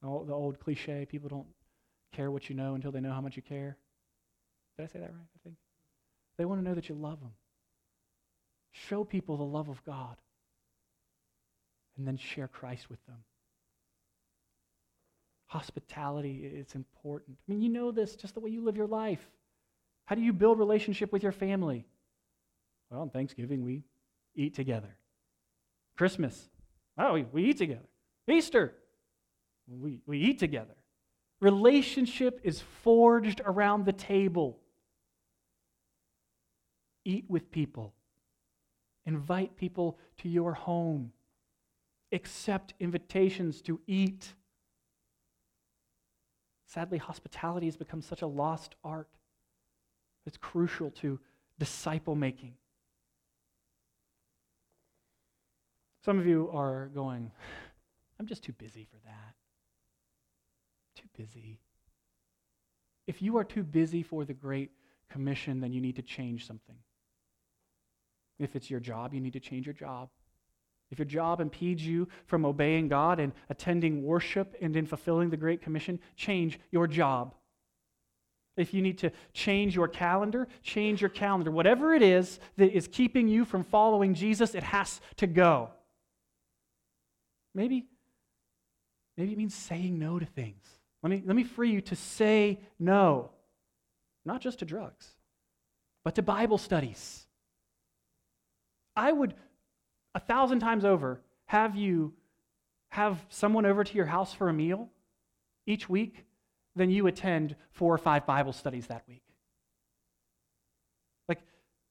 The 0.02 0.32
old 0.32 0.58
cliche 0.60 1.06
people 1.06 1.28
don't 1.28 1.46
care 2.12 2.30
what 2.30 2.48
you 2.48 2.56
know 2.56 2.74
until 2.74 2.92
they 2.92 3.00
know 3.00 3.12
how 3.12 3.20
much 3.20 3.36
you 3.36 3.42
care. 3.42 3.76
Did 4.76 4.84
I 4.84 4.86
say 4.86 4.98
that 5.00 5.12
right? 5.12 5.28
I 5.34 5.38
think. 5.42 5.56
They 6.38 6.44
want 6.44 6.60
to 6.60 6.68
know 6.68 6.74
that 6.74 6.88
you 6.88 6.94
love 6.94 7.20
them. 7.20 7.32
Show 8.72 9.04
people 9.04 9.36
the 9.36 9.44
love 9.44 9.68
of 9.68 9.84
God. 9.84 10.16
And 11.96 12.06
then 12.06 12.16
share 12.16 12.48
Christ 12.48 12.88
with 12.88 13.04
them. 13.06 13.18
Hospitality 15.46 16.50
is 16.54 16.74
important. 16.74 17.36
I 17.38 17.52
mean, 17.52 17.60
you 17.60 17.68
know 17.68 17.90
this 17.90 18.14
just 18.14 18.34
the 18.34 18.40
way 18.40 18.50
you 18.50 18.62
live 18.64 18.76
your 18.76 18.86
life. 18.86 19.28
How 20.04 20.14
do 20.14 20.22
you 20.22 20.32
build 20.32 20.58
relationship 20.58 21.12
with 21.12 21.22
your 21.22 21.32
family? 21.32 21.84
Well, 22.90 23.00
on 23.00 23.10
Thanksgiving, 23.10 23.64
we 23.64 23.82
eat 24.34 24.54
together. 24.54 24.96
Christmas, 25.96 26.48
oh, 26.98 27.14
we, 27.14 27.26
we 27.32 27.44
eat 27.44 27.58
together. 27.58 27.88
Easter, 28.28 28.74
we, 29.68 30.00
we 30.06 30.18
eat 30.18 30.38
together. 30.38 30.74
Relationship 31.40 32.40
is 32.44 32.62
forged 32.82 33.40
around 33.44 33.86
the 33.86 33.92
table. 33.92 34.58
Eat 37.04 37.24
with 37.28 37.50
people. 37.50 37.94
Invite 39.06 39.56
people 39.56 39.98
to 40.18 40.28
your 40.28 40.52
home. 40.52 41.12
Accept 42.12 42.74
invitations 42.80 43.62
to 43.62 43.80
eat. 43.86 44.34
Sadly, 46.66 46.98
hospitality 46.98 47.66
has 47.66 47.76
become 47.76 48.02
such 48.02 48.22
a 48.22 48.26
lost 48.26 48.74
art. 48.84 49.08
It's 50.26 50.36
crucial 50.36 50.90
to 50.92 51.18
disciple 51.58 52.14
making. 52.14 52.54
Some 56.04 56.18
of 56.18 56.26
you 56.26 56.50
are 56.52 56.86
going, 56.94 57.30
I'm 58.18 58.26
just 58.26 58.42
too 58.42 58.52
busy 58.52 58.84
for 58.90 58.96
that. 59.04 59.34
Too 60.96 61.08
busy. 61.16 61.60
If 63.06 63.20
you 63.20 63.36
are 63.38 63.44
too 63.44 63.62
busy 63.62 64.02
for 64.02 64.24
the 64.24 64.34
Great 64.34 64.70
Commission, 65.10 65.60
then 65.60 65.72
you 65.72 65.80
need 65.80 65.96
to 65.96 66.02
change 66.02 66.46
something. 66.46 66.76
If 68.38 68.56
it's 68.56 68.70
your 68.70 68.80
job, 68.80 69.12
you 69.12 69.20
need 69.20 69.34
to 69.34 69.40
change 69.40 69.66
your 69.66 69.74
job. 69.74 70.08
If 70.90 70.98
your 70.98 71.06
job 71.06 71.40
impedes 71.40 71.86
you 71.86 72.08
from 72.26 72.44
obeying 72.44 72.88
God 72.88 73.20
and 73.20 73.32
attending 73.48 74.02
worship 74.02 74.56
and 74.60 74.74
in 74.74 74.86
fulfilling 74.86 75.30
the 75.30 75.36
Great 75.36 75.62
Commission, 75.62 76.00
change 76.16 76.58
your 76.72 76.86
job. 76.86 77.34
If 78.56 78.74
you 78.74 78.82
need 78.82 78.98
to 78.98 79.12
change 79.32 79.76
your 79.76 79.88
calendar, 79.88 80.48
change 80.62 81.00
your 81.00 81.10
calendar. 81.10 81.50
Whatever 81.50 81.94
it 81.94 82.02
is 82.02 82.40
that 82.56 82.72
is 82.72 82.88
keeping 82.88 83.28
you 83.28 83.44
from 83.44 83.62
following 83.62 84.14
Jesus, 84.14 84.54
it 84.54 84.64
has 84.64 85.00
to 85.16 85.26
go. 85.26 85.70
Maybe, 87.54 87.86
maybe 89.16 89.32
it 89.32 89.38
means 89.38 89.54
saying 89.54 89.98
no 89.98 90.18
to 90.18 90.26
things. 90.26 90.64
Let 91.02 91.10
me, 91.10 91.22
let 91.24 91.36
me 91.36 91.44
free 91.44 91.70
you 91.70 91.80
to 91.82 91.96
say 91.96 92.60
no, 92.78 93.30
not 94.24 94.40
just 94.40 94.58
to 94.58 94.64
drugs, 94.64 95.06
but 96.04 96.16
to 96.16 96.22
Bible 96.22 96.58
studies. 96.58 97.26
I 98.94 99.12
would, 99.12 99.34
a 100.14 100.20
thousand 100.20 100.60
times 100.60 100.84
over, 100.84 101.20
have 101.46 101.76
you 101.76 102.12
have 102.90 103.24
someone 103.28 103.64
over 103.64 103.84
to 103.84 103.94
your 103.94 104.06
house 104.06 104.34
for 104.34 104.48
a 104.48 104.52
meal 104.52 104.88
each 105.66 105.88
week 105.88 106.24
than 106.76 106.90
you 106.90 107.06
attend 107.06 107.56
four 107.72 107.94
or 107.94 107.98
five 107.98 108.26
Bible 108.26 108.52
studies 108.52 108.86
that 108.88 109.02
week. 109.08 109.22
Like, 111.28 111.40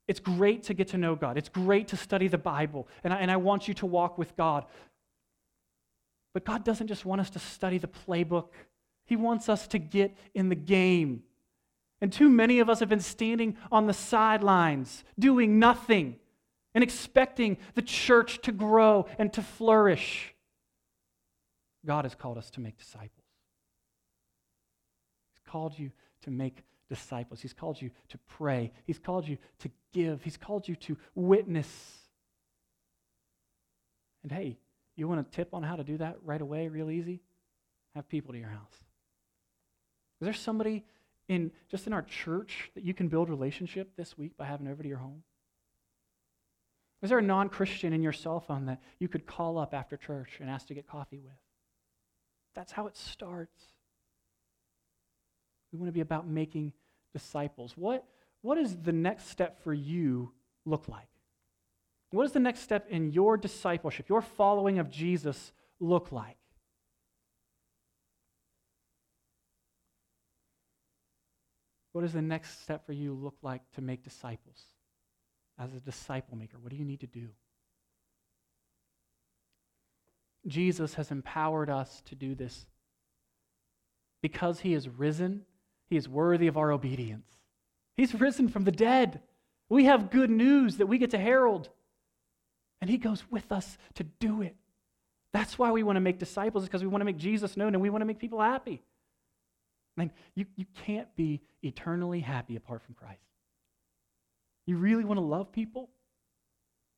it's 0.07 0.19
great 0.19 0.63
to 0.63 0.73
get 0.73 0.89
to 0.89 0.97
know 0.97 1.15
God. 1.15 1.37
It's 1.37 1.49
great 1.49 1.89
to 1.89 1.97
study 1.97 2.27
the 2.27 2.37
Bible. 2.37 2.87
And 3.03 3.13
I, 3.13 3.17
and 3.17 3.31
I 3.31 3.37
want 3.37 3.67
you 3.67 3.73
to 3.75 3.85
walk 3.85 4.17
with 4.17 4.35
God. 4.35 4.65
But 6.33 6.45
God 6.45 6.63
doesn't 6.63 6.87
just 6.87 7.05
want 7.05 7.21
us 7.21 7.29
to 7.31 7.39
study 7.39 7.77
the 7.77 7.87
playbook, 7.87 8.49
He 9.05 9.15
wants 9.15 9.49
us 9.49 9.67
to 9.67 9.79
get 9.79 10.15
in 10.33 10.49
the 10.49 10.55
game. 10.55 11.23
And 12.01 12.13
too 12.13 12.29
many 12.29 12.59
of 12.59 12.69
us 12.69 12.79
have 12.79 12.87
been 12.87 13.01
standing 13.01 13.57
on 13.71 13.85
the 13.85 13.93
sidelines, 13.93 15.03
doing 15.17 15.59
nothing, 15.59 16.15
and 16.73 16.83
expecting 16.83 17.57
the 17.75 17.81
church 17.81 18.41
to 18.41 18.51
grow 18.51 19.05
and 19.17 19.31
to 19.33 19.41
flourish. 19.41 20.35
God 21.85 22.05
has 22.05 22.15
called 22.15 22.37
us 22.37 22.49
to 22.51 22.59
make 22.59 22.77
disciples. 22.77 23.25
He's 25.31 25.51
called 25.51 25.77
you 25.77 25.91
to 26.23 26.31
make 26.31 26.63
disciples. 26.89 27.41
He's 27.41 27.53
called 27.53 27.81
you 27.81 27.91
to 28.09 28.17
pray. 28.27 28.71
He's 28.85 28.99
called 28.99 29.27
you 29.27 29.37
to 29.59 29.71
give. 29.93 30.21
He's 30.23 30.37
called 30.37 30.67
you 30.67 30.75
to 30.75 30.97
witness. 31.15 31.69
And 34.23 34.31
hey, 34.31 34.57
you 34.95 35.07
want 35.07 35.21
a 35.21 35.23
tip 35.23 35.53
on 35.53 35.63
how 35.63 35.77
to 35.77 35.83
do 35.83 35.97
that 35.97 36.17
right 36.23 36.41
away, 36.41 36.67
real 36.67 36.91
easy? 36.91 37.21
Have 37.95 38.09
people 38.09 38.33
to 38.33 38.39
your 38.39 38.49
house. 38.49 38.73
Is 40.21 40.25
there 40.25 40.33
somebody 40.33 40.83
in 41.29 41.51
just 41.69 41.87
in 41.87 41.93
our 41.93 42.01
church 42.01 42.71
that 42.75 42.83
you 42.83 42.93
can 42.93 43.07
build 43.07 43.29
relationship 43.29 43.95
this 43.95 44.17
week 44.17 44.35
by 44.35 44.45
having 44.45 44.67
over 44.67 44.83
to 44.83 44.89
your 44.89 44.97
home? 44.97 45.23
Is 47.01 47.09
there 47.09 47.19
a 47.19 47.23
non-Christian 47.23 47.93
in 47.93 48.01
your 48.01 48.11
cell 48.11 48.39
phone 48.39 48.65
that 48.65 48.81
you 48.99 49.07
could 49.07 49.25
call 49.25 49.57
up 49.57 49.73
after 49.73 49.95
church 49.95 50.37
and 50.41 50.49
ask 50.49 50.67
to 50.67 50.73
get 50.73 50.87
coffee 50.87 51.19
with? 51.19 51.33
That's 52.55 52.71
how 52.71 52.87
it 52.87 52.97
starts. 52.97 53.63
We 55.71 55.79
want 55.79 55.87
to 55.87 55.93
be 55.93 56.01
about 56.01 56.27
making 56.27 56.73
disciples. 57.13 57.77
What, 57.77 58.05
what 58.41 58.55
does 58.55 58.75
the 58.75 58.91
next 58.91 59.29
step 59.29 59.63
for 59.63 59.73
you 59.73 60.33
look 60.65 60.87
like? 60.89 61.07
What 62.11 62.23
does 62.23 62.33
the 62.33 62.39
next 62.39 62.61
step 62.61 62.87
in 62.89 63.11
your 63.11 63.37
discipleship, 63.37 64.09
your 64.09 64.21
following 64.21 64.79
of 64.79 64.89
Jesus, 64.89 65.53
look 65.79 66.11
like? 66.11 66.37
What 71.91 72.01
does 72.01 72.13
the 72.13 72.21
next 72.21 72.61
step 72.61 72.85
for 72.85 72.93
you 72.93 73.13
look 73.13 73.37
like 73.41 73.61
to 73.75 73.81
make 73.81 74.03
disciples? 74.03 74.63
As 75.59 75.73
a 75.73 75.79
disciple 75.79 76.37
maker, 76.37 76.57
what 76.57 76.71
do 76.71 76.77
you 76.77 76.85
need 76.85 77.01
to 77.01 77.07
do? 77.07 77.27
Jesus 80.47 80.93
has 80.93 81.11
empowered 81.11 81.69
us 81.69 82.01
to 82.05 82.15
do 82.15 82.33
this. 82.33 82.65
Because 84.21 84.61
he 84.61 84.73
is 84.73 84.87
risen, 84.87 85.41
he 85.85 85.97
is 85.97 86.07
worthy 86.07 86.47
of 86.47 86.57
our 86.57 86.71
obedience. 86.71 87.27
He's 87.95 88.15
risen 88.15 88.47
from 88.47 88.63
the 88.63 88.71
dead. 88.71 89.21
We 89.67 89.85
have 89.85 90.11
good 90.11 90.29
news 90.29 90.77
that 90.77 90.87
we 90.87 90.97
get 90.97 91.11
to 91.11 91.17
herald. 91.17 91.69
And 92.81 92.89
he 92.89 92.97
goes 92.97 93.23
with 93.29 93.51
us 93.51 93.77
to 93.95 94.03
do 94.03 94.41
it. 94.41 94.55
That's 95.33 95.59
why 95.59 95.71
we 95.71 95.83
want 95.83 95.97
to 95.97 96.01
make 96.01 96.17
disciples, 96.17 96.63
because 96.63 96.81
we 96.81 96.87
want 96.87 97.01
to 97.01 97.05
make 97.05 97.17
Jesus 97.17 97.57
known 97.57 97.75
and 97.75 97.81
we 97.81 97.89
want 97.89 98.01
to 98.01 98.05
make 98.05 98.19
people 98.19 98.41
happy. 98.41 98.81
I 99.97 100.01
mean, 100.01 100.11
you, 100.33 100.45
you 100.55 100.65
can't 100.85 101.13
be 101.17 101.41
eternally 101.61 102.21
happy 102.21 102.55
apart 102.55 102.81
from 102.81 102.95
Christ. 102.95 103.28
You 104.69 104.77
really 104.77 105.03
want 105.03 105.17
to 105.17 105.25
love 105.25 105.51
people? 105.51 105.89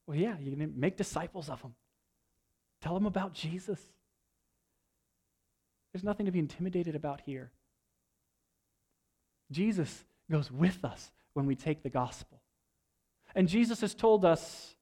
Well, 0.05 0.17
yeah, 0.17 0.33
going 0.33 0.59
to 0.59 0.67
make 0.75 0.97
disciples 0.97 1.49
of 1.49 1.61
them. 1.61 1.73
Tell 2.81 2.93
them 2.93 3.05
about 3.05 3.33
Jesus. 3.33 3.79
There's 5.93 6.03
nothing 6.03 6.25
to 6.25 6.33
be 6.33 6.39
intimidated 6.39 6.95
about 6.95 7.21
here. 7.21 7.49
Jesus 9.53 10.03
goes 10.29 10.51
with 10.51 10.83
us 10.83 11.13
when 11.31 11.45
we 11.45 11.55
take 11.55 11.81
the 11.81 11.89
gospel. 11.89 12.41
And 13.35 13.47
Jesus 13.47 13.79
has 13.79 13.93
told 13.93 14.25
us 14.25 14.75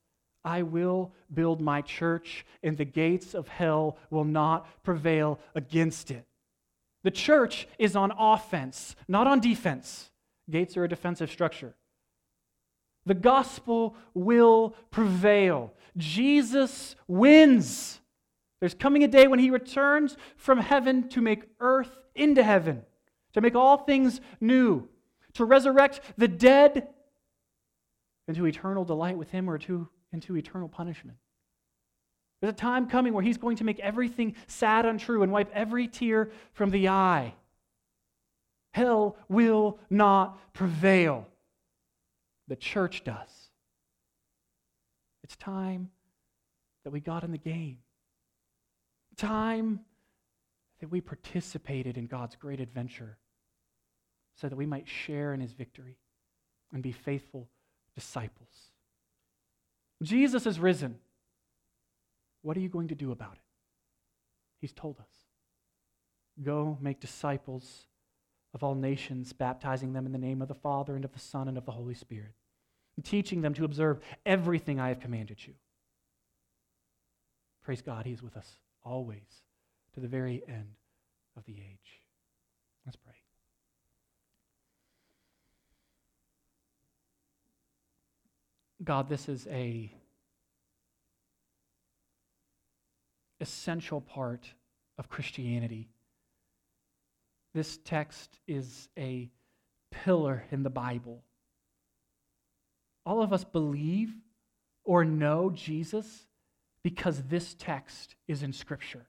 I 0.43 0.63
will 0.63 1.11
build 1.31 1.61
my 1.61 1.83
church, 1.83 2.43
and 2.63 2.75
the 2.75 2.85
gates 2.85 3.35
of 3.35 3.49
hell 3.49 3.97
will 4.09 4.23
not 4.23 4.65
prevail 4.81 5.37
against 5.53 6.09
it. 6.09 6.25
The 7.03 7.11
church 7.11 7.67
is 7.77 7.95
on 7.95 8.11
offense, 8.17 8.95
not 9.07 9.27
on 9.27 9.41
defense. 9.41 10.09
Gates 10.49 10.75
are 10.75 10.85
a 10.85 10.89
defensive 10.89 11.29
structure. 11.29 11.75
The 13.09 13.15
gospel 13.15 13.95
will 14.13 14.75
prevail. 14.91 15.73
Jesus 15.97 16.95
wins. 17.07 17.99
There's 18.59 18.75
coming 18.75 19.03
a 19.03 19.07
day 19.07 19.25
when 19.25 19.39
he 19.39 19.49
returns 19.49 20.15
from 20.37 20.59
heaven 20.59 21.09
to 21.09 21.19
make 21.19 21.45
earth 21.59 21.89
into 22.13 22.43
heaven, 22.43 22.83
to 23.33 23.41
make 23.41 23.55
all 23.55 23.77
things 23.77 24.21
new, 24.39 24.87
to 25.33 25.43
resurrect 25.43 26.01
the 26.19 26.27
dead 26.27 26.89
into 28.27 28.45
eternal 28.45 28.85
delight 28.85 29.17
with 29.17 29.31
him 29.31 29.49
or 29.49 29.57
to 29.57 29.89
into 30.13 30.37
eternal 30.37 30.69
punishment. 30.69 31.17
There's 32.41 32.53
a 32.53 32.55
time 32.55 32.87
coming 32.87 33.13
where 33.13 33.23
he's 33.23 33.39
going 33.39 33.57
to 33.57 33.63
make 33.63 33.79
everything 33.79 34.35
sad 34.45 34.85
untrue 34.85 35.23
and 35.23 35.31
wipe 35.31 35.49
every 35.51 35.87
tear 35.87 36.29
from 36.53 36.69
the 36.69 36.89
eye. 36.89 37.33
Hell 38.71 39.17
will 39.27 39.79
not 39.89 40.53
prevail. 40.53 41.25
The 42.49 42.55
church 42.55 43.03
does. 43.03 43.29
It's 45.23 45.35
time 45.35 45.91
that 46.83 46.89
we 46.89 46.99
got 46.99 47.23
in 47.23 47.31
the 47.31 47.37
game. 47.37 47.77
Time 49.15 49.81
that 50.79 50.89
we 50.89 50.99
participated 50.99 51.97
in 51.97 52.07
God's 52.07 52.35
great 52.35 52.59
adventure 52.59 53.17
so 54.35 54.49
that 54.49 54.55
we 54.55 54.65
might 54.65 54.87
share 54.87 55.33
in 55.33 55.41
his 55.41 55.51
victory 55.53 55.97
and 56.73 56.81
be 56.81 56.91
faithful 56.91 57.47
disciples. 57.93 58.71
Jesus 60.01 60.47
is 60.47 60.59
risen. 60.59 60.97
What 62.41 62.57
are 62.57 62.61
you 62.61 62.69
going 62.69 62.87
to 62.87 62.95
do 62.95 63.11
about 63.11 63.33
it? 63.33 63.41
He's 64.59 64.73
told 64.73 64.99
us. 64.99 65.11
Go 66.41 66.77
make 66.81 66.99
disciples 66.99 67.85
of 68.53 68.63
all 68.63 68.75
nations, 68.75 69.33
baptizing 69.33 69.93
them 69.93 70.05
in 70.05 70.11
the 70.11 70.17
name 70.17 70.41
of 70.41 70.47
the 70.47 70.55
Father 70.55 70.95
and 70.95 71.05
of 71.05 71.13
the 71.13 71.19
Son 71.19 71.47
and 71.47 71.57
of 71.57 71.65
the 71.65 71.71
Holy 71.71 71.93
Spirit, 71.93 72.33
and 72.95 73.05
teaching 73.05 73.41
them 73.41 73.53
to 73.53 73.65
observe 73.65 73.99
everything 74.25 74.79
I 74.79 74.89
have 74.89 74.99
commanded 74.99 75.45
you. 75.45 75.53
Praise 77.63 77.81
God, 77.81 78.05
He 78.05 78.13
is 78.13 78.23
with 78.23 78.35
us 78.35 78.57
always 78.83 79.43
to 79.93 79.99
the 79.99 80.07
very 80.07 80.41
end 80.47 80.75
of 81.37 81.45
the 81.45 81.53
age. 81.53 82.01
Let's 82.85 82.95
pray. 82.95 83.13
God, 88.83 89.09
this 89.09 89.27
is 89.27 89.45
a 89.51 89.93
essential 93.41 94.01
part 94.01 94.53
of 94.97 95.09
Christianity. 95.09 95.89
This 97.53 97.79
text 97.83 98.39
is 98.47 98.89
a 98.97 99.29
pillar 99.91 100.43
in 100.51 100.63
the 100.63 100.69
Bible. 100.69 101.23
All 103.05 103.21
of 103.21 103.33
us 103.33 103.43
believe 103.43 104.13
or 104.83 105.03
know 105.03 105.49
Jesus 105.49 106.27
because 106.83 107.23
this 107.23 107.55
text 107.57 108.15
is 108.27 108.43
in 108.43 108.53
Scripture, 108.53 109.07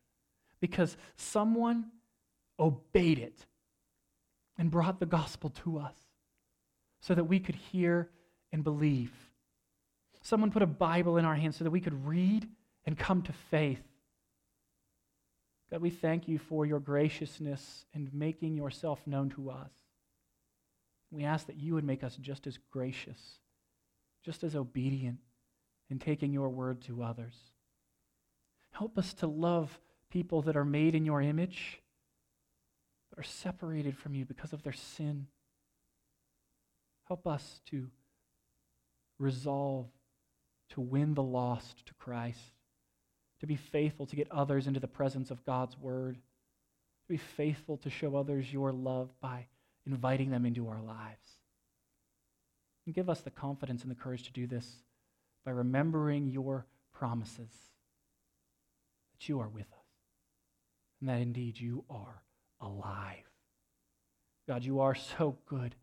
because 0.60 0.96
someone 1.16 1.86
obeyed 2.58 3.18
it 3.18 3.46
and 4.58 4.70
brought 4.70 5.00
the 5.00 5.06
gospel 5.06 5.50
to 5.50 5.78
us 5.78 5.96
so 7.00 7.14
that 7.14 7.24
we 7.24 7.40
could 7.40 7.54
hear 7.54 8.10
and 8.52 8.64
believe. 8.64 9.12
Someone 10.22 10.50
put 10.50 10.62
a 10.62 10.66
Bible 10.66 11.16
in 11.16 11.24
our 11.24 11.34
hands 11.34 11.56
so 11.56 11.64
that 11.64 11.70
we 11.70 11.80
could 11.80 12.06
read 12.06 12.46
and 12.84 12.98
come 12.98 13.22
to 13.22 13.32
faith. 13.32 13.82
God, 15.70 15.80
we 15.80 15.90
thank 15.90 16.26
you 16.26 16.38
for 16.38 16.66
your 16.66 16.80
graciousness 16.80 17.84
and 17.94 18.12
making 18.12 18.56
yourself 18.56 19.06
known 19.06 19.30
to 19.30 19.50
us. 19.50 19.70
We 21.10 21.24
ask 21.24 21.46
that 21.46 21.58
you 21.58 21.74
would 21.74 21.84
make 21.84 22.02
us 22.02 22.16
just 22.16 22.46
as 22.46 22.58
gracious, 22.70 23.38
just 24.24 24.42
as 24.42 24.56
obedient 24.56 25.18
in 25.88 25.98
taking 25.98 26.32
your 26.32 26.48
word 26.48 26.82
to 26.82 27.02
others. 27.02 27.34
Help 28.72 28.98
us 28.98 29.12
to 29.14 29.26
love 29.26 29.80
people 30.10 30.42
that 30.42 30.56
are 30.56 30.64
made 30.64 30.94
in 30.94 31.04
your 31.04 31.20
image, 31.20 31.80
but 33.10 33.18
are 33.18 33.24
separated 33.24 33.96
from 33.96 34.14
you 34.14 34.24
because 34.24 34.52
of 34.52 34.62
their 34.62 34.72
sin. 34.72 35.26
Help 37.06 37.26
us 37.26 37.60
to 37.70 37.88
resolve 39.18 39.86
to 40.70 40.80
win 40.80 41.14
the 41.14 41.22
lost 41.22 41.84
to 41.86 41.94
Christ, 41.94 42.59
to 43.40 43.46
be 43.46 43.56
faithful 43.56 44.06
to 44.06 44.16
get 44.16 44.30
others 44.30 44.66
into 44.66 44.80
the 44.80 44.86
presence 44.86 45.30
of 45.30 45.44
God's 45.44 45.76
word, 45.78 46.14
to 46.16 47.08
be 47.08 47.16
faithful 47.16 47.76
to 47.78 47.90
show 47.90 48.16
others 48.16 48.52
your 48.52 48.72
love 48.72 49.08
by 49.20 49.46
inviting 49.86 50.30
them 50.30 50.46
into 50.46 50.68
our 50.68 50.80
lives. 50.80 51.26
And 52.86 52.94
give 52.94 53.08
us 53.08 53.20
the 53.20 53.30
confidence 53.30 53.82
and 53.82 53.90
the 53.90 53.94
courage 53.96 54.24
to 54.24 54.32
do 54.32 54.46
this 54.46 54.66
by 55.44 55.52
remembering 55.52 56.28
your 56.28 56.66
promises 56.92 57.50
that 59.12 59.28
you 59.28 59.40
are 59.40 59.48
with 59.48 59.62
us 59.72 59.78
and 61.00 61.08
that 61.08 61.20
indeed 61.20 61.58
you 61.58 61.84
are 61.88 62.22
alive. 62.60 63.24
God, 64.48 64.64
you 64.64 64.80
are 64.80 64.94
so 64.94 65.36
good. 65.46 65.74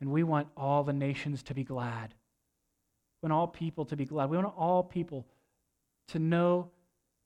And 0.00 0.10
we 0.10 0.22
want 0.22 0.48
all 0.56 0.84
the 0.84 0.92
nations 0.92 1.42
to 1.44 1.54
be 1.54 1.64
glad. 1.64 2.14
We 3.22 3.28
want 3.28 3.38
all 3.38 3.46
people 3.48 3.84
to 3.86 3.96
be 3.96 4.04
glad. 4.04 4.30
We 4.30 4.36
want 4.36 4.52
all 4.56 4.82
people 4.82 5.26
to 6.08 6.18
know 6.18 6.70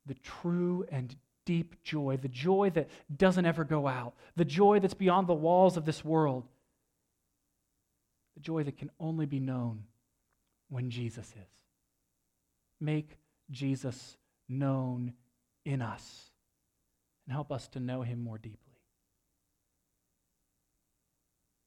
the 0.07 0.15
true 0.15 0.85
and 0.91 1.15
deep 1.45 1.83
joy, 1.83 2.17
the 2.21 2.29
joy 2.29 2.71
that 2.71 2.89
doesn't 3.17 3.47
ever 3.47 3.65
go 3.65 3.87
out, 3.87 4.15
the 4.37 4.45
joy 4.45 4.81
that's 4.81 4.95
beyond 4.95 5.27
the 5.27 5.35
walls 5.35 5.77
of 5.77 5.85
this 5.85 6.05
world, 6.05 6.45
the 8.35 8.41
joy 8.41 8.63
that 8.63 8.77
can 8.77 8.91
only 9.01 9.27
be 9.27 9.41
known 9.41 9.85
when 10.69 10.91
Jesus 10.91 11.27
is. 11.29 11.49
Make 12.81 13.19
Jesus 13.51 14.17
known 14.49 15.13
in 15.65 15.83
us 15.83 16.31
and 17.27 17.33
help 17.33 17.53
us 17.53 17.69
to 17.69 17.81
know 17.81 18.03
him 18.03 18.23
more 18.23 18.39
deeply. 18.39 18.59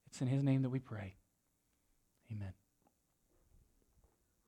It's 0.08 0.22
in 0.22 0.28
his 0.28 0.44
name 0.44 0.62
that 0.64 0.70
we 0.70 0.80
pray. 0.80 1.16
Amen. 2.32 2.54